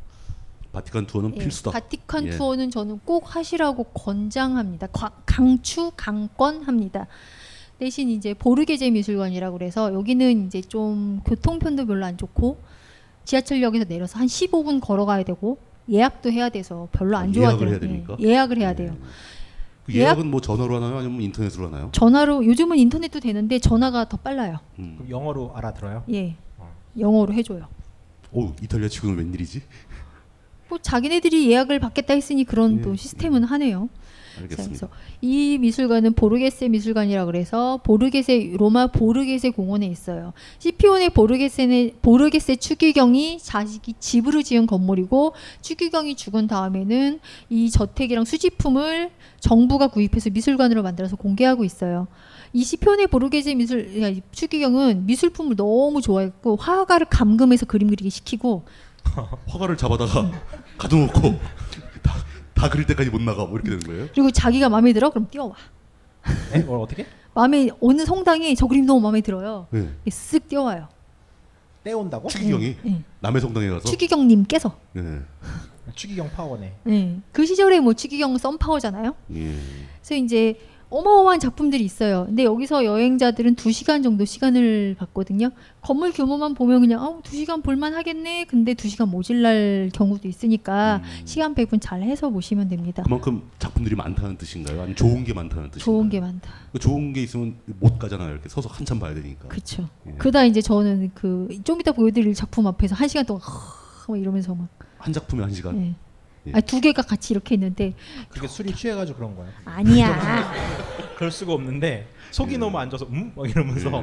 [0.73, 1.71] 바티칸 투어는 예, 필수다.
[1.71, 2.31] 바티칸 예.
[2.31, 4.89] 투어는 저는 꼭 하시라고 권장합니다.
[4.89, 7.07] 과- 강추 강권합니다.
[7.79, 12.59] 대신 이제 보르게제 미술관이라고 그래서 여기는 이제 좀 교통편도 별로 안 좋고
[13.25, 15.59] 지하철역에서 내려서 한 15분 걸어가야 되고
[15.89, 17.69] 예약도 해야 돼서 별로 안 아, 좋아하더라고요.
[17.69, 18.17] 예약을 해야 됩니까?
[18.19, 18.97] 예, 예약을 해야 돼요.
[19.85, 20.99] 그 예약- 예약은 뭐 전화로 하나요?
[20.99, 21.91] 아니면 인터넷으로 하나요?
[21.93, 24.59] 전화로 요즘은 인터넷도 되는데 전화가 더 빨라요.
[24.81, 24.97] 음.
[24.99, 26.03] 그럼 영어로 알아들어요?
[26.13, 26.35] 예.
[26.99, 27.69] 영어로 해줘요.
[28.33, 29.63] 오 이탈리아 지금은 웬일이지?
[30.69, 33.89] 뭐 자기네들이 예약을 받겠다 했으니 그런 또 시스템은 하네요.
[34.43, 34.89] 알겠습니다.
[34.89, 34.89] 그래서
[35.21, 40.33] 이 미술관은 보르게세 미술관이라 그래서 보르게세 로마 보르게세 공원에 있어요.
[40.59, 47.21] 시피온의 보르게세는 보르게세 추기경이 자식이 집으로 지은 건물이고 추기경이 죽은 다음에는
[47.51, 49.11] 이 저택이랑 수집품을
[49.41, 52.09] 정부가 구입해서 미술관으로 만들어서 공개하고 있어요.
[52.53, 58.65] 이 시피온의 보르게세 미술 추기경은 미술품을 너무 좋아했고 화가를 감금해서 그림 그리게 시키고
[59.49, 60.31] 화가를 잡아다가
[60.79, 61.39] 가둬놓고
[62.57, 64.09] 다, 다 그릴 때까지 못 나가 뭐 이렇게 되는 거예요?
[64.13, 65.55] 그리고 자기가 마음에 들어 그럼 뛰어와.
[66.55, 66.59] 에?
[66.61, 67.07] 뭘 어떻게?
[67.35, 69.67] 마음에 어느 성당에 저 그림 너무 마음에 들어요.
[69.71, 69.91] 네.
[70.07, 70.89] 쓱 뛰어와요.
[71.85, 72.29] 떼온다고?
[72.29, 73.03] 추기경이 예.
[73.21, 74.77] 남의 성당에 가서 추기경님께서.
[74.95, 75.21] 네.
[75.95, 76.75] 추기경 파워네.
[76.83, 77.21] 네.
[77.31, 79.15] 그 시절에 뭐 추기경 썬 파워잖아요.
[79.35, 79.55] 예.
[80.01, 80.59] 그래서 이제
[80.89, 82.25] 어마어마한 작품들이 있어요.
[82.27, 85.51] 근데 여기서 여행자들은 2시간 정도 시간을 받거든요.
[85.81, 88.45] 건물 규모만 보면 그냥 어, 2시간 볼만 하겠네.
[88.45, 93.03] 근데 2시간 모질날 경우도 있으니까 시간 배분 잘 해서 보시면 됩니다.
[93.03, 94.83] 그만큼 작품들이 많다는 뜻인가요?
[94.83, 95.85] 아니 좋은 게 많다는 뜻인가요?
[95.85, 96.51] 좋은 게 많다.
[96.73, 98.31] 그 좋은 게 있으면 못 가잖아요.
[98.31, 99.49] 이렇게 서서 한참 봐야 되니까.
[99.49, 99.89] 그렇죠.
[100.07, 100.13] 예.
[100.13, 103.43] 그다 이제 저는 그 좀 이따 보여드릴 작품 앞에서 한 시간 동안
[104.09, 104.69] 막 이러면서 막
[104.99, 105.79] 한 작품에 한 시간.
[105.81, 105.95] 예.
[106.47, 106.53] 예.
[106.55, 107.95] 아, 두 개가 같이 이렇게 있는데
[108.29, 109.49] 그게 술이 취해가지고 그런 거야.
[109.65, 110.53] 아니야.
[111.17, 113.33] 그럴 수가 없는데 속이 너무 안 좋아서 음?
[113.35, 114.03] 막 이러면서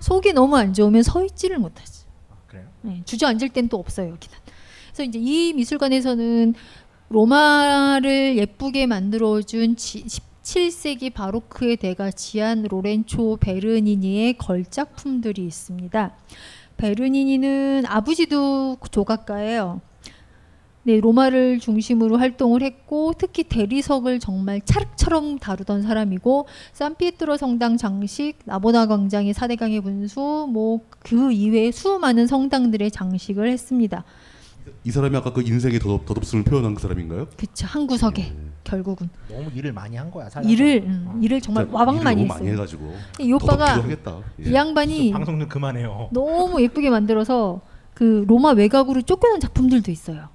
[0.00, 2.04] 속이 너무 안 좋으면 서 있지를 못하지.
[2.46, 2.66] 그래요?
[2.82, 4.36] 네, 주저앉을 땐 또 없어요 여기는.
[4.88, 6.54] 그래서 이제 이 미술관에서는
[7.08, 16.16] 로마를 예쁘게 만들어준 지, 17세기 바로크의 대가 지안 로렌초 베르니니의 걸작품들이 있습니다.
[16.76, 19.80] 베르니니는 아버지도 조각가예요.
[20.90, 28.86] 네, 로마를 중심으로 활동을 했고 특히 대리석을 정말 찰흙처럼 다루던 사람이고 산피에트로 성당 장식, 나보나
[28.86, 34.04] 광장의 사대강의 분수, 뭐 그 이외에 수많은 성당들의 장식을 했습니다.
[34.84, 37.28] 이 사람이 아까 그 인생의 더덥, 더덥음을 표현한 그 사람인가요?
[37.36, 38.32] 그쵸 한 구석에
[38.64, 40.28] 결국은 너무 일을 많이 한 거야.
[40.28, 40.48] 살아서.
[40.48, 42.38] 일을 음, 일을 정말 일을 많이 했어요.
[42.38, 43.82] 많이 해가지고 이 오빠가.
[44.44, 44.50] 예.
[44.50, 46.08] 이 양반이 방송 좀 그만해요.
[46.12, 47.60] 너무 예쁘게 만들어서
[47.94, 50.28] 그 로마 외곽으로 쫓겨난 작품들도 있어요.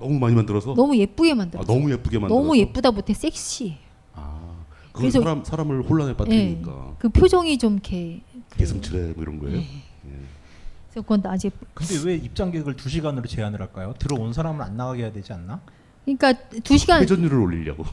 [0.00, 1.64] 너무 많이 만들어서 너무 예쁘게 아, 만들어.
[1.64, 3.78] 너무 예쁘게 만들어서 너무 예쁘다 못해 섹시해.
[4.12, 8.20] 그건 그래서- 사람 사람을 혼란에 예, 빠뜨리니까 그 표정이 좀 이렇게
[8.56, 9.60] 개슴츠레 뭐 이런 거예요.
[10.90, 13.94] 그래서 그건 아직 근데 왜 입장객을 2 시간으로 제한을 할까요?
[13.98, 15.60] 들어온 사람은 안 나가게 해야 되지 않나?
[16.04, 16.32] 그러니까
[16.64, 17.84] 두 시간 회전율을 올리려고.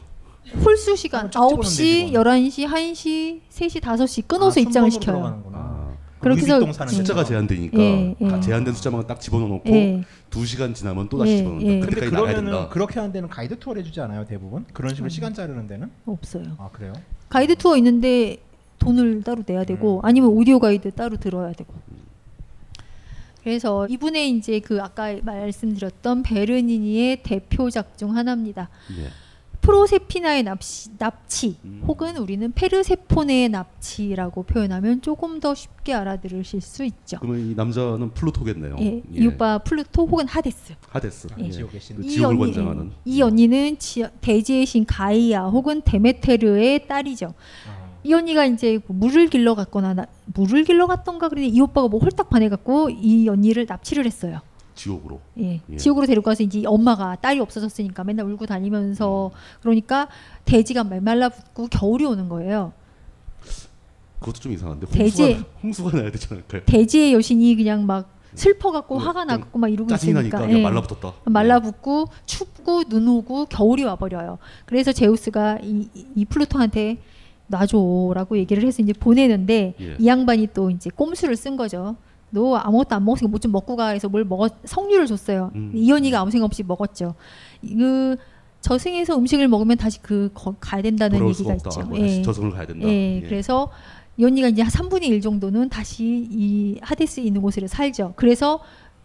[0.64, 5.85] 홀수 시간 쫙 찍어놓은 9시, 11시, 1시, 3시, 5시 끊어서 아, 입장을 시켜요.
[6.34, 7.24] 그렇게 해서 숫자가.
[7.24, 8.28] 제한되니까 예, 예.
[8.28, 10.02] 다 제한된 숫자만 딱 집어넣고 예.
[10.30, 11.66] 두 시간 지나면 또 다시 예, 집어넣는다.
[11.70, 11.80] 예.
[11.80, 12.68] 근데 그때까지 나가야 된다.
[12.68, 14.64] 그렇게 하는 데는 가이드 투어를 해주지 않아요 대부분?
[14.72, 15.08] 그런 식으로 음.
[15.08, 15.90] 시간 자르는 데는?
[16.04, 16.44] 없어요.
[16.58, 16.92] 아 그래요?
[17.28, 18.38] 가이드 투어 있는데
[18.78, 21.72] 돈을 따로 내야 되고 아니면 오디오 가이드 따로 들어야 되고.
[23.42, 28.68] 그래서 이분의 이제 그 아까 말씀드렸던 베르니니의 대표작 중 하나입니다.
[28.98, 29.08] 예.
[29.66, 31.56] 프로세르피나의 납치, 납치
[31.88, 37.18] 혹은 우리는 페르세포네의 납치라고 표현하면 조금 더 쉽게 알아들으실 수 있죠.
[37.20, 38.76] 그러면 이 남자는 플루토겠네요.
[38.80, 40.74] 예, 이 오빠 플루토 혹은 하데스.
[40.88, 41.26] 하데스.
[41.38, 41.50] 예.
[41.50, 41.96] 지옥의 신.
[41.96, 42.92] 그 이 지옥을 언니- 관장하는.
[43.04, 47.34] 이 언니는 지, 대지의 신 가이아 혹은 데메테르의 딸이죠.
[48.04, 51.98] 이 언니가 이제 뭐 물을 길러 갔거나 나, 물을 길러 갔던가 그랬는데 이 오빠가 뭐
[51.98, 54.38] 홀딱 반해갖고 이 언니를 납치를 했어요.
[54.76, 55.20] 지옥으로.
[55.40, 55.76] 예, 예.
[55.76, 60.06] 지옥으로 데리고 가서 이제 엄마가 딸이 없어졌으니까 맨날 울고 다니면서 그러니까
[60.44, 62.72] 대지가 말말라붙고 겨울이 오는 거예요.
[64.20, 66.62] 그것도 좀 이상한데 홍수가, 홍수가 나야 되지 않을까요?
[66.66, 70.62] 대지의 여신이 그냥 막 슬퍼갖고 화가 나갖고 막 이러고 짜증이 있으니까 나니까 그냥 예.
[70.62, 71.12] 말라붙었다.
[71.24, 74.38] 말라붙고 춥고 눈 오고 겨울이 와버려요.
[74.66, 76.98] 그래서 제우스가 이, 이- 이 플루토한테
[77.48, 79.96] 놔줘라고 얘기를 해서 이제 보내는데 예.
[79.98, 81.96] 이 양반이 또 이제 꼼수를 쓴 거죠.
[82.36, 85.50] 너 아무것도 안 먹었으니까 뭐 좀 먹고 가 해서 뭘 먹었 석류를 줬어요.
[85.54, 85.72] 음.
[85.74, 87.14] 이 언니가 아무 생각 없이 먹었죠.
[87.62, 88.16] 그
[88.60, 91.54] 저승에서 음식을 먹으면 다시 그 거, 가야 된다는 얘기가.
[91.54, 91.82] 있죠.
[91.84, 92.86] 뭐 다시 저승을 가야 된다.
[92.88, 93.20] 예, 예.
[93.26, 93.70] 그래서
[94.16, 98.14] 이 언니가 이제 한 3분의 1 정도는 다시 이 하데스 있는 곳으로 살죠.
[98.16, 98.60] 그래서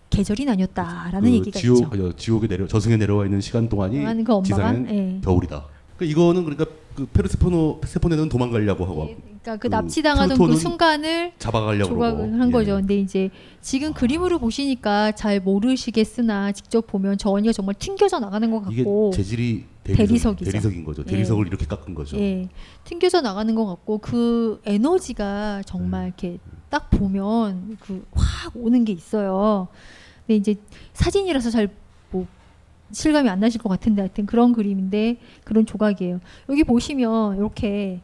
[0.10, 2.08] 계절이 나뉘었다라는 그 얘기가 지옥, 있죠.
[2.08, 5.22] 어, 지옥에 내려 저승에 내려와 있는 시간 동안이 동안 그 지상은 예.
[5.24, 5.66] 겨울이다.
[5.98, 6.66] 그러니까 이거는 그러니까
[6.96, 12.40] 그 페르세포노 세포네는 도망가려고 하고 그러니까 그 그 납치당하던 그 순간을 잡아가려고 조각을.
[12.40, 12.52] 한 예.
[12.52, 12.76] 거죠.
[12.76, 13.30] 근데 이제
[13.62, 19.66] 지금 그림으로 보시니까 잘 모르시겠으나 직접 보면 저 언니가 정말 튕겨져 나가는 것 같고 재질이
[19.84, 20.46] 대리석, 대리석이죠.
[20.52, 21.02] 대리석인 거죠.
[21.08, 21.12] 예.
[21.12, 22.18] 대리석을 이렇게 깎은 거죠.
[22.18, 22.48] 예,
[22.84, 26.38] 튕겨져 나가는 것 같고 그 에너지가 정말 이렇게
[26.70, 29.68] 딱 보면 그 확 오는 게 있어요.
[30.28, 30.56] 근데 이제
[30.94, 31.81] 사진이라서 잘뭐
[32.92, 36.20] 실감이 안 나실 것 같은데 하여튼 그런 그림인데 그런 조각이에요.
[36.50, 38.02] 여기 보시면 이렇게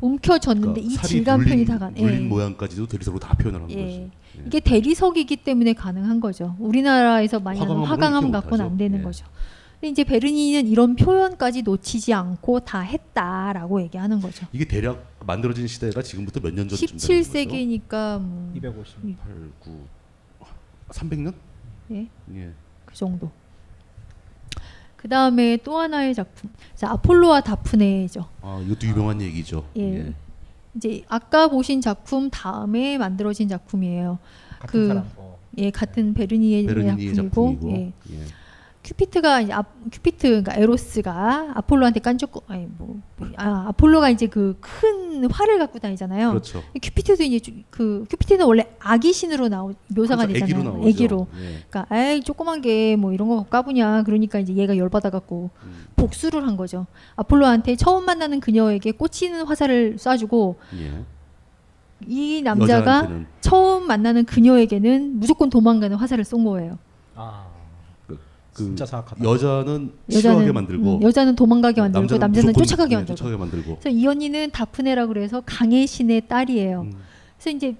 [0.00, 1.90] 움켜졌는데 이 그러니까 살이 질감 눌린, 표현이 다 가.
[1.90, 2.28] 눌린 예.
[2.28, 3.84] 모양까지도 대리석으로 다 표현을 한 예.
[3.84, 4.10] 거죠.
[4.46, 6.54] 이게 대리석이기 때문에 가능한 거죠.
[6.60, 8.76] 우리나라에서 많이 화강암 갖고는 안.
[8.76, 9.02] 되는 예.
[9.02, 9.26] 거죠.
[9.80, 14.46] 근데 이제 베르니는 이런 표현까지 놓치지 않고 다 했다라고 얘기하는 거죠.
[14.52, 17.12] 이게 대략 만들어진 시대가 지금부터 몇 년 전쯤 되는 거죠?
[17.12, 19.18] 17세기니까 뭐 250.
[19.18, 19.84] 8, 9,
[20.90, 21.32] 300년?
[21.92, 22.08] 예.
[22.34, 22.52] 예.
[22.84, 23.30] 그 정도.
[24.98, 28.26] 그 다음에 또 하나의 작품, 자, 아폴로와 다프네죠.
[28.42, 29.64] 아, 이것도 유명한 얘기죠.
[29.76, 30.12] 예.
[30.74, 34.18] 이제 아까 보신 작품 다음에 만들어진 작품이에요.
[34.58, 35.38] 같은 그 사람 거.
[35.58, 37.70] 예, 같은 베르니니의, 베르니니의 작품이고, 작품이고.
[37.70, 37.92] 예.
[38.12, 38.24] 예.
[38.88, 39.62] 큐피트가 이제 아,
[39.92, 43.00] 큐피트 그러니까 에로스가 아폴로한테 깐족 아니 뭐
[43.36, 46.28] 아, 아폴로가 이제 그 큰 활을 갖고 다니잖아요.
[46.30, 46.62] 그렇죠.
[46.80, 50.46] 큐피트도 이제 주- 그 큐피트는 원래 아기 신으로 나오 묘사가 그렇죠.
[50.46, 50.80] 되잖아요.
[50.86, 51.26] 애기로.
[51.34, 51.64] 예.
[51.68, 55.86] 그러니까 에이 조그만 게 뭐 이런 거 까부냐 그러니까 이제 얘가 열 받아 갖고 음.
[55.96, 56.86] 복수를 한 거죠.
[57.16, 61.04] 아폴로한테 처음 만나는 그녀에게 꽂히는 화살을 쏴주고 예.
[62.06, 66.78] 이 남자가 여자한테는 처음 만나는 그녀에게는 무조건 도망가는 화살을 쏜 거예요.
[67.16, 67.47] 아.
[68.58, 69.24] 그 진짜 사악하다.
[69.24, 73.16] 여자는 싫어하게 여자는 만들고 음, 여자는 도망가게 만들고 남자는 남자는 쫓아가게 예, 만들고.
[73.16, 73.78] 쫓아가게 만들고.
[73.80, 76.82] 그래서 이 언니는 다프네라 그래서 강의 신의 딸이에요.
[76.82, 76.92] 음.
[77.38, 77.76] 그래서 이제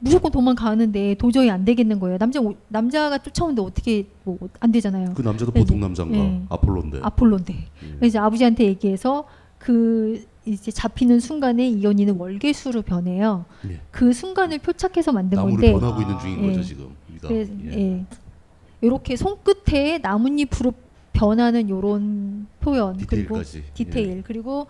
[0.00, 2.18] 무조건 도망가는데 도저히 안 되겠는 거예요.
[2.18, 5.12] 남자 오- 남자가 쫓아오는데 어떻게 뭐 안 되잖아요.
[5.14, 6.16] 그 남자도 그래서 보통 남자인가?
[6.18, 6.42] 예.
[6.50, 7.00] 아폴로인데.
[7.02, 7.52] 아폴로인데.
[7.54, 7.96] 음.
[7.98, 9.24] 그래서 이제 아버지한테 얘기해서
[9.58, 13.44] 그 이제 잡히는 순간에 이 언니는 월계수로 변해요.
[13.68, 13.80] 예.
[13.90, 16.86] 그 순간을 표착해서 만든 나무를 건데 변하고 있는 중인 거죠, 지금.
[17.20, 18.04] 그래서, 예.
[18.82, 18.86] 예.
[18.86, 20.72] 이렇게 손끝에 나뭇잎으로
[21.12, 23.52] 변하는 요런 표현 디테일까지.
[23.62, 24.66] 그리고 디테일 그리고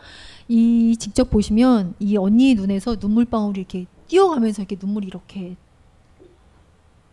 [0.49, 5.57] 이 직접 보시면 이 언니 눈에서 눈물 방울이 이렇게 뛰어가면서 이렇게 눈물이 이렇게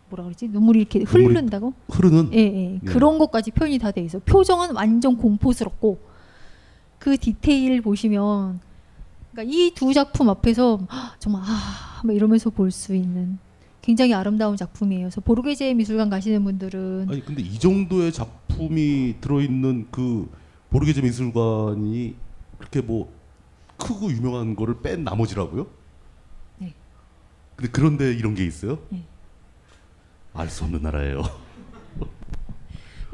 [0.08, 2.30] 뭐라 그러지 눈물이 이렇게 눈물이 흐른다고 흐르는?
[2.32, 2.74] 예, 예.
[2.74, 2.78] 예.
[2.86, 5.98] 그런 것까지 표현이 다 돼 있어 요 표정은 완전 공포스럽고
[6.98, 8.60] 그 디테일 보시면
[9.32, 13.38] 그러니까 이 두 작품 앞에서 헉, 정말 아, 막 이러면서 볼 수 있는
[13.86, 15.04] 굉장히 아름다운 작품이에요.
[15.04, 20.28] 그래서 보르게제 미술관 가시는 분들은 아니 근데 이 정도의 작품이 들어있는 그
[20.70, 22.16] 보르게제 미술관이
[22.58, 23.12] 그렇게 뭐
[23.76, 25.68] 크고 유명한 거를 뺀 나머지라고요?
[26.58, 26.74] 네.
[27.54, 28.80] 근데 그런데 이런 게 있어요?
[28.88, 29.04] 네.
[30.34, 31.22] 알 수 없는 나라예요.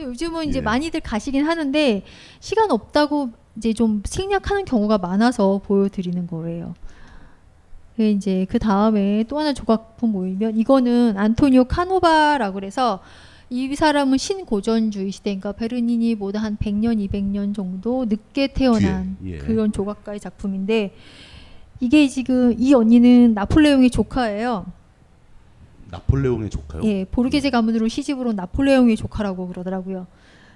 [0.01, 0.62] 요즘은 이제 예.
[0.62, 2.03] 많이들 가시긴 하는데
[2.40, 6.74] 시간 없다고 이제 좀 생략하는 경우가 많아서 보여드리는 거예요.
[7.97, 13.01] 그 이제 그 다음에 또 하나 조각품 보이면 이거는 안토니오 카노바라고 그래서
[13.51, 19.36] 이 사람은 신고전주의 시대니까 베르니니보다 한 100년, 200년 정도 늦게 태어난 예.
[19.36, 20.94] 그런 조각가의 작품인데
[21.81, 24.64] 이게 지금 이 언니는 나폴레옹의 조카예요.
[25.90, 26.82] 나폴레옹의 조카요?
[26.85, 30.06] 예, 보르게제 가문으로 시집을 온 나폴레옹의 조카라고 그러더라고요.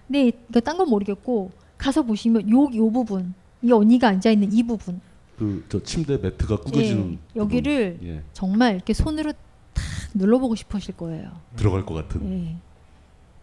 [0.06, 5.00] 근데 이거 딴건 모르겠고 가서 보시면 요, 요 부분 이 언니가 앉아 있는 이 부분
[5.38, 8.08] 그 저 침대 매트가 구겨지는 예, 여기를 부분.
[8.08, 8.22] 예.
[8.32, 9.84] 정말 이렇게 손으로 탁
[10.14, 11.30] 눌러보고 싶으실 거예요.
[11.56, 12.58] 들어갈 것 같은.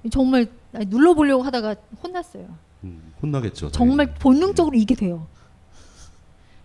[0.04, 0.10] 예.
[0.10, 2.48] 정말 아니, 눌러보려고 하다가 혼났어요.
[2.84, 3.72] 음, 혼나겠죠.
[3.72, 5.28] 정말 본능적으로 이게 돼요.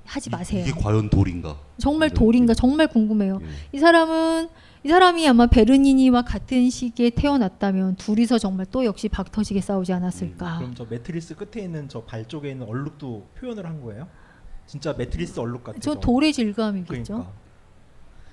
[0.05, 0.64] 하지 마세요.
[0.66, 1.59] 이게 과연 돌인가?
[1.76, 3.40] 정말 돌인가 정말 궁금해요.
[3.72, 4.48] 이 사람은
[4.84, 10.59] 이 사람이 아마 베르니니와 같은 시기에 태어났다면 둘이서 정말 또 역시 박 터지게 싸우지 않았을까.
[10.59, 14.09] 그럼 저 매트리스 끝에 있는 저 발 쪽에 있는 얼룩도 표현을 한 거예요?
[14.68, 15.80] 진짜 매트리스 얼룩 같아요.
[15.80, 17.14] 저 돌의 질감이겠죠.
[17.14, 17.32] 그러니까.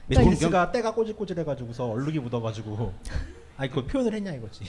[0.08, 2.94] 그러니까 매트리스가 때가 꼬질꼬질해가지고서 얼룩이 묻어가지고
[3.58, 4.66] 아니 그 표현을 했냐 이거지.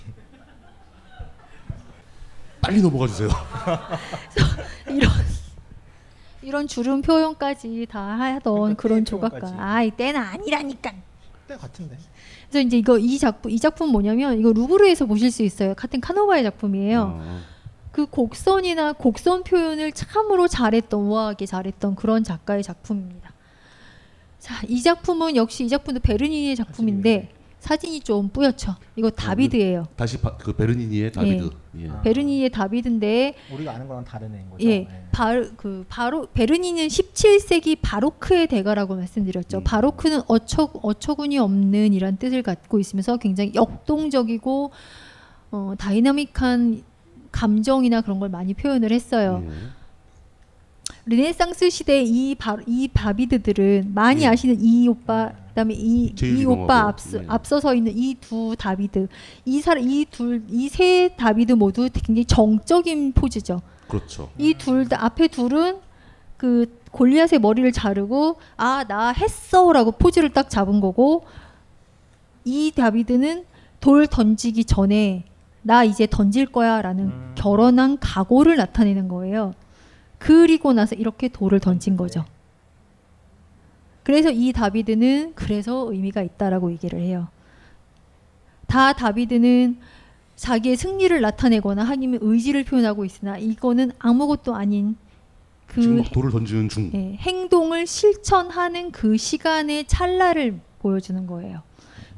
[2.60, 3.28] 빨리 넘어가 주세요.
[4.88, 5.10] 이런
[6.42, 9.38] 이런 주름 표현까지 다 하던 그런 조각가.
[9.40, 9.54] 표현까지.
[9.60, 10.92] 아, 이 때는 아니라니까.
[11.48, 11.96] 때 같은데.
[12.48, 15.74] 그래서 이제 이거 이 작품 이 작품 뭐냐면 이거 루브르에서 보실 수 있어요.
[15.74, 17.18] 같은 카노바의 작품이에요.
[17.20, 17.40] 어.
[17.96, 23.32] 그 곡선이나 곡선 표현을 참으로 잘했던 우아하게 잘했던 그런 작가의 작품입니다.
[24.38, 28.76] 자, 이 작품은 역시 이 작품도 베르니니의 작품인데 사진이 좀 뿌옇죠.
[28.96, 29.86] 이거 다비드예요.
[29.96, 31.50] 다시 바, 그 베르니니의 다비드.
[31.78, 31.90] 예.
[32.04, 34.68] 베르니니의 다비드인데 우리가 아는 거랑 다른 애인 거죠.
[34.68, 39.62] 예, 바로 그 바로 베르니니는 17세기 바로크의 대가라고 말씀드렸죠.
[39.64, 44.70] 바로크는 어처 어처구니 없는 이란 뜻을 갖고 있으면서 굉장히 역동적이고
[45.50, 46.82] 어, 다이나믹한
[47.36, 49.42] 감정이나 그런 걸 많이 표현을 했어요.
[51.04, 54.26] 르네상스 시대 이, 바, 이 다비드들은 많이 예.
[54.28, 57.24] 아시는 이 오빠 그다음에 이, 이 오빠 앞서, 예.
[57.28, 59.06] 앞서서 있는 이 두 다비드
[59.44, 63.60] 이 사람 이둘이 세 다비드 모두 굉장히 정적인 포즈죠.
[63.88, 64.30] 그렇죠.
[64.38, 65.78] 이둘다 앞에 둘은
[66.36, 71.24] 그 골리앗의 머리를 자르고 아 나 했어라고 포즈를 딱 잡은 거고
[72.44, 73.44] 이 다비드는
[73.80, 75.24] 돌 던지기 전에
[75.66, 79.52] 나 이제 던질 거야 라는 결혼한 각오를 나타내는 거예요.
[80.16, 82.24] 그리고 나서 이렇게 돌을 던진 거죠.
[84.04, 87.26] 그래서 이 다비드는 그래서 의미가 있다라고 얘기를 해요.
[88.68, 89.78] 다 다비드는
[90.36, 94.96] 자기의 승리를 나타내거나 아니면 의지를 표현하고 있으나 이거는 아무것도 아닌
[95.66, 96.92] 그 돌을 던지는 중.
[96.94, 101.62] 예, 행동을 실천하는 그 시간의 찰나를 보여주는 거예요.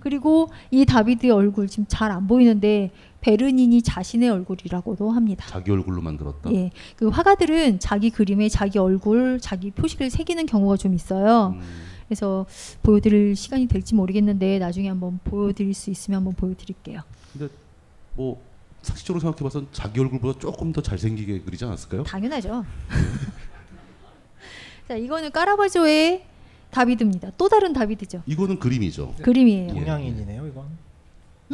[0.00, 2.90] 그리고 이 다비드의 얼굴 지금 잘 안 보이는데
[3.20, 5.46] 베르니니 자신의 얼굴이라고도 합니다.
[5.48, 6.52] 자기 얼굴로 만들었다.
[6.52, 11.54] 예, 그 화가들은 자기 그림에 자기 얼굴, 자기 표식을 새기는 경우가 좀 있어요.
[11.56, 11.60] 음.
[12.06, 12.46] 그래서
[12.82, 17.00] 보여드릴 시간이 될지 모르겠는데 나중에 한번 보여드릴 수 있으면 한번 보여드릴게요.
[17.32, 17.52] 근데
[18.14, 18.40] 뭐
[18.82, 22.04] 상식적으로 생각해봐선 자기 얼굴보다 조금 더 잘생기게 그리지 않았을까요?
[22.04, 22.64] 당연하죠.
[24.88, 26.24] 자, 이거는 까라바조의
[26.70, 27.32] 다비드입니다.
[27.36, 28.22] 또 다른 다비드죠.
[28.26, 29.14] 이거는 그림이죠.
[29.22, 29.74] 그림이에요.
[29.74, 30.87] 동양인이네요 이건.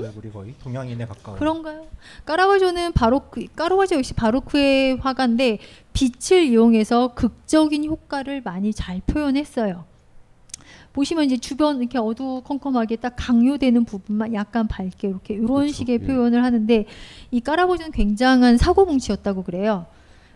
[0.02, 1.38] 얼굴이 거의 동양인에 가까워.
[1.38, 1.86] 그런가요?
[2.24, 5.58] 까라바조는 바로크, 까라바조 역시 바로크의 화가인데
[5.92, 9.84] 빛을 이용해서 극적인 효과를 많이 잘 표현했어요.
[10.92, 16.06] 보시면 이제 주변 이렇게 어두컴컴하게 딱 강요되는 부분만 약간 밝게 이렇게 이런 식의 예.
[16.06, 16.86] 표현을 하는데
[17.30, 19.86] 이 까라바조는 굉장한 사고뭉치였다고 그래요.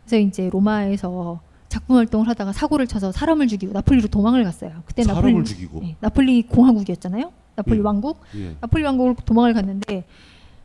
[0.05, 4.83] 그래서 이제 로마에서 작품 활동을 하다가 사고를 쳐서 사람을 죽이고 나폴리로 도망을 갔어요.
[4.87, 5.83] 그때 사람을 나폴리, 죽이고?
[5.85, 7.33] 예, 나폴리 공화국이었잖아요.
[7.59, 7.83] 나폴리 예.
[7.83, 8.21] 왕국.
[8.37, 8.57] 예.
[8.61, 10.05] 나폴리 왕국으로 도망을 갔는데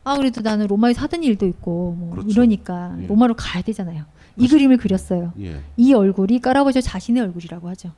[0.04, 2.28] 아 그래도 나는 로마에서 하던 일도 있고 뭐 그렇죠.
[2.28, 3.06] 이러니까 예.
[3.06, 4.04] 로마로 가야 되잖아요.
[4.36, 5.32] 이 그림을 그렸어요.
[5.40, 5.60] 예.
[5.76, 7.90] 이 얼굴이 까라바조 자신의 얼굴이라고 하죠.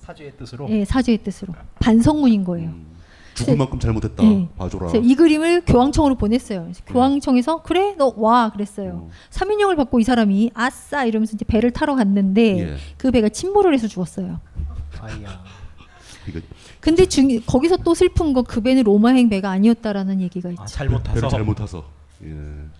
[0.00, 0.68] 사죄의 뜻으로.
[0.68, 2.74] 예, 사죄의 뜻으로 반성문인 거예요.
[3.34, 4.22] 죽을 만큼 잘못했다.
[4.24, 4.48] 예.
[4.56, 4.92] 봐줘라.
[5.02, 6.62] 이 그림을 교황청으로 보냈어요.
[6.64, 9.08] 그래서 교황청에서 그래 너 와 그랬어요.
[9.30, 12.76] 사민령을 받고 이 사람이 아싸 이러면서 이제 배를 타러 갔는데 예.
[12.98, 14.40] 그 배가 침몰을 해서 죽었어요.
[15.00, 15.42] 아이야.
[16.84, 20.62] 근데 중, 거기서 또 슬픈 거그 배는 로마행 배가 아니었다라는 얘기가 있죠.
[20.62, 21.14] 아, 잘못 타서.
[21.14, 21.82] 배를 잘못 타서.
[22.22, 22.28] 예.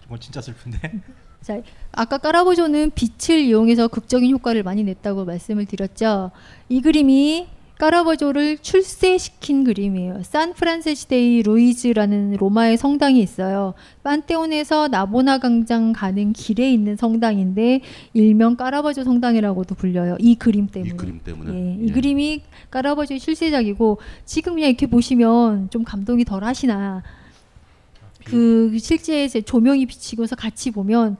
[0.04, 0.78] 이건 진짜 슬픈데.
[1.40, 6.32] 자, 아까 까라보조는 빛을 이용해서 극적인 효과를 많이 냈다고 말씀을 드렸죠.
[6.68, 7.48] 이 그림이
[7.78, 10.22] 까라보조를 출세시킨 그림이에요.
[10.22, 13.74] 산프란세시데이 루이즈라는 로마의 성당이 있어요.
[14.04, 17.80] 판테온에서 나보나 광장 가는 길에 있는 성당인데
[18.12, 20.16] 일명 까라바조 성당이라고도 불려요.
[20.20, 20.94] 이 그림 때문에.
[20.94, 21.52] 이 그림 때문에.
[21.52, 27.02] 예, 이 그림이 까라바조의 출세작이고 지금 그냥 이렇게 보시면 좀 감동이 덜 하시나.
[28.24, 31.16] 그 실제 이제 조명이 비치고서 같이 보면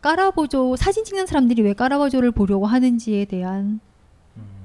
[0.00, 3.80] 까라보조 사진 찍는 사람들이 왜 까라보조를 보려고 하는지에 대한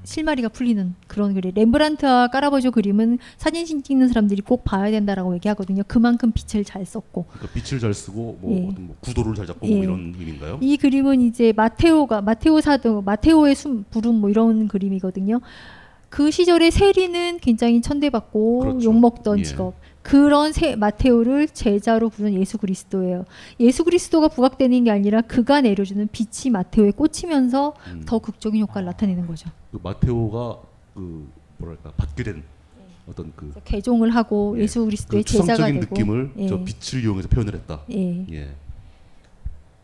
[0.04, 1.52] 실마리가 풀리는 그런 그림.
[1.54, 5.82] 렘브란트와 까라보조 그림은 사진 찍는 사람들이 꼭 봐야 된다라고 얘기하거든요.
[5.88, 7.24] 그만큼 빛을 잘 썼고.
[7.30, 8.60] 그러니까 빛을 잘 쓰고 뭐, 예.
[8.60, 9.74] 뭐 구도를 잘 잡고 예.
[9.74, 10.58] 뭐 이런 의미인가요?
[10.60, 15.40] 이 그림은 이제 마테오가 마테오 사도 마테오의 숨 부름 뭐 이런 그림이거든요.
[16.10, 18.84] 그 시절에 세리는 굉장히 천대받고 그렇죠.
[18.84, 19.42] 욕 먹던 예.
[19.42, 19.74] 직업.
[20.02, 23.24] 그런 세, 마테오를 제자로 부른 예수 그리스도예요.
[23.58, 28.02] 예수 그리스도가 부각되는 게 아니라 그가 내려주는 빛이 마테오에 꽂히면서 음.
[28.04, 29.48] 더 극적인 효과를 나타내는 거죠.
[29.74, 30.58] 그 마테오가
[30.94, 31.28] 그
[31.58, 32.44] 뭐랄까 받게 된
[33.08, 34.62] 어떤 그 개종을 하고 예.
[34.62, 36.46] 예수 그리스도의 그 제자가 되고 느낌을 예.
[36.46, 37.80] 저 빛을 이용해서 표현을 했다.
[37.90, 38.24] 예.
[38.30, 38.54] 예.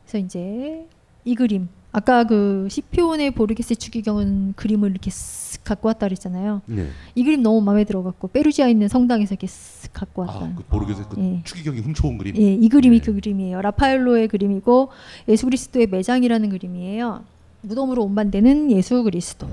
[0.04, 0.86] 그래서 이제
[1.24, 6.62] 이 그림 아까 그 시피온의 보르게세 추기경은 그림을 이렇게 쓱 갖고 왔다 그랬잖아요.
[6.66, 6.88] 네.
[7.16, 10.44] 이 그림 너무 마음에 들어갖고 페루지아에 있는 성당에서 이렇게 쓱 갖고 왔다.
[10.44, 11.08] 아, 그 모르겠어요.
[11.08, 11.42] 그 예.
[11.42, 12.36] 추기경이 훔쳐온 그림.
[12.36, 13.60] 예, 이 그림이 그 그림이에요.
[13.60, 14.90] 라파엘로의 그림이고
[15.28, 17.24] 예수 그리스도의 매장이라는 그림이에요.
[17.62, 19.46] 무덤으로 운반되는 예수 그리스도.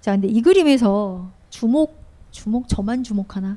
[0.00, 1.96] 자, 근데 이 그림에서 주목
[2.30, 3.56] 주목 저만 주목하나?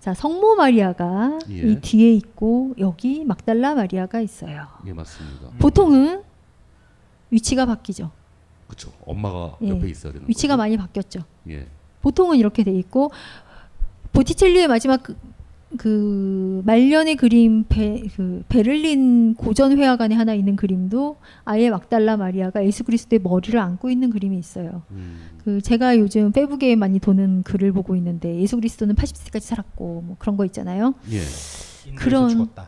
[0.00, 1.54] 자, 성모 마리아가 예.
[1.56, 4.66] 이 뒤에 있고 여기 막달라 마리아가 있어요.
[4.86, 5.50] 예, 맞습니다.
[5.58, 6.22] 보통은
[7.30, 8.10] 위치가 바뀌죠.
[8.66, 8.92] 그렇죠.
[9.04, 9.68] 엄마가 예.
[9.70, 10.58] 옆에 있어야 되는 위치가 거죠.
[10.58, 11.20] 많이 바뀌었죠.
[11.48, 11.66] 예.
[12.02, 13.10] 보통은 이렇게 돼 있고
[14.12, 15.16] 보티첼리의 마지막 그,
[15.76, 22.84] 그 말년의 그림 베, 그 베를린 고전 회화관에 하나 있는 그림도 아예 막달라 마리아가 예수
[22.84, 24.82] 그리스도의 머리를 안고 있는 그림이 있어요.
[24.90, 25.18] 음.
[25.44, 30.36] 그 제가 요즘 페북에 많이 도는 글을 보고 있는데 예수 그리스도는 80세까지 살았고 뭐 그런
[30.36, 30.94] 거 있잖아요.
[31.10, 31.20] 예.
[31.88, 32.66] 인도에서 죽었다.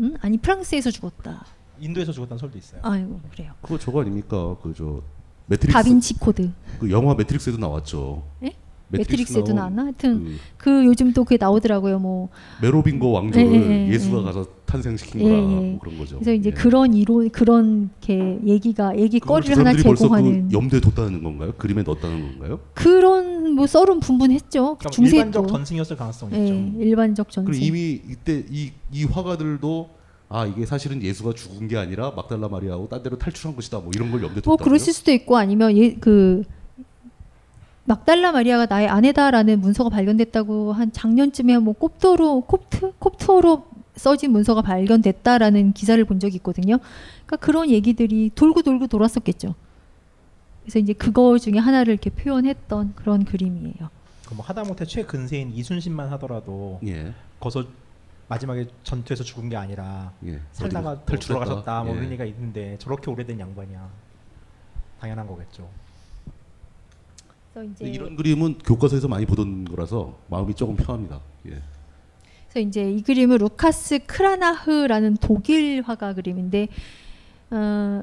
[0.00, 0.14] 음?
[0.20, 1.46] 아니 프랑스에서 죽었다.
[1.80, 2.80] 인도에서 죽었다는 설도 있어요.
[2.82, 3.52] 아이고 그래요.
[3.62, 4.56] 그거 저거 아닙니까?
[4.62, 5.02] 그 저
[5.48, 6.50] 매트릭스 다빈치 코드.
[6.78, 8.22] 그 영화 매트릭스에도 나왔죠.
[8.44, 8.52] 예?
[8.90, 9.84] 매트릭스 매트릭스에도 나왔나?
[9.84, 11.98] 하여튼 그, 요즘 또 그게 나오더라고요.
[11.98, 12.28] 뭐
[12.62, 14.22] 메로빙거 왕조를 예, 예, 예, 예.
[14.22, 15.40] 가서 탄생시킨 예, 거라 예.
[15.42, 16.16] 뭐 그런 거죠.
[16.16, 16.54] 그래서 이제 예.
[16.54, 21.52] 그런 이론 그런 게 얘기가 얘기거리를 저 하나 제공하는 그 염두에 뒀다는 건가요?
[21.58, 22.60] 그림에 넣었다는 건가요?
[22.74, 24.78] 그런 뭐 썰은 분분했죠.
[24.90, 25.52] 중세 일반적 또.
[25.52, 26.82] 전승이었을 가능성이 예, 있죠.
[26.82, 27.50] 일반적 전승.
[27.50, 29.90] 그리고 이미 이때 이, 이 화가들도
[30.30, 34.10] 아 이게 사실은 예수가 죽은 게 아니라 막달라 마리아하고 딴 데로 탈출한 것이다 뭐 이런
[34.10, 34.64] 걸 염두에 뭐 뒀다고요?
[34.64, 36.42] 그랬을 수도 있고 아니면 예, 그
[37.88, 43.64] 막달라 마리아가 나의 아내다라는 문서가 발견됐다고 한 작년쯤에 뭐 콥토로 콥트 콥토로
[43.96, 46.78] 써진 문서가 발견됐다라는 기사를 본 적이 있거든요.
[47.24, 49.54] 그러니까 그런 얘기들이 돌고 돌고 돌았었겠죠.
[50.62, 53.88] 그래서 이제 그거 중에 하나를 이렇게 표현했던 그런 그림이에요.
[54.26, 57.14] 그뭐 하다못해 최근세인 이순신만 하더라도 예.
[57.40, 57.64] 거기서
[58.28, 60.38] 마지막에 전투에서 죽은 게 아니라 예.
[60.52, 61.02] 살다가.
[61.06, 61.98] 돌아가셨다 뭐 예.
[62.00, 63.88] 이런 얘기가 있는데 저렇게 오래된 양반이야
[65.00, 65.66] 당연한 거겠죠.
[67.58, 71.20] 그래서 이제 이런 그림은 교과서에서 많이 보던 거라서 마음이 조금 편합니다.
[71.46, 71.60] 예.
[72.48, 76.68] 그래서 이제 이 그림은 루카스 크라나흐라는 독일 화가 그림인데
[77.50, 78.02] 어,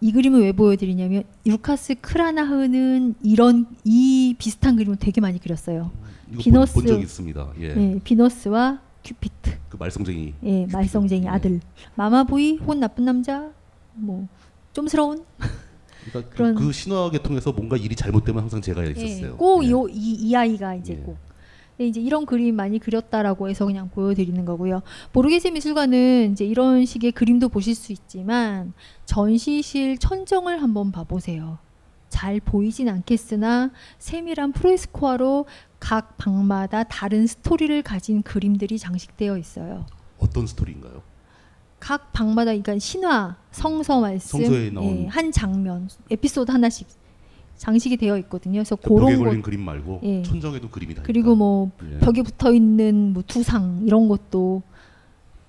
[0.00, 5.90] 이 그림을 왜 보여드리냐면 루카스 크라나흐는 이런 이 비슷한 그림을 되게 많이 그렸어요.
[6.38, 7.52] 비너스 본적 있습니다.
[7.60, 7.74] 예.
[7.74, 9.58] 네, 비너스와 큐피트.
[9.68, 10.34] 그 말썽쟁이.
[10.44, 11.60] 예, 말썽쟁이 아들.
[11.96, 13.50] 마마보이, 혼 나쁜 남자,
[13.94, 14.26] 뭐
[14.72, 15.24] 좀스러운.
[16.04, 19.32] 그러니까 그런- 그, 그 신화 계통에서 뭔가 일이 잘못되면 항상 제가 있었어요.
[19.32, 21.16] 예, 꼭이 이, 이 아이가 이제 꼭.
[21.76, 24.82] 근데 이제 이런 그림 많이 그렸다라고 해서 그냥 보여드리는 거고요.
[25.12, 28.72] 보르게세 미술관은 이제 이런 식의 그림도 보실 수 있지만
[29.06, 31.58] 전시실 천정을 한번 봐보세요.
[32.08, 35.46] 잘 보이진 않겠으나 세밀한 프레스코아로
[35.80, 39.86] 각 방마다 다른 스토리를 가진 그림들이 장식되어 있어요.
[40.18, 41.02] 어떤 스토리인가요?
[41.84, 46.88] 각 방마다 그러니까 신화, 성서 말씀, 예, 한 장면, 에피소드 하나씩
[47.58, 48.54] 장식이 되어 있거든요.
[48.54, 50.22] 그래서 벽에 그런 걸린 것 그림 말고 예.
[50.22, 51.98] 천정에도 그림이 다 그리고 뭐 예.
[51.98, 54.62] 벽에 붙어 있는 뭐 두상 이런 것도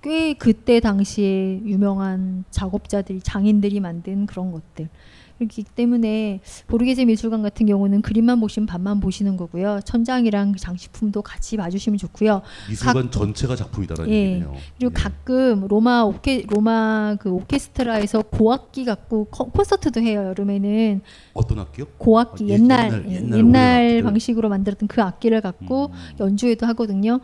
[0.02, 4.90] 꽤 그때 당시에 유명한 작업자들, 장인들이 만든 그런 것들.
[5.38, 9.80] 그렇기 때문에 보르게세 미술관 같은 경우는 그림만 보시면 반만 보시는 거고요.
[9.84, 12.40] 천장이랑 장식품도 같이 봐주시면 좋고요.
[12.70, 14.16] 미술관 각- 전체가 작품이다라는 예.
[14.18, 14.54] 얘기네요.
[14.78, 20.24] 그리고 가끔 로마 오케 로마 그 오케스트라에서 고악기 갖고 커- 콘서트도 해요.
[20.28, 21.02] 여름에는
[21.34, 21.86] 어떤 악기요?
[21.98, 24.02] 고악기 아, 예- 옛날 옛날- 예, 옛날 옛날.
[24.02, 26.16] 방식으로 만들었던 그 악기를 갖고 음.
[26.20, 27.20] 연주회도 하거든요.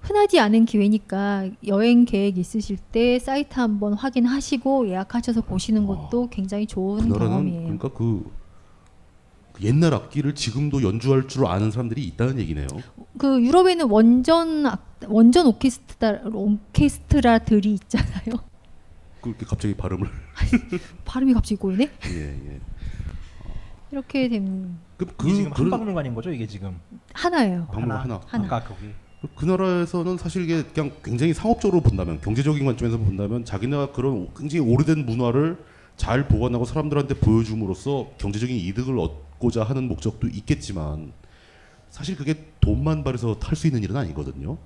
[0.00, 7.08] 흔하지 않은 기회니까 여행 계획 있으실 때 사이트 한번 확인하시고 예약하셔서 보시는 것도 굉장히 좋은
[7.08, 7.62] 그 경험이에요.
[7.62, 8.30] 그러니까 그,
[9.52, 12.68] 그 옛날 악기를 지금도 연주할 줄 아는 사람들이 있다는 얘기네요.
[13.18, 18.36] 그 유럽에는 원전 악- 원전 오케스트라 오케스트라들이 있잖아요.
[19.20, 20.08] 그렇게 갑자기 발음을
[21.04, 21.90] 발음이 갑자기 꼬이네.
[22.06, 22.60] 예 예.
[23.90, 26.78] 이렇게 된 그, 이게 지금 그런- 한박물관인 거죠 이게 지금
[27.14, 27.66] 하나예요.
[27.72, 28.20] 박물관 하나.
[28.26, 28.44] 하나.
[28.44, 28.90] 아까 거기
[29.34, 35.06] 그 나라에서는 사실 이게 그냥 굉장히 상업적으로 본다면 경제적인 관점에서 본다면 자기네가 그런 굉장히 오래된
[35.06, 35.58] 문화를
[35.96, 41.12] 잘 보관하고 사람들한테 보여줌으로써 경제적인 이득을 얻고자 하는 목적도 있겠지만
[41.90, 44.56] 사실 그게 돈만 발해서 탈 수 있는 일은 아니거든요.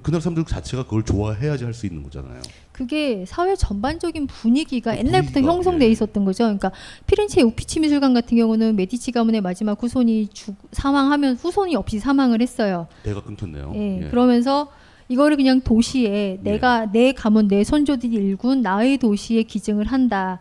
[0.00, 2.40] 그 나라 사람들 자체가 그걸 좋아해야지 할 수 있는 거잖아요.
[2.72, 6.44] 그게 사회 전반적인 분위기가 옛날부터 분위기가, 형성돼 있었던 거죠.
[6.44, 6.72] 그러니까
[7.06, 12.88] 피렌체 우피치 미술관 같은 경우는 메디치 가문의 마지막 후손이 죽, 사망하면 후손이 없이 사망을 했어요.
[13.02, 13.72] 대가 끊겼네요.
[13.74, 14.08] 예, 예.
[14.08, 14.70] 그러면서
[15.08, 20.38] 이거를 그냥 도시에 내가 내 가문 내 손조들이 일군 나의 도시에 기증을 한다.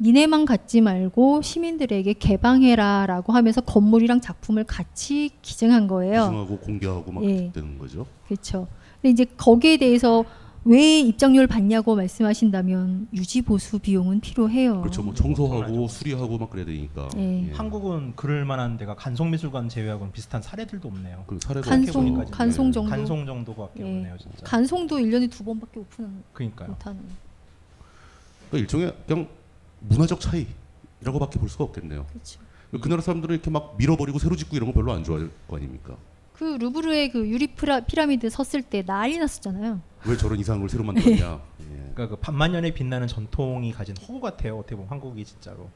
[0.00, 6.24] 니네만 갖지 말고 시민들에게 개방해라라고 하면서 건물이랑 작품을 같이 기증한 거예요.
[6.26, 7.50] 기증하고 공개하고 막 예.
[7.52, 8.06] 되는 거죠.
[8.26, 8.68] 그렇죠.
[9.04, 10.24] 근데 이제 거기에 대해서
[10.64, 14.80] 왜 입장료를 받냐고 말씀하신다면 유지 보수 비용은 필요해요.
[14.80, 15.02] 그렇죠.
[15.02, 17.10] 뭐 청소하고 수리하고 막 그래야 되니까.
[17.18, 17.50] 예.
[17.52, 21.24] 한국은 그럴 만한 데가 간송미술관 제외하고는 비슷한 사례들도 없네요.
[21.26, 22.30] 그 사례가 간송 진짜.
[22.30, 23.84] 간송 정도 간송 정도밖에 예.
[23.84, 24.42] 없네요, 진짜.
[24.42, 26.70] 간송도 1년에 두 번밖에 오픈 그러니까요.
[26.70, 27.02] 못하는.
[28.48, 29.28] 그러니까 일종의 그냥
[29.80, 32.06] 문화적 차이라고밖에 볼 수가 없겠네요.
[32.06, 32.40] 그렇죠.
[32.80, 35.94] 그 나라 사람들은 이렇게 막 밀어버리고 새로 짓고 이런 거 별로 안 좋아할 거 아닙니까?
[36.34, 39.80] 그 루브르의 그 유리 프라, 피라미드 섰을 때 난리 났었잖아요.
[40.06, 41.40] 왜 저런 이상한 걸 새로 만들었냐?
[41.94, 44.58] 그러니까 그 반만년에 빛나는 전통이 가진 허구 같아요.
[44.58, 45.70] 어떻게 보면 한국이 진짜로.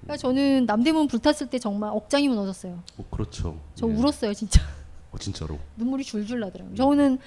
[0.00, 2.82] 그러니까 저는 남대문 불탔을 때 정말 억장이 무너졌어요.
[2.96, 3.60] 뭐 그렇죠.
[3.74, 3.92] 저 예.
[3.92, 4.62] 울었어요, 진짜.
[5.12, 5.58] 어, 진짜로.
[5.76, 6.74] 눈물이 줄줄 나더라고요.
[6.74, 7.18] 저는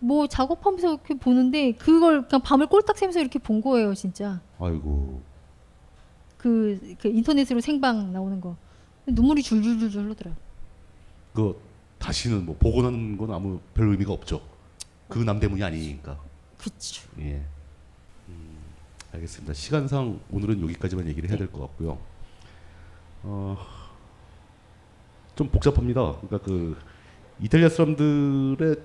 [0.00, 4.40] 뭐 작업하면서 이렇게 보는데 그걸 그냥 밤을 꼴딱 새면서 이렇게 본 거예요, 진짜.
[4.58, 5.22] 아이고.
[6.38, 8.56] 그, 그 인터넷으로 생방 나오는 거.
[9.06, 10.36] 눈물이 줄줄줄줄 흐르더라고요.
[11.34, 11.69] 그
[12.04, 14.40] 다시는 뭐 복원하는 건 아무 별 의미가 없죠.
[15.08, 16.18] 그 남대문이 아니니까.
[16.58, 17.02] 그렇죠.
[17.20, 17.42] 예.
[18.28, 18.58] 음,
[19.12, 19.52] 알겠습니다.
[19.54, 21.98] 시간상 오늘은 여기까지만 얘기를 해야 될 것 같고요.
[23.22, 23.56] 어,
[25.36, 26.16] 좀 복잡합니다.
[26.20, 26.76] 그러니까 그
[27.40, 28.76] 이탈리아 사람들의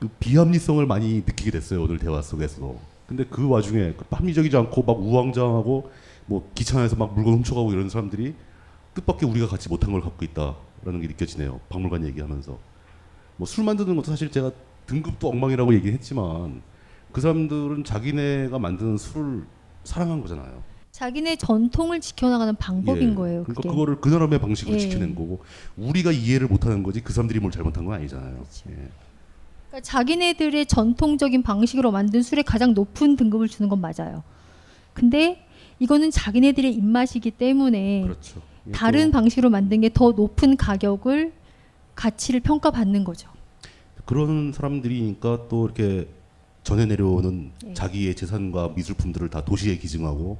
[0.00, 2.76] 그 비합리성을 많이 느끼게 됐어요 오늘 대화 속에서.
[3.06, 5.90] 근데 그 와중에 그 합리적이지 않고 막 우왕좌왕하고
[6.26, 8.34] 뭐 기차에서 막 물건 훔쳐가고 이런 사람들이
[8.94, 11.60] 뜻밖의 우리가 갖지 못한 걸 갖고 있다 라는 게 느껴지네요.
[11.68, 12.58] 박물관 얘기하면서.
[13.36, 14.52] 뭐 술 만드는 것도 사실 제가
[14.86, 16.62] 등급도 엉망이라고 얘기했지만
[17.12, 19.44] 그 사람들은 자기네가 만드는 술을
[19.84, 20.62] 사랑한 거잖아요.
[20.92, 23.14] 자기네 전통을 지켜나가는 방법인 예.
[23.14, 23.42] 거예요.
[23.44, 23.62] 그러니까.
[23.68, 24.78] 그거를 그 나라의 방식으로 예.
[24.78, 25.42] 지켜낸 거고
[25.76, 28.34] 우리가 이해를 못하는 거지 그 사람들이 뭘 잘못한 건 아니잖아요.
[28.34, 28.70] 그렇죠.
[28.70, 28.74] 예.
[29.68, 34.22] 그러니까 자기네들의 전통적인 방식으로 만든 술에 가장 높은 등급을 주는 건 맞아요.
[34.92, 35.44] 근데
[35.80, 38.40] 이거는 자기네들의 입맛이기 때문에 그렇죠.
[38.68, 41.32] 예, 다른 또 방식으로 만든 게 더 높은 가격을
[41.94, 43.28] 가치를 평가받는 거죠.
[44.04, 46.08] 그런 사람들이니까 또 이렇게
[46.62, 47.74] 전해 내려오는 예.
[47.74, 50.38] 자기의 재산과 미술품들을 다 도시에 기증하고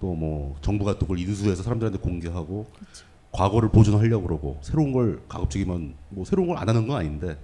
[0.00, 3.04] 또 뭐 정부가 또 그걸 인수해서 사람들한테 공개하고 그렇죠.
[3.32, 7.38] 과거를 보존하려고 그러고 새로운 걸 가급적이면 뭐 새로운 걸 안 하는 건 아닌데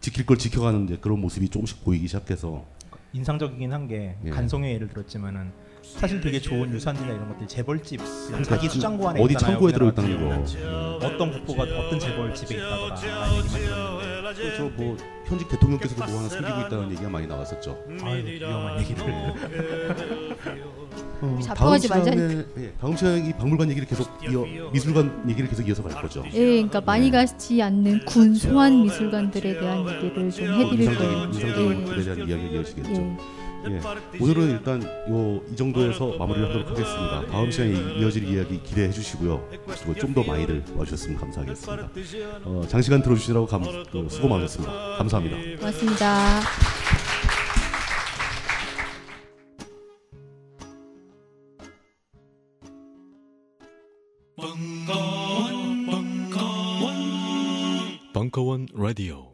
[0.00, 2.64] 지킬 걸 지켜가는 이제 그런 모습이 조금씩 보이기 시작해서
[3.12, 4.30] 인상적이긴 한게 예.
[4.30, 5.52] 간송의 예를 들었지만은
[5.82, 9.54] 사실 되게 좋은 유산들이나 이런 것들이 재벌집 그러니까 자기 그 수장 고 안에 어디 있잖아요.
[9.54, 11.02] 창고에 들어있다는 같은 경우는.
[11.02, 14.70] 어떤 국보가 어떤 재벌집에 있다더라 라는 얘기만 들었는데 그렇죠.
[14.76, 14.96] 뭐
[15.26, 17.84] 현직 대통령께서도 뭐 하나 숨기고 있다는 얘기가 많이 나왔었죠.
[18.02, 19.04] 아유 위험한 얘기들
[21.22, 22.44] 어, 잡혀가지 다음 시간에.
[22.58, 26.24] 예, 다음 시간에 이 박물관 얘기를 계속 이어 미술관 얘기를 계속 이어서 갈 거죠.
[26.32, 31.24] 예, 그러니까 많이 가지 않는 군소한 미술관들에 대한 얘기를 좀 해드릴 거예요.
[31.24, 31.84] 인상적인 인상적인 예.
[31.84, 32.90] 글에 대한 이야기가 이어지겠죠.
[32.92, 33.16] 예.
[33.68, 33.74] 예.
[33.74, 33.80] 예.
[34.20, 37.26] 오늘은 일단 요 이 정도에서 마무리를 하도록 하겠습니다.
[37.26, 39.48] 다음 시간에 이어질 이야기 기대해 주시고요.
[39.66, 41.90] 그리고 좀 더 많이들 와주셨으면 감사하겠습니다.
[42.44, 44.96] 어, 장시간 들어주시라고 감, 어, 수고 많으셨습니다.
[44.98, 45.36] 감사합니다.
[45.58, 46.40] 고맙습니다.
[54.36, 56.94] 벙커원 벙커원
[58.12, 59.31] 벙커원 라디오